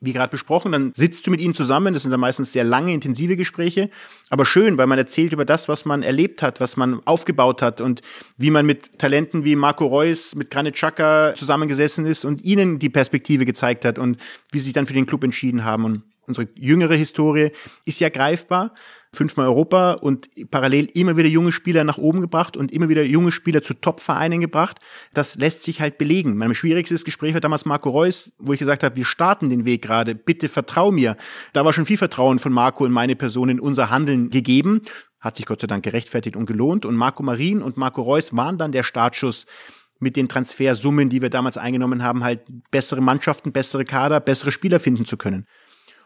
Wie 0.00 0.12
gerade 0.12 0.30
besprochen, 0.30 0.72
dann 0.72 0.92
sitzt 0.94 1.26
du 1.26 1.30
mit 1.30 1.40
ihnen 1.40 1.54
zusammen. 1.54 1.94
Das 1.94 2.02
sind 2.02 2.10
dann 2.10 2.20
meistens 2.20 2.52
sehr 2.52 2.64
lange, 2.64 2.92
intensive 2.92 3.36
Gespräche. 3.36 3.90
Aber 4.28 4.44
schön, 4.44 4.76
weil 4.76 4.86
man 4.86 4.98
erzählt 4.98 5.32
über 5.32 5.44
das, 5.44 5.68
was 5.68 5.84
man 5.84 6.02
erlebt 6.02 6.42
hat, 6.42 6.60
was 6.60 6.76
man 6.76 7.00
aufgebaut 7.06 7.62
hat 7.62 7.80
und 7.80 8.02
wie 8.36 8.50
man 8.50 8.66
mit 8.66 8.98
Talenten 8.98 9.44
wie 9.44 9.56
Marco 9.56 9.86
Reus, 9.86 10.34
mit 10.34 10.50
Granit 10.50 10.74
Xhaka 10.74 11.34
zusammengesessen 11.36 12.04
ist 12.04 12.24
und 12.24 12.44
ihnen 12.44 12.78
die 12.78 12.90
Perspektive 12.90 13.46
gezeigt 13.46 13.84
hat 13.84 13.98
und 13.98 14.18
wie 14.52 14.58
sie 14.58 14.64
sich 14.64 14.72
dann 14.74 14.86
für 14.86 14.94
den 14.94 15.06
Club 15.06 15.24
entschieden 15.24 15.64
haben. 15.64 15.84
Und 15.84 16.02
unsere 16.26 16.48
jüngere 16.54 16.94
Historie 16.94 17.50
ist 17.84 18.00
ja 18.00 18.08
greifbar 18.08 18.74
fünfmal 19.14 19.46
Europa 19.46 19.92
und 19.92 20.28
parallel 20.50 20.86
immer 20.94 21.16
wieder 21.16 21.28
junge 21.28 21.52
Spieler 21.52 21.84
nach 21.84 21.98
oben 21.98 22.20
gebracht 22.20 22.56
und 22.56 22.72
immer 22.72 22.88
wieder 22.88 23.02
junge 23.02 23.32
Spieler 23.32 23.62
zu 23.62 23.74
Top-Vereinen 23.74 24.40
gebracht. 24.40 24.78
Das 25.14 25.36
lässt 25.36 25.62
sich 25.62 25.80
halt 25.80 25.96
belegen. 25.98 26.36
Mein 26.36 26.54
schwierigstes 26.54 27.04
Gespräch 27.04 27.34
war 27.34 27.40
damals 27.40 27.64
Marco 27.64 27.90
Reus, 27.90 28.32
wo 28.38 28.52
ich 28.52 28.58
gesagt 28.58 28.82
habe, 28.82 28.96
wir 28.96 29.04
starten 29.04 29.48
den 29.48 29.64
Weg 29.64 29.82
gerade, 29.82 30.14
bitte 30.14 30.48
vertrau 30.48 30.90
mir. 30.90 31.16
Da 31.52 31.64
war 31.64 31.72
schon 31.72 31.84
viel 31.86 31.96
Vertrauen 31.96 32.38
von 32.38 32.52
Marco 32.52 32.84
und 32.84 32.92
meine 32.92 33.16
Person 33.16 33.48
in 33.48 33.60
unser 33.60 33.90
Handeln 33.90 34.30
gegeben. 34.30 34.82
Hat 35.20 35.36
sich 35.36 35.46
Gott 35.46 35.60
sei 35.60 35.66
Dank 35.66 35.84
gerechtfertigt 35.84 36.36
und 36.36 36.46
gelohnt. 36.46 36.84
Und 36.84 36.96
Marco 36.96 37.22
Marin 37.22 37.62
und 37.62 37.76
Marco 37.76 38.02
Reus 38.02 38.36
waren 38.36 38.58
dann 38.58 38.72
der 38.72 38.82
Startschuss 38.82 39.46
mit 40.00 40.16
den 40.16 40.28
Transfersummen, 40.28 41.08
die 41.08 41.22
wir 41.22 41.30
damals 41.30 41.56
eingenommen 41.56 42.02
haben, 42.02 42.24
halt 42.24 42.42
bessere 42.70 43.00
Mannschaften, 43.00 43.52
bessere 43.52 43.84
Kader, 43.84 44.20
bessere 44.20 44.52
Spieler 44.52 44.80
finden 44.80 45.06
zu 45.06 45.16
können. 45.16 45.46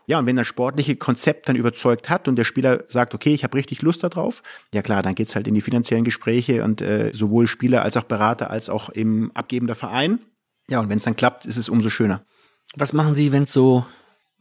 Ja, 0.08 0.18
und 0.18 0.24
wenn 0.24 0.36
das 0.36 0.46
sportliche 0.46 0.96
Konzept 0.96 1.50
dann 1.50 1.56
überzeugt 1.56 2.08
hat 2.08 2.28
und 2.28 2.36
der 2.36 2.44
Spieler 2.44 2.82
sagt, 2.88 3.14
okay, 3.14 3.34
ich 3.34 3.44
habe 3.44 3.58
richtig 3.58 3.82
Lust 3.82 4.02
darauf, 4.02 4.42
ja 4.72 4.80
klar, 4.80 5.02
dann 5.02 5.14
geht's 5.14 5.36
halt 5.36 5.46
in 5.46 5.54
die 5.54 5.60
finanziellen 5.60 6.02
Gespräche 6.02 6.64
und 6.64 6.80
äh, 6.80 7.10
sowohl 7.12 7.46
Spieler 7.46 7.82
als 7.82 7.94
auch 7.98 8.04
Berater 8.04 8.50
als 8.50 8.70
auch 8.70 8.88
im 8.88 9.30
abgebender 9.34 9.74
Verein. 9.74 10.18
Ja, 10.70 10.80
und 10.80 10.88
wenn 10.88 10.96
es 10.96 11.04
dann 11.04 11.14
klappt, 11.14 11.44
ist 11.44 11.58
es 11.58 11.68
umso 11.68 11.90
schöner. 11.90 12.24
Was 12.74 12.94
machen 12.94 13.14
Sie, 13.14 13.32
wenn 13.32 13.42
es 13.42 13.52
so 13.52 13.84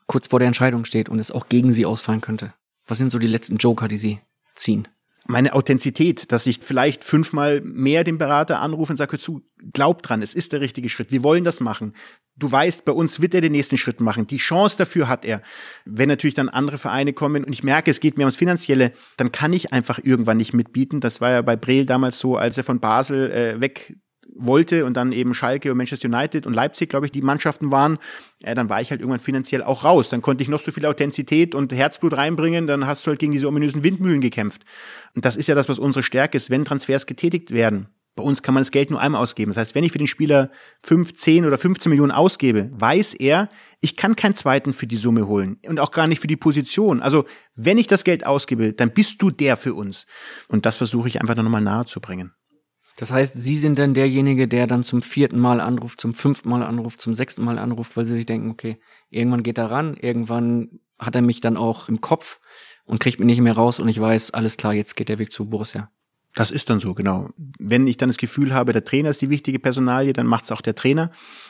kurz 0.05 0.27
vor 0.27 0.39
der 0.39 0.47
Entscheidung 0.47 0.85
steht 0.85 1.09
und 1.09 1.19
es 1.19 1.31
auch 1.31 1.49
gegen 1.49 1.73
Sie 1.73 1.85
ausfallen 1.85 2.21
könnte? 2.21 2.53
Was 2.87 2.97
sind 2.97 3.11
so 3.11 3.19
die 3.19 3.27
letzten 3.27 3.57
Joker, 3.57 3.89
die 3.89 3.97
Sie 3.97 4.21
ziehen? 4.55 4.87
meine 5.27 5.53
Authentizität, 5.53 6.31
dass 6.31 6.47
ich 6.47 6.59
vielleicht 6.59 7.03
fünfmal 7.03 7.61
mehr 7.61 8.03
den 8.03 8.17
Berater 8.17 8.61
anrufe 8.61 8.93
und 8.93 8.97
sage, 8.97 9.19
zu, 9.19 9.41
glaub 9.73 10.01
dran, 10.01 10.21
es 10.21 10.33
ist 10.33 10.53
der 10.53 10.61
richtige 10.61 10.89
Schritt. 10.89 11.11
Wir 11.11 11.23
wollen 11.23 11.43
das 11.43 11.59
machen. 11.59 11.93
Du 12.39 12.51
weißt, 12.51 12.85
bei 12.85 12.91
uns 12.91 13.19
wird 13.19 13.33
er 13.33 13.41
den 13.41 13.51
nächsten 13.51 13.77
Schritt 13.77 13.99
machen. 13.99 14.27
Die 14.27 14.37
Chance 14.37 14.77
dafür 14.77 15.07
hat 15.09 15.25
er. 15.25 15.41
Wenn 15.85 16.07
natürlich 16.07 16.35
dann 16.35 16.49
andere 16.49 16.77
Vereine 16.77 17.13
kommen 17.13 17.43
und 17.43 17.51
ich 17.51 17.63
merke, 17.63 17.89
es 17.89 17.99
geht 17.99 18.17
mir 18.17 18.23
ums 18.23 18.35
Finanzielle, 18.35 18.93
dann 19.17 19.31
kann 19.31 19.53
ich 19.53 19.73
einfach 19.73 19.99
irgendwann 20.03 20.37
nicht 20.37 20.53
mitbieten. 20.53 20.99
Das 20.99 21.19
war 21.19 21.31
ja 21.31 21.41
bei 21.41 21.55
Breel 21.55 21.85
damals 21.85 22.19
so, 22.19 22.37
als 22.37 22.57
er 22.57 22.63
von 22.63 22.79
Basel 22.79 23.31
äh, 23.31 23.59
weg 23.59 23.97
wollte 24.37 24.85
und 24.85 24.95
dann 24.95 25.11
eben 25.11 25.33
Schalke 25.33 25.71
und 25.71 25.77
Manchester 25.77 26.07
United 26.07 26.45
und 26.45 26.53
Leipzig, 26.53 26.89
glaube 26.89 27.05
ich, 27.05 27.11
die 27.11 27.21
Mannschaften 27.21 27.71
waren, 27.71 27.97
ja, 28.39 28.53
dann 28.53 28.69
war 28.69 28.81
ich 28.81 28.91
halt 28.91 29.01
irgendwann 29.01 29.19
finanziell 29.19 29.63
auch 29.63 29.83
raus. 29.83 30.09
Dann 30.09 30.21
konnte 30.21 30.43
ich 30.43 30.49
noch 30.49 30.61
so 30.61 30.71
viel 30.71 30.85
Authentizität 30.85 31.55
und 31.55 31.73
Herzblut 31.73 32.13
reinbringen, 32.13 32.67
dann 32.67 32.85
hast 32.85 33.05
du 33.05 33.09
halt 33.09 33.19
gegen 33.19 33.31
diese 33.31 33.47
ominösen 33.47 33.83
Windmühlen 33.83 34.21
gekämpft. 34.21 34.63
Und 35.15 35.25
das 35.25 35.37
ist 35.37 35.47
ja 35.47 35.55
das, 35.55 35.69
was 35.69 35.79
unsere 35.79 36.03
Stärke 36.03 36.37
ist, 36.37 36.49
wenn 36.49 36.65
Transfers 36.65 37.05
getätigt 37.05 37.51
werden. 37.51 37.87
Bei 38.17 38.23
uns 38.23 38.43
kann 38.43 38.53
man 38.53 38.61
das 38.61 38.71
Geld 38.71 38.89
nur 38.89 38.99
einmal 38.99 39.21
ausgeben. 39.21 39.51
Das 39.51 39.57
heißt, 39.57 39.75
wenn 39.75 39.83
ich 39.83 39.91
für 39.93 39.99
den 39.99 40.07
Spieler 40.07 40.51
5, 40.83 41.13
10 41.13 41.45
oder 41.45 41.57
15 41.57 41.89
Millionen 41.89 42.11
ausgebe, 42.11 42.69
weiß 42.73 43.13
er, 43.13 43.49
ich 43.79 43.95
kann 43.95 44.15
keinen 44.15 44.33
zweiten 44.33 44.73
für 44.73 44.87
die 44.87 44.97
Summe 44.97 45.27
holen 45.27 45.59
und 45.67 45.79
auch 45.79 45.91
gar 45.91 46.07
nicht 46.07 46.19
für 46.19 46.27
die 46.27 46.35
Position. 46.35 47.01
Also, 47.01 47.25
wenn 47.55 47.77
ich 47.77 47.87
das 47.87 48.03
Geld 48.03 48.25
ausgebe, 48.25 48.73
dann 48.73 48.91
bist 48.91 49.21
du 49.21 49.29
der 49.29 49.55
für 49.55 49.75
uns. 49.75 50.07
Und 50.47 50.65
das 50.65 50.77
versuche 50.77 51.07
ich 51.07 51.21
einfach 51.21 51.35
nochmal 51.35 51.61
nahe 51.61 51.85
zu 51.85 52.01
bringen. 52.01 52.33
Das 52.97 53.11
heißt, 53.11 53.35
Sie 53.35 53.57
sind 53.59 53.77
dann 53.77 53.93
derjenige, 53.93 54.47
der 54.47 54.65
dann 54.65 54.81
zum 54.81 55.03
vierten 55.03 55.39
Mal 55.39 55.61
anruft, 55.61 56.01
zum 56.01 56.15
fünften 56.15 56.49
Mal 56.49 56.63
anruft, 56.63 56.99
zum 56.99 57.13
sechsten 57.13 57.43
Mal 57.43 57.59
anruft, 57.59 57.95
weil 57.95 58.05
Sie 58.05 58.15
sich 58.15 58.25
denken, 58.25 58.49
okay, 58.49 58.79
irgendwann 59.11 59.43
geht 59.43 59.59
er 59.59 59.69
ran, 59.69 59.95
irgendwann 59.95 60.79
hat 60.97 61.13
er 61.13 61.21
mich 61.21 61.39
dann 61.39 61.55
auch 61.55 61.87
im 61.87 62.01
Kopf 62.01 62.39
und 62.85 62.99
kriegt 62.99 63.19
mich 63.19 63.27
nicht 63.27 63.41
mehr 63.41 63.55
raus 63.55 63.79
und 63.79 63.87
ich 63.87 64.01
weiß, 64.01 64.31
alles 64.31 64.57
klar, 64.57 64.73
jetzt 64.73 64.95
geht 64.95 65.09
der 65.09 65.19
Weg 65.19 65.31
zu 65.31 65.47
Borussia. 65.47 65.91
Das 66.37 66.51
ist 66.51 66.69
dann 66.69 66.79
so, 66.79 66.93
genau. 66.93 67.31
Wenn 67.57 67.87
ich 67.87 67.97
dann 67.97 68.09
das 68.09 68.17
Gefühl 68.17 68.53
habe, 68.53 68.71
der 68.71 68.83
Trainer 68.83 69.09
ist 69.09 69.23
die 69.23 69.31
wichtige 69.31 69.57
Personalie, 69.57 70.13
dann 70.13 70.27
macht 70.27 70.43
es 70.43 70.51
auch 70.51 70.61
der 70.61 70.75
Trainer. 70.75 71.09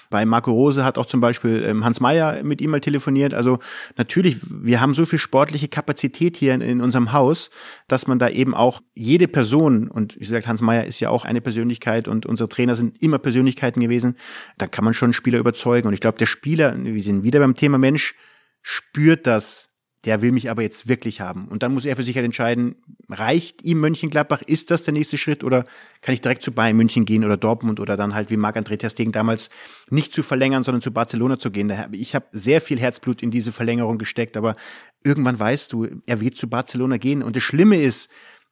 Bei 0.09 0.25
Marco 0.25 0.49
Rose 0.49 0.85
hat 0.85 0.97
auch 0.97 1.07
zum 1.07 1.19
Beispiel 1.19 1.61
ähm, 1.67 1.83
Hans 1.83 1.99
Meyer 1.99 2.41
mit 2.41 2.61
ihm 2.61 2.69
mal 2.69 2.79
telefoniert. 2.79 3.33
Also 3.33 3.59
natürlich, 3.97 4.37
wir 4.49 4.79
haben 4.79 4.93
so 4.93 5.05
viel 5.05 5.19
sportliche 5.19 5.67
Kapazität 5.67 6.37
hier 6.37 6.53
in, 6.53 6.61
in 6.61 6.79
unserem 6.79 7.11
Haus, 7.11 7.49
dass 7.89 8.07
man 8.07 8.17
da 8.17 8.29
eben 8.29 8.55
auch 8.55 8.79
jede 8.95 9.27
Person, 9.27 9.89
und 9.89 10.15
wie 10.15 10.19
gesagt, 10.19 10.47
Hans 10.47 10.61
Meyer 10.61 10.85
ist 10.85 11.01
ja 11.01 11.09
auch 11.09 11.25
eine 11.25 11.41
Persönlichkeit 11.41 12.07
und 12.07 12.25
unsere 12.25 12.47
Trainer 12.47 12.77
sind 12.77 13.03
immer 13.03 13.19
Persönlichkeiten 13.19 13.81
gewesen, 13.81 14.15
da 14.57 14.67
kann 14.67 14.85
man 14.85 14.93
schon 14.93 15.11
Spieler 15.11 15.39
überzeugen. 15.39 15.89
Und 15.89 15.95
ich 15.95 15.99
glaube, 15.99 16.17
der 16.17 16.27
Spieler, 16.27 16.73
wir 16.81 17.03
sind 17.03 17.25
wieder 17.25 17.41
beim 17.41 17.55
Thema 17.55 17.77
Mensch, 17.77 18.15
spürt 18.61 19.27
das, 19.27 19.69
der 20.07 20.21
will 20.21 20.31
mich 20.31 20.49
aber 20.49 20.61
jetzt 20.61 20.87
wirklich 20.87 21.19
haben. 21.19 21.49
Und 21.49 21.63
dann 21.63 21.73
muss 21.73 21.83
er 21.83 21.97
für 21.97 22.01
sich 22.01 22.15
halt 22.15 22.23
entscheiden, 22.23 22.75
reicht 23.09 23.61
ihm 23.63 23.81
Mönchengladbach, 23.81 24.41
ist 24.41 24.71
das 24.71 24.83
der 24.83 24.93
nächste 24.93 25.17
Schritt 25.17 25.43
oder 25.43 25.65
kann 25.99 26.13
ich 26.13 26.21
direkt 26.21 26.43
zu 26.43 26.53
Bayern 26.53 26.77
München 26.77 27.03
gehen 27.03 27.25
oder 27.25 27.35
Dortmund 27.35 27.81
oder 27.81 27.97
dann 27.97 28.13
halt 28.13 28.31
wie 28.31 28.37
Marc-André 28.37 28.77
Ter 28.77 28.89
damals 29.11 29.49
nicht 29.89 30.13
zu 30.13 30.23
verlängern, 30.23 30.63
sondern 30.63 30.81
zu 30.81 30.91
Barcelona 30.91 31.37
zu 31.39 31.51
gehen. 31.51 31.73
Ich 31.91 32.15
habe 32.15 32.25
sehr 32.31 32.61
viel 32.61 32.79
Herzblut 32.79 33.21
in 33.21 33.31
diese 33.31 33.51
Verlängerung 33.51 33.97
gesteckt, 33.97 34.37
aber 34.37 34.55
irgendwann 35.03 35.37
weißt 35.37 35.73
du, 35.73 35.87
er 36.05 36.21
wird 36.21 36.37
zu 36.37 36.47
Barcelona 36.47 36.95
gehen 36.95 37.21
und 37.21 37.35
das 37.35 37.43
Schlimme 37.43 37.75
ist, 37.81 38.09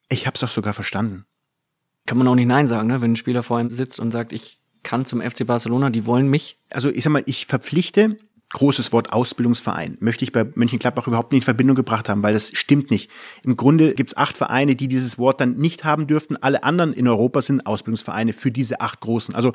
ich 0.09 0.27
habe 0.27 0.35
es 0.35 0.43
auch 0.43 0.49
sogar 0.49 0.73
verstanden. 0.73 1.25
Kann 2.05 2.17
man 2.17 2.27
auch 2.27 2.35
nicht 2.35 2.47
Nein 2.47 2.67
sagen, 2.67 2.89
ne? 2.89 3.01
wenn 3.01 3.13
ein 3.13 3.15
Spieler 3.15 3.43
vor 3.43 3.61
ihm 3.61 3.69
sitzt 3.69 4.01
und 4.01 4.11
sagt, 4.11 4.33
ich 4.33 4.59
kann 4.83 5.05
zum 5.05 5.21
FC 5.21 5.47
Barcelona, 5.47 5.89
die 5.89 6.05
wollen 6.05 6.27
mich. 6.27 6.59
Also 6.69 6.89
ich 6.89 7.05
sag 7.05 7.11
mal, 7.11 7.23
ich 7.25 7.45
verpflichte 7.45 8.17
großes 8.55 8.93
Wort 8.93 9.11
Ausbildungsverein 9.11 9.97
möchte 9.99 10.23
ich 10.23 10.31
bei 10.31 10.45
Mönchengladbach 10.55 11.07
überhaupt 11.07 11.33
nicht 11.33 11.41
in 11.41 11.45
Verbindung 11.45 11.75
gebracht 11.75 12.07
haben, 12.07 12.23
weil 12.23 12.33
das 12.33 12.51
stimmt 12.55 12.89
nicht. 12.89 13.11
Im 13.43 13.57
Grunde 13.57 13.93
gibt 13.93 14.11
es 14.11 14.17
acht 14.17 14.37
Vereine, 14.37 14.75
die 14.75 14.87
dieses 14.87 15.17
Wort 15.17 15.41
dann 15.41 15.55
nicht 15.55 15.83
haben 15.83 16.07
dürften. 16.07 16.37
Alle 16.37 16.63
anderen 16.63 16.93
in 16.93 17.07
Europa 17.07 17.41
sind 17.41 17.67
Ausbildungsvereine 17.67 18.31
für 18.31 18.51
diese 18.51 18.79
acht 18.79 19.01
großen. 19.01 19.35
Also 19.35 19.51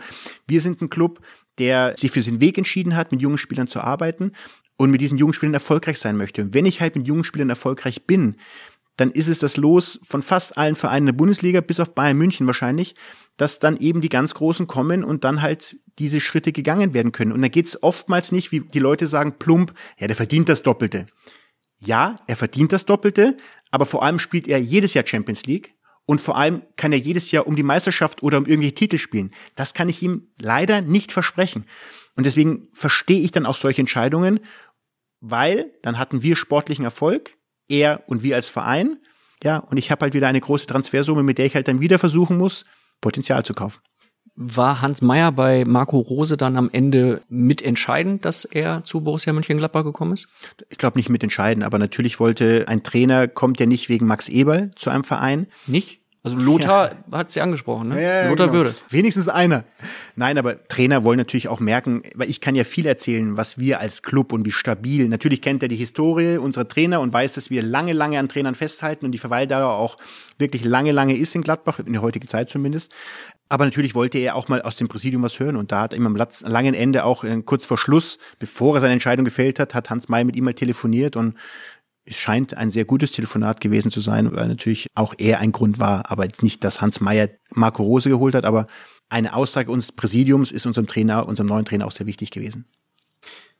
wir 0.46 0.61
sind 0.61 0.82
ein 0.82 0.90
Club, 0.90 1.20
der 1.59 1.94
sich 1.96 2.11
für 2.11 2.20
den 2.20 2.40
Weg 2.42 2.59
entschieden 2.59 2.94
hat, 2.94 3.11
mit 3.11 3.22
jungen 3.22 3.38
Spielern 3.38 3.68
zu 3.68 3.80
arbeiten 3.80 4.32
und 4.76 4.90
mit 4.90 5.01
diesen 5.01 5.18
jungen 5.18 5.34
Spielern 5.34 5.55
erfolgreich 5.55 5.98
sein 5.98 6.16
möchte. 6.16 6.42
Und 6.42 6.55
wenn 6.55 6.66
ich 6.66 6.80
halt 6.80 6.94
mit 6.94 7.09
jungen 7.09 7.24
Spielern 7.24 7.48
erfolgreich 7.48 8.07
bin, 8.07 8.36
dann 8.96 9.11
ist 9.11 9.28
es 9.28 9.38
das 9.38 9.57
Los 9.57 9.98
von 10.03 10.20
fast 10.20 10.59
allen 10.59 10.76
Vereinen 10.76 11.07
der 11.07 11.14
Bundesliga, 11.14 11.62
bis 11.62 11.80
auf 11.80 11.94
Bayern 11.94 12.18
München 12.18 12.46
wahrscheinlich, 12.46 12.94
dass 13.38 13.59
dann 13.59 13.78
eben 13.78 14.03
die 14.03 14.11
ganz 14.11 14.34
Großen 14.34 14.66
kommen 14.66 15.05
und 15.05 15.24
dann 15.24 15.40
halt 15.40 15.78
diese 16.01 16.20
Schritte 16.20 16.51
gegangen 16.51 16.94
werden 16.94 17.12
können. 17.12 17.32
Und 17.32 17.42
da 17.42 17.48
geht 17.48 17.66
es 17.66 17.82
oftmals 17.82 18.32
nicht, 18.32 18.51
wie 18.51 18.61
die 18.61 18.78
Leute 18.78 19.07
sagen, 19.07 19.38
plump, 19.38 19.74
ja, 19.98 20.07
der 20.07 20.16
verdient 20.16 20.48
das 20.48 20.62
Doppelte. 20.62 21.07
Ja, 21.78 22.16
er 22.26 22.36
verdient 22.36 22.72
das 22.72 22.86
Doppelte, 22.86 23.36
aber 23.70 23.86
vor 23.86 24.03
allem 24.03 24.18
spielt 24.18 24.48
er 24.48 24.59
jedes 24.59 24.94
Jahr 24.94 25.07
Champions 25.07 25.46
League 25.46 25.74
und 26.07 26.20
vor 26.20 26.36
allem 26.36 26.62
kann 26.76 26.92
er 26.92 26.98
jedes 26.98 27.30
Jahr 27.30 27.46
um 27.46 27.55
die 27.55 27.62
Meisterschaft 27.62 28.22
oder 28.22 28.38
um 28.38 28.46
irgendwelche 28.46 28.74
Titel 28.74 28.98
spielen. 28.98 29.30
Das 29.55 29.74
kann 29.74 29.88
ich 29.88 30.03
ihm 30.03 30.28
leider 30.38 30.80
nicht 30.80 31.12
versprechen. 31.12 31.66
Und 32.16 32.24
deswegen 32.24 32.68
verstehe 32.72 33.20
ich 33.20 33.30
dann 33.30 33.46
auch 33.46 33.57
solche 33.57 33.82
Entscheidungen, 33.82 34.40
weil 35.20 35.72
dann 35.82 35.98
hatten 35.98 36.22
wir 36.22 36.34
sportlichen 36.34 36.84
Erfolg, 36.84 37.36
er 37.68 38.03
und 38.09 38.22
wir 38.22 38.36
als 38.36 38.48
Verein. 38.48 38.98
Ja, 39.42 39.59
und 39.59 39.76
ich 39.76 39.90
habe 39.90 40.03
halt 40.03 40.14
wieder 40.14 40.28
eine 40.28 40.40
große 40.40 40.66
Transfersumme, 40.66 41.22
mit 41.22 41.38
der 41.38 41.46
ich 41.46 41.55
halt 41.55 41.68
dann 41.68 41.80
wieder 41.80 41.98
versuchen 41.98 42.36
muss, 42.36 42.64
Potenzial 43.01 43.44
zu 43.44 43.55
kaufen. 43.55 43.80
War 44.43 44.80
Hans 44.80 45.03
Meyer 45.03 45.32
bei 45.32 45.66
Marco 45.66 45.99
Rose 45.99 46.38
dann 46.38 46.57
am 46.57 46.70
Ende 46.72 47.20
mitentscheidend, 47.28 48.24
dass 48.24 48.47
er 48.47 48.82
zu 48.82 49.03
Borussia 49.03 49.34
Mönchengladbach 49.34 49.84
gekommen 49.84 50.14
ist? 50.14 50.28
Ich 50.70 50.78
glaube 50.78 50.99
nicht 50.99 51.11
mitentscheidend, 51.11 51.62
aber 51.62 51.78
natürlich 51.78 52.18
wollte 52.20 52.64
ein 52.66 52.82
Trainer, 52.82 53.28
kommt 53.28 53.61
ja 53.61 53.66
nicht 53.66 53.91
wegen 53.91 54.07
Max 54.07 54.30
Eberl 54.30 54.70
zu 54.76 54.88
einem 54.88 55.05
Verein. 55.05 55.47
Nicht? 55.66 56.01
Also 56.22 56.38
Lothar 56.38 56.91
ja. 56.91 57.18
hat 57.18 57.30
sie 57.30 57.43
angesprochen, 57.43 57.88
ne? 57.88 58.03
Ja, 58.03 58.22
ja, 58.24 58.28
Lothar 58.30 58.47
genau. 58.47 58.59
würde. 58.59 58.74
Wenigstens 58.88 59.28
einer. 59.28 59.64
Nein, 60.16 60.38
aber 60.38 60.66
Trainer 60.68 61.05
wollen 61.05 61.18
natürlich 61.18 61.49
auch 61.49 61.61
merken, 61.61 62.03
weil 62.14 62.30
ich 62.30 62.41
kann 62.41 62.55
ja 62.55 62.64
viel 62.64 62.86
erzählen, 62.86 63.36
was 63.36 63.59
wir 63.59 63.80
als 63.80 64.03
Club 64.03 64.32
und 64.32 64.47
wie 64.47 64.53
stabil. 64.53 65.09
Natürlich 65.09 65.43
kennt 65.43 65.62
er 65.62 65.68
die 65.68 65.76
Historie 65.76 66.38
unserer 66.38 66.68
Trainer 66.68 67.01
und 67.01 67.12
weiß, 67.12 67.34
dass 67.34 67.51
wir 67.51 67.62
lange, 67.62 67.93
lange 67.95 68.18
an 68.18 68.28
Trainern 68.28 68.55
festhalten 68.55 69.05
und 69.05 69.12
die 69.12 69.18
Verweildauer 69.18 69.72
auch 69.74 69.99
wirklich 70.38 70.64
lange, 70.64 70.93
lange 70.93 71.16
ist 71.16 71.34
in 71.34 71.43
Gladbach, 71.43 71.78
in 71.78 71.93
der 71.93 72.03
heutigen 72.03 72.28
Zeit 72.28 72.51
zumindest. 72.51 72.93
Aber 73.51 73.64
natürlich 73.64 73.96
wollte 73.96 74.16
er 74.18 74.36
auch 74.36 74.46
mal 74.48 74.62
aus 74.62 74.76
dem 74.76 74.86
Präsidium 74.86 75.24
was 75.24 75.40
hören 75.40 75.57
und 75.57 75.72
da 75.72 75.82
hat 75.82 75.92
ihm 75.92 76.07
am 76.07 76.16
langen 76.16 76.72
Ende 76.72 77.05
auch 77.05 77.24
äh, 77.24 77.42
kurz 77.42 77.66
vor 77.66 77.76
Schluss, 77.76 78.18
bevor 78.38 78.76
er 78.76 78.80
seine 78.80 78.92
Entscheidung 78.92 79.24
gefällt 79.24 79.59
hat, 79.59 79.74
hat 79.74 79.90
Hans 79.90 80.09
May 80.09 80.24
mit 80.24 80.36
ihm 80.36 80.44
mal 80.44 80.55
telefoniert 80.55 81.16
und 81.16 81.34
es 82.05 82.16
scheint 82.16 82.57
ein 82.57 82.70
sehr 82.70 82.84
gutes 82.84 83.11
Telefonat 83.11 83.61
gewesen 83.61 83.90
zu 83.90 84.01
sein, 84.01 84.32
weil 84.32 84.46
natürlich 84.46 84.86
auch 84.94 85.14
er 85.18 85.40
ein 85.40 85.51
Grund 85.51 85.80
war, 85.80 86.11
aber 86.11 86.24
jetzt 86.24 86.44
nicht, 86.44 86.62
dass 86.62 86.80
Hans 86.80 87.01
Meyer 87.01 87.28
Marco 87.51 87.82
Rose 87.82 88.09
geholt 88.09 88.36
hat, 88.36 88.44
aber 88.44 88.68
eine 89.09 89.34
Aussage 89.34 89.72
unseres 89.72 89.92
Präsidiums 89.92 90.53
ist 90.53 90.64
unserem 90.64 90.86
Trainer, 90.86 91.26
unserem 91.26 91.48
neuen 91.48 91.64
Trainer 91.64 91.86
auch 91.86 91.90
sehr 91.90 92.07
wichtig 92.07 92.30
gewesen. 92.30 92.66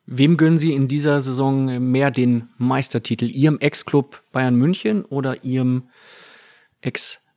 Wem 0.07 0.37
gönnen 0.37 0.61
Sie 0.61 0.73
in 0.73 0.87
dieser 0.87 1.21
Saison 1.21 1.91
mehr 1.91 2.13
den 2.13 2.49
Meistertitel? 2.59 3.25
Ihrem 3.25 3.59
Ex-Club 3.59 4.23
Bayern 4.31 4.55
München 4.55 5.05
oder 5.05 5.45
Ihrem 5.45 5.89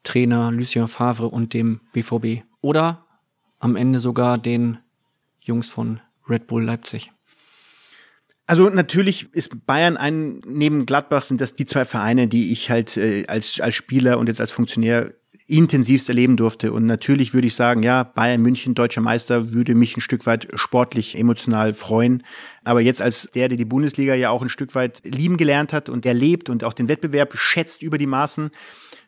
Ex-Trainer 0.03 0.51
Lucien 0.51 0.87
Favre 0.87 1.29
und 1.29 1.53
dem 1.53 1.79
BVB? 1.93 2.43
Oder 2.61 3.05
am 3.59 3.75
Ende 3.75 3.99
sogar 3.99 4.37
den 4.37 4.77
Jungs 5.39 5.69
von 5.69 6.01
Red 6.29 6.47
Bull 6.47 6.63
Leipzig? 6.63 7.11
Also 8.45 8.69
natürlich 8.69 9.33
ist 9.33 9.65
Bayern 9.65 9.95
ein, 9.95 10.41
neben 10.45 10.85
Gladbach 10.85 11.23
sind 11.23 11.39
das 11.39 11.55
die 11.55 11.65
zwei 11.65 11.85
Vereine, 11.85 12.27
die 12.27 12.51
ich 12.51 12.69
halt 12.69 12.97
äh, 12.97 13.25
als, 13.27 13.61
als 13.61 13.75
Spieler 13.75 14.19
und 14.19 14.27
jetzt 14.27 14.41
als 14.41 14.51
Funktionär 14.51 15.13
intensivst 15.47 16.09
erleben 16.09 16.35
durfte. 16.37 16.73
Und 16.73 16.85
natürlich 16.85 17.33
würde 17.33 17.47
ich 17.47 17.55
sagen, 17.55 17.83
ja, 17.83 18.03
Bayern 18.03 18.41
München, 18.41 18.75
deutscher 18.75 19.01
Meister, 19.01 19.53
würde 19.53 19.75
mich 19.75 19.95
ein 19.95 20.01
Stück 20.01 20.25
weit 20.25 20.47
sportlich, 20.55 21.17
emotional 21.17 21.73
freuen. 21.73 22.23
Aber 22.63 22.81
jetzt 22.81 23.01
als 23.01 23.29
der, 23.33 23.49
der 23.49 23.57
die 23.57 23.65
Bundesliga 23.65 24.13
ja 24.13 24.29
auch 24.29 24.41
ein 24.41 24.49
Stück 24.49 24.75
weit 24.75 25.01
lieben 25.05 25.37
gelernt 25.37 25.73
hat 25.73 25.89
und 25.89 26.05
der 26.05 26.13
lebt 26.13 26.49
und 26.49 26.63
auch 26.63 26.73
den 26.73 26.87
Wettbewerb 26.87 27.33
schätzt 27.35 27.81
über 27.81 27.97
die 27.97 28.07
Maßen, 28.07 28.51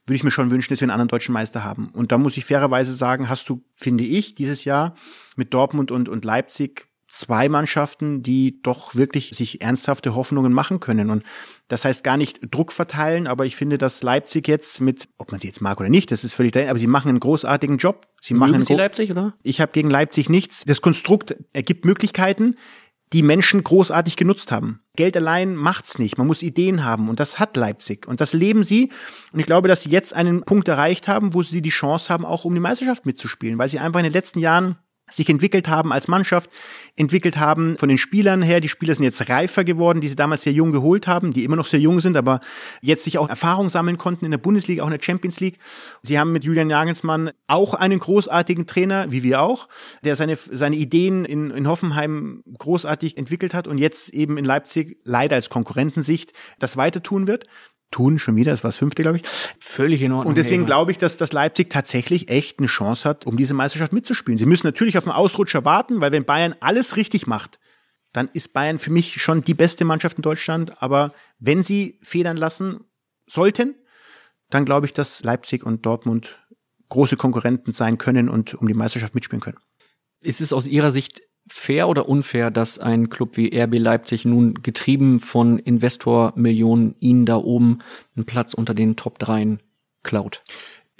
würde 0.06 0.16
ich 0.16 0.24
mir 0.24 0.32
schon 0.32 0.52
wünschen, 0.52 0.72
dass 0.72 0.82
wir 0.82 0.86
einen 0.86 0.92
anderen 0.92 1.08
deutschen 1.08 1.34
Meister 1.34 1.64
haben. 1.64 1.90
Und 1.90 2.12
da 2.12 2.18
muss 2.18 2.38
ich 2.38 2.46
fairerweise 2.46 2.96
sagen, 2.96 3.28
hast 3.30 3.50
du, 3.50 3.64
finde 3.76 4.04
ich, 4.04 4.36
dieses 4.36 4.64
Jahr 4.64 4.96
mit 5.36 5.54
Dortmund 5.54 5.92
und, 5.92 6.10
und 6.10 6.26
Leipzig 6.26 6.88
zwei 7.08 7.50
Mannschaften, 7.50 8.24
die 8.24 8.62
doch 8.62 8.96
wirklich 8.96 9.32
sich 9.32 9.62
ernsthafte 9.62 10.16
Hoffnungen 10.16 10.52
machen 10.52 10.80
können. 10.80 11.10
Und 11.10 11.24
das 11.68 11.86
heißt 11.86 12.04
gar 12.04 12.18
nicht 12.18 12.40
Druck 12.52 12.72
verteilen, 12.72 13.28
aber 13.28 13.46
ich 13.46 13.56
finde, 13.56 13.78
dass 13.78 14.02
Leipzig 14.04 14.48
jetzt 14.48 14.82
mit, 14.82 15.08
ob 15.18 15.32
man 15.32 15.40
sie 15.40 15.48
jetzt 15.48 15.62
mag 15.62 15.80
oder 15.80 15.90
nicht, 15.90 16.12
das 16.12 16.24
ist 16.24 16.34
völlig 16.34 16.52
dahin, 16.52 16.70
aber 16.70 16.80
sie 16.80 16.88
machen 16.88 17.10
einen 17.10 17.20
großartigen 17.20 17.78
Job. 17.78 18.08
Sie 18.22 18.34
machen 18.34 18.52
Mögen 18.52 18.64
Sie 18.64 18.74
Leipzig, 18.74 19.12
oder? 19.12 19.36
Ich 19.44 19.62
habe 19.62 19.72
gegen 19.72 19.90
Leipzig 19.90 20.30
nichts. 20.30 20.66
Das 20.66 20.82
Konstrukt 20.82 21.36
ergibt 21.54 21.86
Möglichkeiten, 21.86 22.56
die 23.14 23.24
Menschen 23.24 23.64
großartig 23.64 24.18
genutzt 24.18 24.52
haben. 24.52 24.82
Geld 24.96 25.16
allein 25.16 25.56
macht's 25.56 26.00
nicht. 26.00 26.18
Man 26.18 26.28
muss 26.28 26.42
Ideen 26.42 26.84
haben 26.84 27.10
und 27.10 27.20
das 27.20 27.40
hat 27.40 27.56
Leipzig 27.56 28.08
und 28.08 28.22
das 28.22 28.34
leben 28.34 28.64
sie. 28.64 28.92
Und 29.32 29.40
ich 29.40 29.46
glaube, 29.46 29.68
dass 29.68 29.84
sie 29.84 29.90
jetzt 29.90 30.14
einen 30.14 30.44
Punkt 30.44 30.68
erreicht 30.68 31.08
haben, 31.08 31.34
wo 31.34 31.44
sie 31.44 31.62
die 31.62 31.70
Chance 31.70 32.12
haben, 32.12 32.26
auch 32.26 32.46
um 32.46 32.54
die 32.54 32.60
Meisterschaft 32.60 33.06
mitzuspielen, 33.06 33.58
weil 33.58 33.70
sie 33.70 33.80
einfach 33.80 34.00
in 34.00 34.06
den 34.06 34.14
letzten 34.14 34.40
Jahren 34.40 34.78
sich 35.10 35.30
entwickelt 35.30 35.68
haben 35.68 35.94
als 35.94 36.08
Mannschaft, 36.08 36.50
entwickelt 36.96 37.38
haben 37.38 37.78
von 37.78 37.90
den 37.90 37.98
Spielern 37.98 38.42
her. 38.42 38.60
Die 38.60 38.70
Spieler 38.70 38.96
sind 38.96 39.04
jetzt 39.04 39.30
reifer 39.30 39.64
geworden, 39.64 40.02
die 40.02 40.08
sie 40.08 40.16
damals 40.16 40.44
sehr 40.44 40.54
jung 40.54 40.72
geholt 40.72 41.08
haben, 41.08 41.32
die 41.32 41.44
immer 41.44 41.56
noch 41.56 41.68
sehr 41.68 41.80
jung 41.80 42.00
sind, 42.00 42.18
aber 42.18 42.40
jetzt 42.82 43.04
sich 43.04 43.18
auch 43.18 43.30
Erfahrung 43.30 43.70
sammeln 43.70 43.98
konnten 43.98 44.26
in 44.26 44.32
der 44.32 44.38
Bundesliga, 44.40 44.84
auch 44.84 44.88
in 44.88 44.94
der 44.94 45.04
Champions 45.04 45.40
League. 45.40 45.60
Sie 46.02 46.20
haben 46.20 46.32
mit 46.32 46.44
Julian 46.44 46.70
Jagelsmann 46.70 47.32
auch 47.48 47.74
einen 47.76 48.00
großartigen 48.00 48.66
Trainer, 48.66 49.12
wie 49.12 49.24
wir 49.24 49.42
auch, 49.42 49.68
der 50.04 50.16
seine, 50.16 50.36
seine 50.36 50.76
Ideen 50.76 51.26
in, 51.26 51.52
in 51.52 51.68
Hoffenheim 51.68 52.44
großartig 52.58 53.18
entwickelt 53.18 53.54
hat 53.54 53.68
und 53.68 53.78
jetzt 53.78 54.14
eben 54.14 54.38
in 54.38 54.46
Leipzig 54.46 54.98
leider 55.04 55.36
als 55.36 55.50
Konkurrentensicht 55.50 56.34
das 56.60 56.78
weiter 56.78 57.04
tun 57.04 57.28
wird. 57.28 57.46
Tun, 57.92 58.20
schon 58.20 58.36
wieder, 58.36 58.52
das 58.52 58.64
war 58.64 58.70
das 58.70 58.78
fünfte, 58.78 59.02
glaube 59.02 59.18
ich. 59.18 59.24
Völlig 59.60 60.02
in 60.02 60.12
Ordnung. 60.12 60.30
Und 60.30 60.38
deswegen 60.38 60.66
glaube 60.66 60.92
ich, 60.92 60.98
dass 60.98 61.18
das 61.18 61.32
Leipzig 61.32 61.70
tatsächlich 61.70 62.30
echt 62.30 62.60
eine 62.60 62.68
Chance 62.68 63.08
hat, 63.08 63.26
um 63.26 63.38
diese 63.38 63.54
Meisterschaft 63.54 63.94
mitzuspielen. 63.94 64.38
Sie 64.38 64.46
müssen 64.46 64.68
natürlich 64.68 64.98
auf 64.98 65.06
einen 65.06 65.16
Ausrutscher 65.16 65.66
warten, 65.66 66.02
weil 66.02 66.12
wenn 66.12 66.26
Bayern 66.26 66.56
alles 66.60 66.98
richtig 66.98 67.28
macht, 67.28 67.60
dann 68.12 68.30
ist 68.34 68.54
Bayern 68.54 68.80
für 68.80 68.92
mich 68.92 69.22
schon 69.22 69.42
die 69.42 69.54
beste 69.54 69.86
Mannschaft 69.86 70.18
in 70.18 70.22
Deutschland. 70.22 70.82
Aber 70.82 71.14
wenn 71.40 71.64
sie 71.64 72.00
federn 72.02 72.38
lassen 72.38 72.86
sollten, 73.28 73.76
dann 74.50 74.66
glaube 74.66 74.86
ich, 74.86 74.94
dass 74.94 75.24
Leipzig 75.24 75.66
und 75.66 75.86
Dortmund 75.86 76.40
große 76.90 77.18
Konkurrenten 77.18 77.72
sein 77.72 77.98
können 77.98 78.30
und 78.30 78.54
um 78.54 78.68
die 78.68 78.74
Meisterschaft 78.74 79.16
mitspielen 79.16 79.42
können. 79.42 79.58
Ist 80.22 80.42
es 80.42 80.54
aus 80.54 80.68
Ihrer 80.68 80.92
Sicht 80.92 81.22
fair 81.48 81.88
oder 81.88 82.10
unfair, 82.10 82.52
dass 82.52 82.80
ein 82.80 83.10
Club 83.10 83.38
wie 83.38 83.56
RB 83.56 83.76
Leipzig 83.78 84.26
nun 84.26 84.56
getrieben 84.56 85.20
von 85.20 85.60
Investormillionen 85.60 86.96
Ihnen 87.00 87.26
da 87.26 87.38
oben 87.38 87.80
einen 88.16 88.26
Platz 88.26 88.54
unter 88.54 88.74
den 88.74 88.96
Top 88.96 89.20
3 89.20 89.58
klaut? 90.04 90.44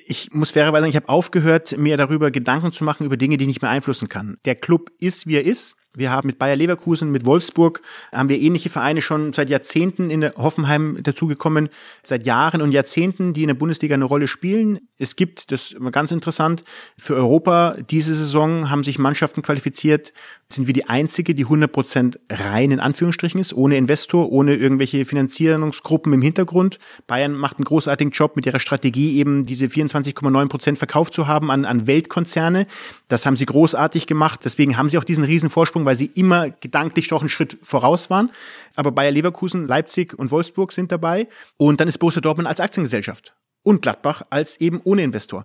ich 0.08 0.32
muss 0.32 0.52
fairerweise 0.52 0.84
sagen, 0.84 0.90
ich 0.90 0.96
habe 0.96 1.10
aufgehört, 1.10 1.78
mir 1.78 1.98
darüber 1.98 2.32
Gedanken 2.32 2.72
zu 2.72 2.84
machen, 2.84 3.06
über 3.06 3.18
Dinge, 3.18 3.38
die 3.38 3.44
ich 3.44 3.48
nicht 3.48 3.62
mehr 3.62 3.72
beeinflussen 3.72 4.10
kann. 4.10 4.38
Der 4.46 4.56
Club 4.56 4.92
ist, 5.00 5.28
wie 5.28 5.36
er 5.36 5.46
ist. 5.46 5.76
Wir 5.96 6.12
haben 6.12 6.28
mit 6.28 6.38
Bayer 6.38 6.56
Leverkusen, 6.56 7.12
mit 7.12 7.26
Wolfsburg, 7.26 7.82
haben 8.12 8.30
wir 8.30 8.40
ähnliche 8.40 8.70
Vereine 8.70 9.02
schon 9.02 9.34
seit 9.34 9.50
Jahrzehnten 9.50 10.10
in 10.10 10.30
Hoffenheim 10.36 11.00
dazugekommen, 11.02 11.70
seit 12.04 12.26
Jahren 12.26 12.62
und 12.62 12.72
Jahrzehnten, 12.72 13.34
die 13.34 13.44
in 13.44 13.48
der 13.48 13.56
Bundesliga 13.56 13.96
eine 13.96 14.06
Rolle 14.06 14.28
spielen. 14.28 14.80
Es 14.98 15.16
gibt, 15.16 15.52
das 15.52 15.72
ist 15.72 15.92
ganz 15.92 16.12
interessant, 16.12 16.64
für 16.98 17.16
Europa 17.16 17.76
diese 17.90 18.14
Saison 18.14 18.70
haben 18.70 18.84
sich 18.84 19.00
Mannschaften 19.00 19.42
qualifiziert, 19.42 20.14
sind 20.48 20.68
wir 20.68 20.74
die 20.76 20.88
einzige, 20.88 21.34
die 21.34 21.46
100% 21.46 22.18
rein 22.30 22.70
in 22.70 22.80
Anführungsstrichen 22.80 23.40
ist, 23.40 23.54
ohne 23.54 23.78
Investor, 23.78 24.32
ohne 24.32 24.56
irgendwelche 24.56 25.04
Finanzierungsgruppen 25.06 26.14
im 26.14 26.22
Hintergrund. 26.22 26.78
Bayern 27.08 27.34
macht 27.34 27.58
einen 27.58 27.66
großartigen 27.66 28.12
Job 28.12 28.36
mit 28.36 28.46
ihrer 28.46 28.60
Strategie, 28.60 29.18
eben 29.18 29.46
diese 29.46 29.66
24,9% 29.66 30.76
verkauft 30.76 31.14
zu 31.14 31.28
haben 31.28 31.50
an, 31.50 31.66
an 31.66 31.88
Weltkonzerne. 31.88 32.68
Das 33.08 33.26
haben 33.26 33.38
sie 33.38 33.48
großartig 33.48 34.06
gemacht. 34.06 34.42
Deswegen 34.46 34.78
haben 34.78 34.90
sie 34.90 35.00
auch 35.00 35.04
diesen 35.04 35.24
riesen 35.24 35.50
Vorsprung, 35.50 35.86
weil 35.86 35.96
sie 35.96 36.12
immer 36.14 36.52
gedanklich 36.52 37.08
doch 37.08 37.22
einen 37.22 37.30
Schritt 37.30 37.58
voraus 37.64 38.12
waren. 38.12 38.30
Aber 38.76 38.92
Bayer 38.92 39.12
Leverkusen, 39.12 39.66
Leipzig 39.66 40.18
und 40.18 40.30
Wolfsburg 40.30 40.72
sind 40.72 40.92
dabei. 40.92 41.28
Und 41.58 41.80
dann 41.80 41.88
ist 41.88 41.98
Borussia 41.98 42.22
Dortmund 42.22 42.48
als 42.48 42.60
Aktiengesellschaft 42.60 43.34
und 43.66 43.82
Gladbach 43.82 44.22
als 44.30 44.62
eben 44.62 44.80
ohne 44.84 45.02
Investor. 45.02 45.44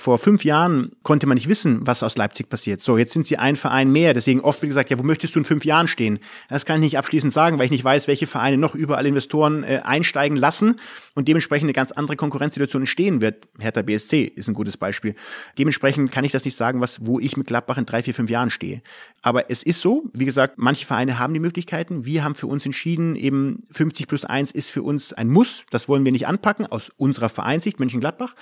Vor 0.00 0.16
fünf 0.16 0.46
Jahren 0.46 0.92
konnte 1.02 1.26
man 1.26 1.34
nicht 1.34 1.46
wissen, 1.46 1.86
was 1.86 2.02
aus 2.02 2.16
Leipzig 2.16 2.48
passiert. 2.48 2.80
So, 2.80 2.96
jetzt 2.96 3.12
sind 3.12 3.26
sie 3.26 3.36
ein 3.36 3.54
Verein 3.54 3.92
mehr. 3.92 4.14
Deswegen 4.14 4.40
oft 4.40 4.62
wird 4.62 4.70
gesagt, 4.70 4.88
ja, 4.88 4.98
wo 4.98 5.02
möchtest 5.02 5.34
du 5.34 5.40
in 5.40 5.44
fünf 5.44 5.66
Jahren 5.66 5.88
stehen? 5.88 6.20
Das 6.48 6.64
kann 6.64 6.76
ich 6.76 6.86
nicht 6.86 6.96
abschließend 6.96 7.30
sagen, 7.30 7.58
weil 7.58 7.66
ich 7.66 7.70
nicht 7.70 7.84
weiß, 7.84 8.08
welche 8.08 8.26
Vereine 8.26 8.56
noch 8.56 8.74
überall 8.74 9.04
Investoren 9.04 9.62
äh, 9.62 9.82
einsteigen 9.84 10.38
lassen 10.38 10.76
und 11.14 11.28
dementsprechend 11.28 11.66
eine 11.66 11.74
ganz 11.74 11.92
andere 11.92 12.16
Konkurrenzsituation 12.16 12.80
entstehen 12.80 13.20
wird. 13.20 13.46
Hertha 13.58 13.82
BSC 13.82 14.22
ist 14.22 14.48
ein 14.48 14.54
gutes 14.54 14.78
Beispiel. 14.78 15.14
Dementsprechend 15.58 16.10
kann 16.10 16.24
ich 16.24 16.32
das 16.32 16.46
nicht 16.46 16.56
sagen, 16.56 16.80
was, 16.80 17.04
wo 17.04 17.20
ich 17.20 17.36
mit 17.36 17.48
Gladbach 17.48 17.76
in 17.76 17.84
drei, 17.84 18.02
vier, 18.02 18.14
fünf 18.14 18.30
Jahren 18.30 18.48
stehe. 18.48 18.80
Aber 19.20 19.50
es 19.50 19.62
ist 19.62 19.82
so, 19.82 20.04
wie 20.14 20.24
gesagt, 20.24 20.54
manche 20.56 20.86
Vereine 20.86 21.18
haben 21.18 21.34
die 21.34 21.40
Möglichkeiten. 21.40 22.06
Wir 22.06 22.24
haben 22.24 22.34
für 22.34 22.46
uns 22.46 22.64
entschieden, 22.64 23.16
eben 23.16 23.64
50 23.70 24.08
plus 24.08 24.24
1 24.24 24.50
ist 24.52 24.70
für 24.70 24.82
uns 24.82 25.12
ein 25.12 25.28
Muss. 25.28 25.64
Das 25.68 25.90
wollen 25.90 26.06
wir 26.06 26.12
nicht 26.12 26.26
anpacken, 26.26 26.64
aus 26.64 26.90
unserer 26.96 27.28
Vereinsicht, 27.28 27.78
Mönchengladbach. 27.80 28.34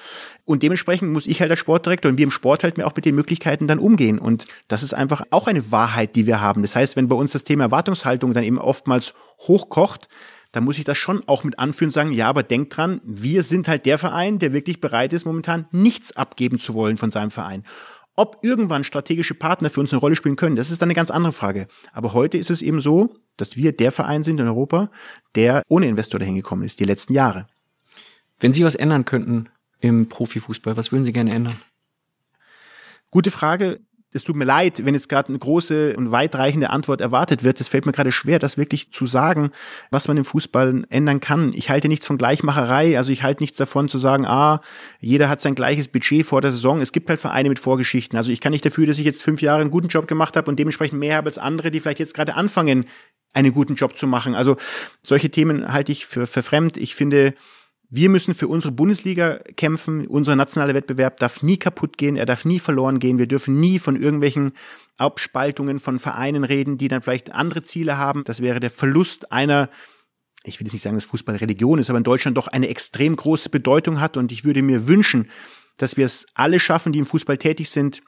Und 0.44 0.62
dementsprechend 0.62 1.12
muss 1.12 1.26
ich 1.26 1.40
halt 1.40 1.47
als 1.50 1.60
Sportdirektor 1.60 2.10
und 2.10 2.18
wir 2.18 2.24
im 2.24 2.30
Sport 2.30 2.64
halt 2.64 2.78
mir 2.78 2.86
auch 2.86 2.94
mit 2.94 3.04
den 3.04 3.14
Möglichkeiten 3.14 3.66
dann 3.66 3.78
umgehen. 3.78 4.18
Und 4.18 4.46
das 4.68 4.82
ist 4.82 4.94
einfach 4.94 5.22
auch 5.30 5.46
eine 5.46 5.70
Wahrheit, 5.70 6.16
die 6.16 6.26
wir 6.26 6.40
haben. 6.40 6.62
Das 6.62 6.76
heißt, 6.76 6.96
wenn 6.96 7.08
bei 7.08 7.16
uns 7.16 7.32
das 7.32 7.44
Thema 7.44 7.64
Erwartungshaltung 7.64 8.32
dann 8.32 8.44
eben 8.44 8.58
oftmals 8.58 9.14
hochkocht, 9.40 10.08
dann 10.52 10.64
muss 10.64 10.78
ich 10.78 10.84
das 10.84 10.96
schon 10.96 11.22
auch 11.26 11.44
mit 11.44 11.58
anführen 11.58 11.88
und 11.88 11.92
sagen, 11.92 12.12
ja, 12.12 12.28
aber 12.28 12.42
denkt 12.42 12.76
dran, 12.76 13.00
wir 13.04 13.42
sind 13.42 13.68
halt 13.68 13.86
der 13.86 13.98
Verein, 13.98 14.38
der 14.38 14.52
wirklich 14.52 14.80
bereit 14.80 15.12
ist, 15.12 15.26
momentan 15.26 15.66
nichts 15.72 16.16
abgeben 16.16 16.58
zu 16.58 16.74
wollen 16.74 16.96
von 16.96 17.10
seinem 17.10 17.30
Verein. 17.30 17.64
Ob 18.16 18.38
irgendwann 18.42 18.82
strategische 18.82 19.34
Partner 19.34 19.70
für 19.70 19.80
uns 19.80 19.92
eine 19.92 20.00
Rolle 20.00 20.16
spielen 20.16 20.36
können, 20.36 20.56
das 20.56 20.70
ist 20.70 20.82
dann 20.82 20.88
eine 20.88 20.94
ganz 20.94 21.10
andere 21.10 21.32
Frage. 21.32 21.68
Aber 21.92 22.14
heute 22.14 22.38
ist 22.38 22.50
es 22.50 22.62
eben 22.62 22.80
so, 22.80 23.14
dass 23.36 23.56
wir 23.56 23.72
der 23.72 23.92
Verein 23.92 24.24
sind 24.24 24.40
in 24.40 24.48
Europa, 24.48 24.90
der 25.34 25.62
ohne 25.68 25.86
Investor 25.86 26.18
dahin 26.18 26.34
gekommen 26.34 26.64
ist, 26.64 26.80
die 26.80 26.84
letzten 26.84 27.12
Jahre. 27.12 27.46
Wenn 28.40 28.52
Sie 28.52 28.64
was 28.64 28.74
ändern 28.74 29.04
könnten 29.04 29.50
im 29.80 30.08
Profifußball, 30.08 30.76
was 30.76 30.92
würden 30.92 31.04
Sie 31.04 31.12
gerne 31.12 31.32
ändern? 31.32 31.56
Gute 33.10 33.30
Frage. 33.30 33.80
Es 34.10 34.24
tut 34.24 34.36
mir 34.36 34.46
leid, 34.46 34.86
wenn 34.86 34.94
jetzt 34.94 35.10
gerade 35.10 35.28
eine 35.28 35.38
große 35.38 35.94
und 35.94 36.10
weitreichende 36.10 36.70
Antwort 36.70 37.02
erwartet 37.02 37.44
wird. 37.44 37.60
Es 37.60 37.68
fällt 37.68 37.84
mir 37.84 37.92
gerade 37.92 38.10
schwer, 38.10 38.38
das 38.38 38.56
wirklich 38.56 38.90
zu 38.90 39.04
sagen, 39.04 39.50
was 39.90 40.08
man 40.08 40.16
im 40.16 40.24
Fußball 40.24 40.86
ändern 40.88 41.20
kann. 41.20 41.52
Ich 41.52 41.68
halte 41.68 41.88
nichts 41.88 42.06
von 42.06 42.16
Gleichmacherei. 42.16 42.96
Also 42.96 43.12
ich 43.12 43.22
halte 43.22 43.42
nichts 43.42 43.58
davon 43.58 43.86
zu 43.86 43.98
sagen, 43.98 44.24
ah, 44.24 44.62
jeder 44.98 45.28
hat 45.28 45.42
sein 45.42 45.54
gleiches 45.54 45.88
Budget 45.88 46.24
vor 46.24 46.40
der 46.40 46.52
Saison. 46.52 46.80
Es 46.80 46.92
gibt 46.92 47.10
halt 47.10 47.20
Vereine 47.20 47.50
mit 47.50 47.58
Vorgeschichten. 47.58 48.16
Also 48.16 48.32
ich 48.32 48.40
kann 48.40 48.52
nicht 48.52 48.64
dafür, 48.64 48.86
dass 48.86 48.98
ich 48.98 49.04
jetzt 49.04 49.22
fünf 49.22 49.42
Jahre 49.42 49.60
einen 49.60 49.70
guten 49.70 49.88
Job 49.88 50.08
gemacht 50.08 50.38
habe 50.38 50.50
und 50.50 50.58
dementsprechend 50.58 50.98
mehr 50.98 51.16
habe 51.18 51.26
als 51.26 51.36
andere, 51.36 51.70
die 51.70 51.80
vielleicht 51.80 51.98
jetzt 51.98 52.14
gerade 52.14 52.34
anfangen, 52.34 52.86
einen 53.34 53.52
guten 53.52 53.74
Job 53.74 53.98
zu 53.98 54.06
machen. 54.06 54.34
Also 54.34 54.56
solche 55.02 55.28
Themen 55.28 55.70
halte 55.70 55.92
ich 55.92 56.06
für, 56.06 56.26
für 56.26 56.42
fremd. 56.42 56.78
Ich 56.78 56.94
finde, 56.94 57.34
wir 57.90 58.10
müssen 58.10 58.34
für 58.34 58.48
unsere 58.48 58.72
Bundesliga 58.72 59.38
kämpfen. 59.56 60.06
Unser 60.06 60.36
nationaler 60.36 60.74
Wettbewerb 60.74 61.18
darf 61.18 61.42
nie 61.42 61.56
kaputt 61.56 61.96
gehen, 61.96 62.16
er 62.16 62.26
darf 62.26 62.44
nie 62.44 62.58
verloren 62.58 62.98
gehen. 62.98 63.18
Wir 63.18 63.26
dürfen 63.26 63.58
nie 63.58 63.78
von 63.78 63.96
irgendwelchen 63.96 64.52
Abspaltungen 64.98 65.78
von 65.78 65.98
Vereinen 65.98 66.44
reden, 66.44 66.76
die 66.76 66.88
dann 66.88 67.02
vielleicht 67.02 67.32
andere 67.32 67.62
Ziele 67.62 67.96
haben. 67.96 68.24
Das 68.24 68.42
wäre 68.42 68.60
der 68.60 68.70
Verlust 68.70 69.32
einer 69.32 69.70
ich 70.44 70.58
will 70.58 70.66
jetzt 70.66 70.72
nicht 70.72 70.82
sagen, 70.82 70.96
dass 70.96 71.04
Fußball 71.04 71.36
Religion 71.36 71.78
ist, 71.78 71.90
aber 71.90 71.98
in 71.98 72.04
Deutschland 72.04 72.36
doch 72.36 72.46
eine 72.46 72.68
extrem 72.68 73.16
große 73.16 73.50
Bedeutung 73.50 74.00
hat. 74.00 74.16
Und 74.16 74.32
ich 74.32 74.44
würde 74.44 74.62
mir 74.62 74.88
wünschen, 74.88 75.30
dass 75.76 75.96
wir 75.96 76.06
es 76.06 76.26
alle 76.34 76.60
schaffen, 76.60 76.92
die 76.92 76.98
im 76.98 77.06
Fußball 77.06 77.38
tätig 77.38 77.70
sind, 77.70 78.02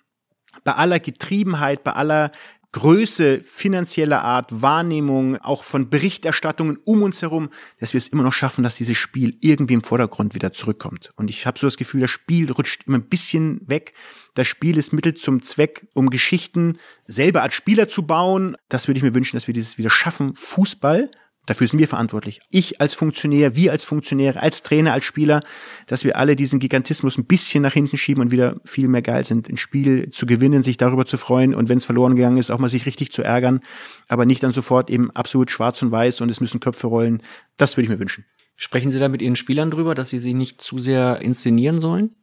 bei 0.65 0.73
aller 0.73 0.99
Getriebenheit, 0.99 1.85
bei 1.85 1.93
aller 1.93 2.33
Größe 2.73 3.41
finanzieller 3.43 4.23
Art, 4.23 4.63
Wahrnehmung, 4.63 5.37
auch 5.39 5.65
von 5.65 5.91
Berichterstattungen 5.91 6.79
um 6.85 7.03
uns 7.03 7.21
herum, 7.21 7.51
dass 7.81 7.95
wir 7.95 7.99
es 7.99 8.09
immer 8.09 8.23
noch 8.23 8.33
schaffen, 8.33 8.63
dass 8.63 8.77
dieses 8.77 8.97
Spiel 8.97 9.37
irgendwie 9.41 9.75
im 9.75 9.83
Vordergrund 9.83 10.37
wieder 10.37 10.53
zurückkommt. 10.53 11.13
Und 11.17 11.31
ich 11.31 11.47
habe 11.47 11.59
so 11.59 11.67
das 11.67 11.77
Gefühl, 11.77 12.03
das 12.03 12.11
Spiel 12.11 12.53
rutscht 12.53 12.87
immer 12.87 12.99
ein 12.99 13.09
bisschen 13.09 13.61
weg. 13.69 13.93
Das 14.35 14.47
Spiel 14.47 14.79
ist 14.79 14.93
Mittel 14.93 15.15
zum 15.15 15.43
Zweck, 15.43 15.89
um 15.95 16.11
Geschichten 16.11 16.79
selber 17.07 17.43
als 17.43 17.55
Spieler 17.55 17.89
zu 17.89 18.07
bauen. 18.07 18.57
Das 18.69 18.87
würde 18.87 18.99
ich 18.99 19.05
mir 19.05 19.15
wünschen, 19.15 19.37
dass 19.37 19.49
wir 19.49 19.55
dieses 19.55 19.77
wieder 19.77 19.91
schaffen. 19.91 20.35
Fußball 20.37 21.11
Dafür 21.47 21.67
sind 21.67 21.79
wir 21.79 21.89
verantwortlich. 21.89 22.41
Ich 22.51 22.81
als 22.81 22.95
Funktionär, 22.95 23.57
wir 23.57 23.73
als 23.73 23.85
Funktionäre, 23.85 24.41
als 24.41 24.63
Trainer, 24.63 24.93
als 24.93 25.05
Spieler, 25.05 25.41
dass 25.87 26.05
wir 26.05 26.17
alle 26.17 26.37
diesen 26.37 26.61
Gigantismus 26.61 27.19
ein 27.19 27.25
bisschen 27.25 27.63
nach 27.63 27.73
hinten 27.73 27.97
schieben 27.97 28.23
und 28.23 28.31
wieder 28.31 28.61
viel 28.65 28.89
mehr 28.89 29.03
geil 29.03 29.25
sind, 29.25 29.49
ein 29.49 29.57
Spiel 29.57 30.11
zu 30.11 30.27
gewinnen, 30.27 30.63
sich 30.63 30.77
darüber 30.77 31.07
zu 31.07 31.17
freuen 31.17 31.55
und 31.55 31.69
wenn 31.69 31.79
es 31.79 31.87
verloren 31.87 32.15
gegangen 32.15 32.37
ist, 32.37 32.51
auch 32.51 32.59
mal 32.59 32.69
sich 32.69 32.87
richtig 32.87 33.11
zu 33.11 33.23
ärgern, 33.23 33.61
aber 34.07 34.27
nicht 34.27 34.43
dann 34.43 34.53
sofort 34.53 34.91
eben 34.91 35.11
absolut 35.13 35.51
schwarz 35.51 35.83
und 35.83 35.91
weiß 35.91 36.21
und 36.21 36.31
es 36.31 36.41
müssen 36.41 36.61
Köpfe 36.61 36.87
rollen. 36.87 37.23
Das 37.57 37.77
würde 37.77 37.85
ich 37.85 37.91
mir 37.91 37.99
wünschen. 37.99 38.27
Sprechen 38.57 38.91
Sie 38.91 38.99
da 38.99 39.09
mit 39.09 39.23
Ihren 39.23 39.37
Spielern 39.37 39.71
drüber, 39.71 39.95
dass 39.95 40.11
sie 40.11 40.19
sich 40.19 40.35
nicht 40.35 40.61
zu 40.61 40.79
sehr 40.79 41.23
inszenieren 41.23 41.81
sollen? 41.81 42.15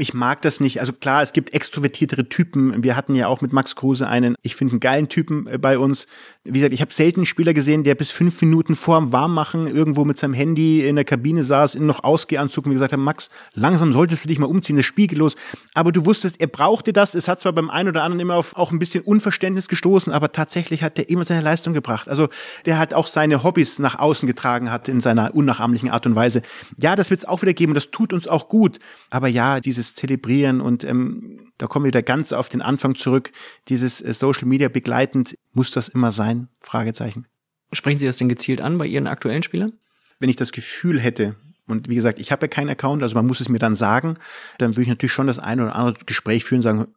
Ich 0.00 0.14
mag 0.14 0.42
das 0.42 0.60
nicht. 0.60 0.80
Also 0.80 0.92
klar, 0.92 1.22
es 1.22 1.32
gibt 1.32 1.54
extrovertiertere 1.54 2.28
Typen. 2.28 2.82
Wir 2.82 2.96
hatten 2.96 3.14
ja 3.14 3.28
auch 3.28 3.40
mit 3.40 3.52
Max 3.52 3.76
Kruse 3.76 4.08
einen, 4.08 4.36
ich 4.42 4.56
finde, 4.56 4.72
einen 4.72 4.80
geilen 4.80 5.08
Typen 5.08 5.46
äh, 5.46 5.58
bei 5.58 5.78
uns. 5.78 6.06
Wie 6.44 6.52
gesagt, 6.52 6.72
ich 6.72 6.80
habe 6.80 6.92
selten 6.92 7.20
einen 7.20 7.26
Spieler 7.26 7.54
gesehen, 7.54 7.84
der 7.84 7.94
bis 7.94 8.10
fünf 8.10 8.40
Minuten 8.40 8.74
vor 8.74 8.98
dem 8.98 9.12
Warmmachen 9.12 9.66
irgendwo 9.66 10.04
mit 10.04 10.18
seinem 10.18 10.34
Handy 10.34 10.86
in 10.86 10.96
der 10.96 11.04
Kabine 11.04 11.44
saß, 11.44 11.74
in 11.74 11.86
noch 11.86 12.02
Ausgehanzug 12.02 12.66
und 12.66 12.72
gesagt 12.72 12.92
haben, 12.92 13.04
Max, 13.04 13.30
langsam 13.54 13.92
solltest 13.92 14.24
du 14.24 14.28
dich 14.28 14.38
mal 14.38 14.46
umziehen, 14.46 14.76
das 14.76 14.86
Spiegel 14.86 15.18
los. 15.18 15.36
Aber 15.74 15.92
du 15.92 16.06
wusstest, 16.06 16.40
er 16.40 16.46
brauchte 16.46 16.92
das. 16.92 17.14
Es 17.14 17.28
hat 17.28 17.40
zwar 17.40 17.52
beim 17.52 17.70
einen 17.70 17.90
oder 17.90 18.02
anderen 18.02 18.20
immer 18.20 18.36
auf 18.36 18.56
auch 18.56 18.72
ein 18.72 18.78
bisschen 18.78 19.04
Unverständnis 19.04 19.68
gestoßen, 19.68 20.12
aber 20.12 20.32
tatsächlich 20.32 20.82
hat 20.82 20.98
er 20.98 21.08
immer 21.08 21.24
seine 21.24 21.42
Leistung 21.42 21.74
gebracht. 21.74 22.08
Also 22.08 22.28
der 22.64 22.78
hat 22.78 22.94
auch 22.94 23.06
seine 23.06 23.42
Hobbys 23.42 23.78
nach 23.78 23.98
außen 23.98 24.26
getragen 24.26 24.72
hat 24.72 24.88
in 24.88 25.00
seiner 25.00 25.34
unnachahmlichen 25.34 25.90
Art 25.90 26.06
und 26.06 26.14
Weise. 26.14 26.42
Ja, 26.78 26.96
das 26.96 27.10
wird 27.10 27.18
es 27.18 27.24
auch 27.24 27.42
wieder 27.42 27.52
geben. 27.52 27.74
Das 27.74 27.90
tut 27.90 28.12
uns 28.12 28.26
auch 28.26 28.48
gut. 28.48 28.78
Aber 29.10 29.28
ja, 29.28 29.60
dieses 29.60 29.89
Zelebrieren 29.94 30.60
und 30.60 30.84
ähm, 30.84 31.52
da 31.58 31.66
kommen 31.66 31.84
wir 31.84 31.88
wieder 31.88 32.02
ganz 32.02 32.32
auf 32.32 32.48
den 32.48 32.62
Anfang 32.62 32.94
zurück. 32.94 33.32
Dieses 33.68 34.00
äh, 34.00 34.12
Social 34.12 34.46
Media 34.46 34.68
begleitend, 34.68 35.36
muss 35.52 35.70
das 35.70 35.88
immer 35.88 36.12
sein? 36.12 36.48
Fragezeichen. 36.60 37.26
Sprechen 37.72 37.98
Sie 37.98 38.06
das 38.06 38.16
denn 38.16 38.28
gezielt 38.28 38.60
an 38.60 38.78
bei 38.78 38.86
Ihren 38.86 39.06
aktuellen 39.06 39.42
Spielern? 39.42 39.72
Wenn 40.18 40.28
ich 40.28 40.36
das 40.36 40.52
Gefühl 40.52 41.00
hätte, 41.00 41.36
und 41.66 41.88
wie 41.88 41.94
gesagt, 41.94 42.18
ich 42.18 42.32
habe 42.32 42.44
ja 42.44 42.48
keinen 42.48 42.68
Account, 42.68 43.02
also 43.02 43.14
man 43.14 43.26
muss 43.26 43.40
es 43.40 43.48
mir 43.48 43.58
dann 43.58 43.76
sagen, 43.76 44.16
dann 44.58 44.72
würde 44.72 44.82
ich 44.82 44.88
natürlich 44.88 45.12
schon 45.12 45.28
das 45.28 45.38
eine 45.38 45.62
oder 45.62 45.76
andere 45.76 46.04
Gespräch 46.04 46.44
führen, 46.44 46.62
sagen, 46.62 46.88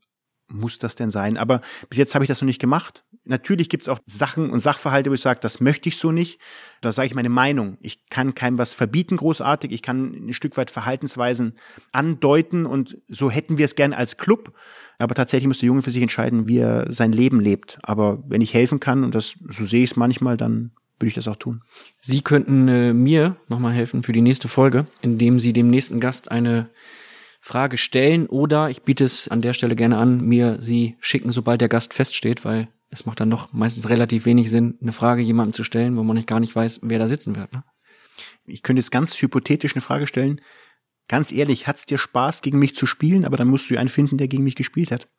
muss 0.53 0.79
das 0.79 0.95
denn 0.95 1.11
sein? 1.11 1.37
Aber 1.37 1.61
bis 1.89 1.97
jetzt 1.97 2.15
habe 2.15 2.23
ich 2.23 2.29
das 2.29 2.41
noch 2.41 2.45
nicht 2.45 2.61
gemacht. 2.61 3.03
Natürlich 3.25 3.69
gibt 3.69 3.83
es 3.83 3.89
auch 3.89 3.99
Sachen 4.05 4.49
und 4.49 4.59
Sachverhalte, 4.59 5.09
wo 5.09 5.13
ich 5.13 5.21
sage, 5.21 5.39
das 5.41 5.59
möchte 5.59 5.87
ich 5.87 5.97
so 5.97 6.11
nicht. 6.11 6.39
Da 6.81 6.91
sage 6.91 7.07
ich 7.07 7.15
meine 7.15 7.29
Meinung. 7.29 7.77
Ich 7.81 8.07
kann 8.09 8.35
keinem 8.35 8.57
was 8.57 8.73
verbieten 8.73 9.17
großartig. 9.17 9.71
Ich 9.71 9.81
kann 9.81 10.27
ein 10.27 10.33
Stück 10.33 10.57
weit 10.57 10.69
Verhaltensweisen 10.69 11.55
andeuten 11.91 12.65
und 12.65 12.97
so 13.07 13.31
hätten 13.31 13.57
wir 13.57 13.65
es 13.65 13.75
gern 13.75 13.93
als 13.93 14.17
Club. 14.17 14.53
Aber 14.99 15.15
tatsächlich 15.15 15.47
muss 15.47 15.59
der 15.59 15.67
Junge 15.67 15.81
für 15.81 15.91
sich 15.91 16.01
entscheiden, 16.01 16.47
wie 16.47 16.59
er 16.59 16.91
sein 16.91 17.11
Leben 17.11 17.39
lebt. 17.39 17.79
Aber 17.83 18.23
wenn 18.27 18.41
ich 18.41 18.53
helfen 18.53 18.79
kann, 18.79 19.03
und 19.03 19.15
das 19.15 19.35
so 19.49 19.65
sehe 19.65 19.83
ich 19.83 19.91
es 19.91 19.95
manchmal, 19.95 20.37
dann 20.37 20.71
würde 20.99 21.09
ich 21.09 21.15
das 21.15 21.27
auch 21.27 21.35
tun. 21.35 21.61
Sie 22.01 22.21
könnten 22.21 22.67
äh, 22.67 22.93
mir 22.93 23.37
nochmal 23.47 23.73
helfen 23.73 24.03
für 24.03 24.13
die 24.13 24.21
nächste 24.21 24.47
Folge, 24.47 24.85
indem 25.01 25.39
Sie 25.39 25.53
dem 25.53 25.67
nächsten 25.67 25.99
Gast 25.99 26.31
eine 26.31 26.69
Frage 27.45 27.77
stellen 27.77 28.27
oder 28.27 28.69
ich 28.69 28.83
biete 28.83 29.03
es 29.03 29.27
an 29.27 29.41
der 29.41 29.51
Stelle 29.51 29.75
gerne 29.75 29.97
an, 29.97 30.21
mir 30.21 30.61
sie 30.61 30.95
schicken, 31.01 31.29
sobald 31.29 31.59
der 31.59 31.67
Gast 31.67 31.93
feststeht, 31.93 32.45
weil 32.45 32.69
es 32.89 33.05
macht 33.05 33.19
dann 33.19 33.29
doch 33.29 33.51
meistens 33.51 33.89
relativ 33.89 34.25
wenig 34.25 34.49
Sinn, 34.49 34.77
eine 34.81 34.93
Frage 34.93 35.21
jemandem 35.21 35.51
zu 35.51 35.65
stellen, 35.65 35.97
wo 35.97 36.03
man 36.03 36.15
nicht 36.15 36.29
gar 36.29 36.39
nicht 36.39 36.55
weiß, 36.55 36.79
wer 36.83 36.99
da 36.99 37.09
sitzen 37.09 37.35
wird. 37.35 37.51
Ne? 37.51 37.65
Ich 38.45 38.63
könnte 38.63 38.79
jetzt 38.79 38.91
ganz 38.91 39.21
hypothetisch 39.21 39.75
eine 39.75 39.81
Frage 39.81 40.07
stellen. 40.07 40.39
Ganz 41.09 41.33
ehrlich, 41.33 41.67
hat's 41.67 41.85
dir 41.85 41.97
Spaß, 41.97 42.43
gegen 42.43 42.59
mich 42.59 42.77
zu 42.77 42.85
spielen? 42.85 43.25
Aber 43.25 43.35
dann 43.35 43.49
musst 43.49 43.69
du 43.69 43.77
einen 43.77 43.89
finden, 43.89 44.17
der 44.17 44.29
gegen 44.29 44.45
mich 44.45 44.55
gespielt 44.55 44.89
hat. 44.93 45.09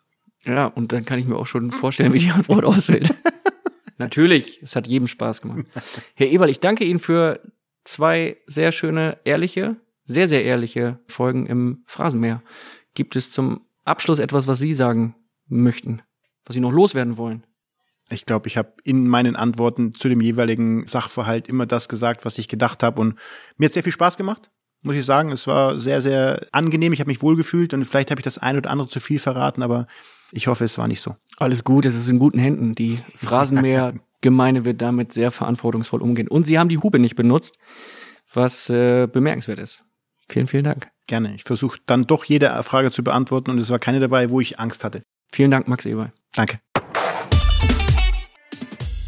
Ja, 0.46 0.64
und 0.64 0.92
dann 0.92 1.04
kann 1.04 1.18
ich 1.18 1.26
mir 1.26 1.36
auch 1.36 1.46
schon 1.46 1.72
vorstellen, 1.72 2.14
wie 2.14 2.20
die 2.20 2.30
Antwort 2.30 2.64
ausfällt. 2.64 3.14
Natürlich, 3.98 4.62
es 4.62 4.76
hat 4.76 4.86
jedem 4.86 5.08
Spaß 5.08 5.42
gemacht. 5.42 5.66
Herr 6.14 6.28
Eberl, 6.28 6.48
ich 6.48 6.60
danke 6.60 6.84
Ihnen 6.84 7.00
für 7.00 7.40
zwei 7.84 8.38
sehr 8.46 8.72
schöne, 8.72 9.18
ehrliche, 9.24 9.76
sehr, 10.04 10.28
sehr 10.28 10.44
ehrliche 10.44 11.00
Folgen 11.06 11.46
im 11.46 11.82
Phrasenmeer. 11.86 12.42
Gibt 12.94 13.16
es 13.16 13.30
zum 13.30 13.66
Abschluss 13.84 14.18
etwas, 14.18 14.46
was 14.46 14.58
Sie 14.60 14.74
sagen 14.74 15.14
möchten, 15.46 16.02
was 16.44 16.54
Sie 16.54 16.60
noch 16.60 16.72
loswerden 16.72 17.16
wollen? 17.16 17.46
Ich 18.10 18.26
glaube, 18.26 18.48
ich 18.48 18.56
habe 18.58 18.74
in 18.84 19.08
meinen 19.08 19.34
Antworten 19.34 19.94
zu 19.94 20.08
dem 20.08 20.20
jeweiligen 20.20 20.86
Sachverhalt 20.86 21.48
immer 21.48 21.64
das 21.64 21.88
gesagt, 21.88 22.24
was 22.24 22.36
ich 22.38 22.48
gedacht 22.48 22.82
habe. 22.82 23.00
Und 23.00 23.18
mir 23.56 23.66
hat 23.66 23.72
sehr 23.72 23.82
viel 23.82 23.92
Spaß 23.92 24.18
gemacht, 24.18 24.50
muss 24.82 24.96
ich 24.96 25.06
sagen. 25.06 25.32
Es 25.32 25.46
war 25.46 25.78
sehr, 25.78 26.02
sehr 26.02 26.46
angenehm. 26.52 26.92
Ich 26.92 27.00
habe 27.00 27.08
mich 27.08 27.22
wohlgefühlt 27.22 27.72
und 27.72 27.84
vielleicht 27.84 28.10
habe 28.10 28.20
ich 28.20 28.24
das 28.24 28.38
ein 28.38 28.58
oder 28.58 28.70
andere 28.70 28.88
zu 28.88 29.00
viel 29.00 29.18
verraten, 29.18 29.62
aber 29.62 29.86
ich 30.32 30.48
hoffe, 30.48 30.64
es 30.64 30.76
war 30.76 30.86
nicht 30.86 31.00
so. 31.00 31.14
Alles 31.38 31.64
gut, 31.64 31.86
es 31.86 31.96
ist 31.96 32.08
in 32.08 32.18
guten 32.18 32.38
Händen. 32.38 32.74
Die 32.74 32.98
Phrasenmeer-Gemeinde 33.16 34.64
wird 34.66 34.82
damit 34.82 35.12
sehr 35.12 35.30
verantwortungsvoll 35.30 36.02
umgehen. 36.02 36.28
Und 36.28 36.46
Sie 36.46 36.58
haben 36.58 36.68
die 36.68 36.78
Hube 36.78 36.98
nicht 36.98 37.16
benutzt, 37.16 37.58
was 38.32 38.68
äh, 38.68 39.06
bemerkenswert 39.06 39.58
ist. 39.58 39.84
Vielen, 40.28 40.46
vielen 40.46 40.64
Dank. 40.64 40.88
Gerne. 41.06 41.34
Ich 41.34 41.44
versuche 41.44 41.78
dann 41.86 42.04
doch 42.04 42.24
jede 42.24 42.62
Frage 42.62 42.90
zu 42.90 43.04
beantworten 43.04 43.50
und 43.50 43.58
es 43.58 43.70
war 43.70 43.78
keine 43.78 44.00
dabei, 44.00 44.30
wo 44.30 44.40
ich 44.40 44.58
Angst 44.58 44.84
hatte. 44.84 45.02
Vielen 45.30 45.50
Dank, 45.50 45.68
Max 45.68 45.84
Eber. 45.84 46.12
Danke. 46.34 46.60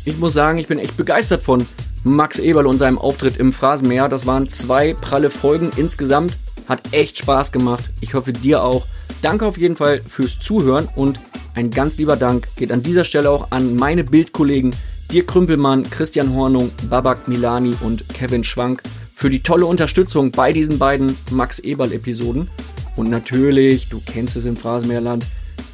Ich 0.05 0.19
muss 0.19 0.35
sagen, 0.35 0.59
ich 0.59 0.69
bin 0.69 0.79
echt 0.79 0.97
begeistert 0.97 1.43
von 1.43 1.67
Max 2.05 2.39
Eberl 2.39 2.67
und 2.67 2.79
seinem 2.79 2.99
Auftritt 2.99 3.39
im 3.39 3.53
Phrasenmeer. 3.53 4.09
Das 4.09 4.27
waren 4.27 4.49
zwei 4.49 4.95
pralle 4.95 5.31
Folgen 5.31 5.71
insgesamt. 5.77 6.37
Hat 6.69 6.81
echt 6.93 7.19
Spaß 7.19 7.51
gemacht. 7.51 7.85
Ich 8.01 8.15
hoffe 8.15 8.33
dir 8.33 8.63
auch. 8.63 8.87
Danke 9.23 9.47
auf 9.47 9.57
jeden 9.57 9.77
Fall 9.77 10.01
fürs 10.01 10.39
Zuhören 10.39 10.89
und 10.95 11.19
ein 11.55 11.71
ganz 11.71 11.97
lieber 11.97 12.17
Dank 12.17 12.47
geht 12.57 12.71
an 12.71 12.83
dieser 12.83 13.05
Stelle 13.05 13.31
auch 13.31 13.51
an 13.51 13.77
meine 13.77 14.05
Bildkollegen 14.05 14.75
Dirk 15.11 15.29
Krümpelmann, 15.29 15.89
Christian 15.89 16.35
Hornung, 16.35 16.71
Babak 16.91 17.29
Milani 17.29 17.75
und 17.81 18.09
Kevin 18.11 18.45
Schwank 18.45 18.83
für 19.17 19.31
die 19.31 19.43
tolle 19.43 19.65
Unterstützung 19.65 20.31
bei 20.31 20.53
diesen 20.53 20.79
beiden 20.79 21.17
Max 21.31 21.59
Eberl-Episoden. 21.59 22.51
Und 22.97 23.09
natürlich, 23.09 23.89
du 23.89 24.01
kennst 24.05 24.37
es 24.37 24.45
im 24.45 24.59
Phrasenmeerland, 24.59 25.25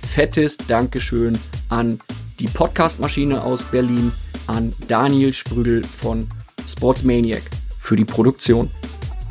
fettes 0.08 0.56
Dankeschön 0.56 1.36
an 1.68 1.98
die 2.38 2.46
Podcastmaschine 2.46 3.42
aus 3.42 3.64
Berlin, 3.64 4.12
an 4.46 4.72
Daniel 4.86 5.32
Sprüdel 5.32 5.82
von 5.82 6.28
Sportsmaniac 6.68 7.42
für 7.78 7.96
die 7.96 8.04
Produktion. 8.04 8.70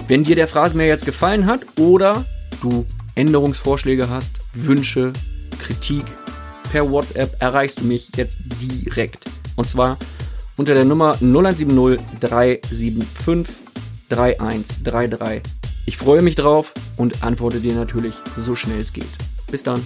Wenn 0.10 0.26
dir 0.26 0.36
der 0.36 0.50
Phrasenmeer 0.50 0.88
jetzt 0.88 1.06
gefallen 1.06 1.46
hat 1.46 1.62
oder 1.80 2.26
du 2.62 2.86
Änderungsvorschläge 3.16 4.10
hast, 4.10 4.32
Wünsche, 4.54 5.14
Kritik, 5.58 6.04
per 6.70 6.92
WhatsApp 6.92 7.42
erreichst 7.42 7.80
du 7.80 7.86
mich 7.86 8.10
jetzt 8.18 8.40
direkt. 8.62 9.24
Und 9.56 9.70
zwar 9.70 9.98
unter 10.58 10.74
der 10.74 10.84
Nummer 10.84 11.14
0170 11.22 12.20
375 12.20 13.61
3133. 14.12 15.42
Ich 15.86 15.98
freue 15.98 16.22
mich 16.22 16.36
drauf 16.36 16.74
und 16.98 17.24
antworte 17.24 17.60
dir 17.60 17.74
natürlich 17.74 18.16
so 18.38 18.56
schnell 18.56 18.82
es 18.82 18.94
geht. 18.94 19.10
Bis 19.50 19.64
dann. 19.64 19.82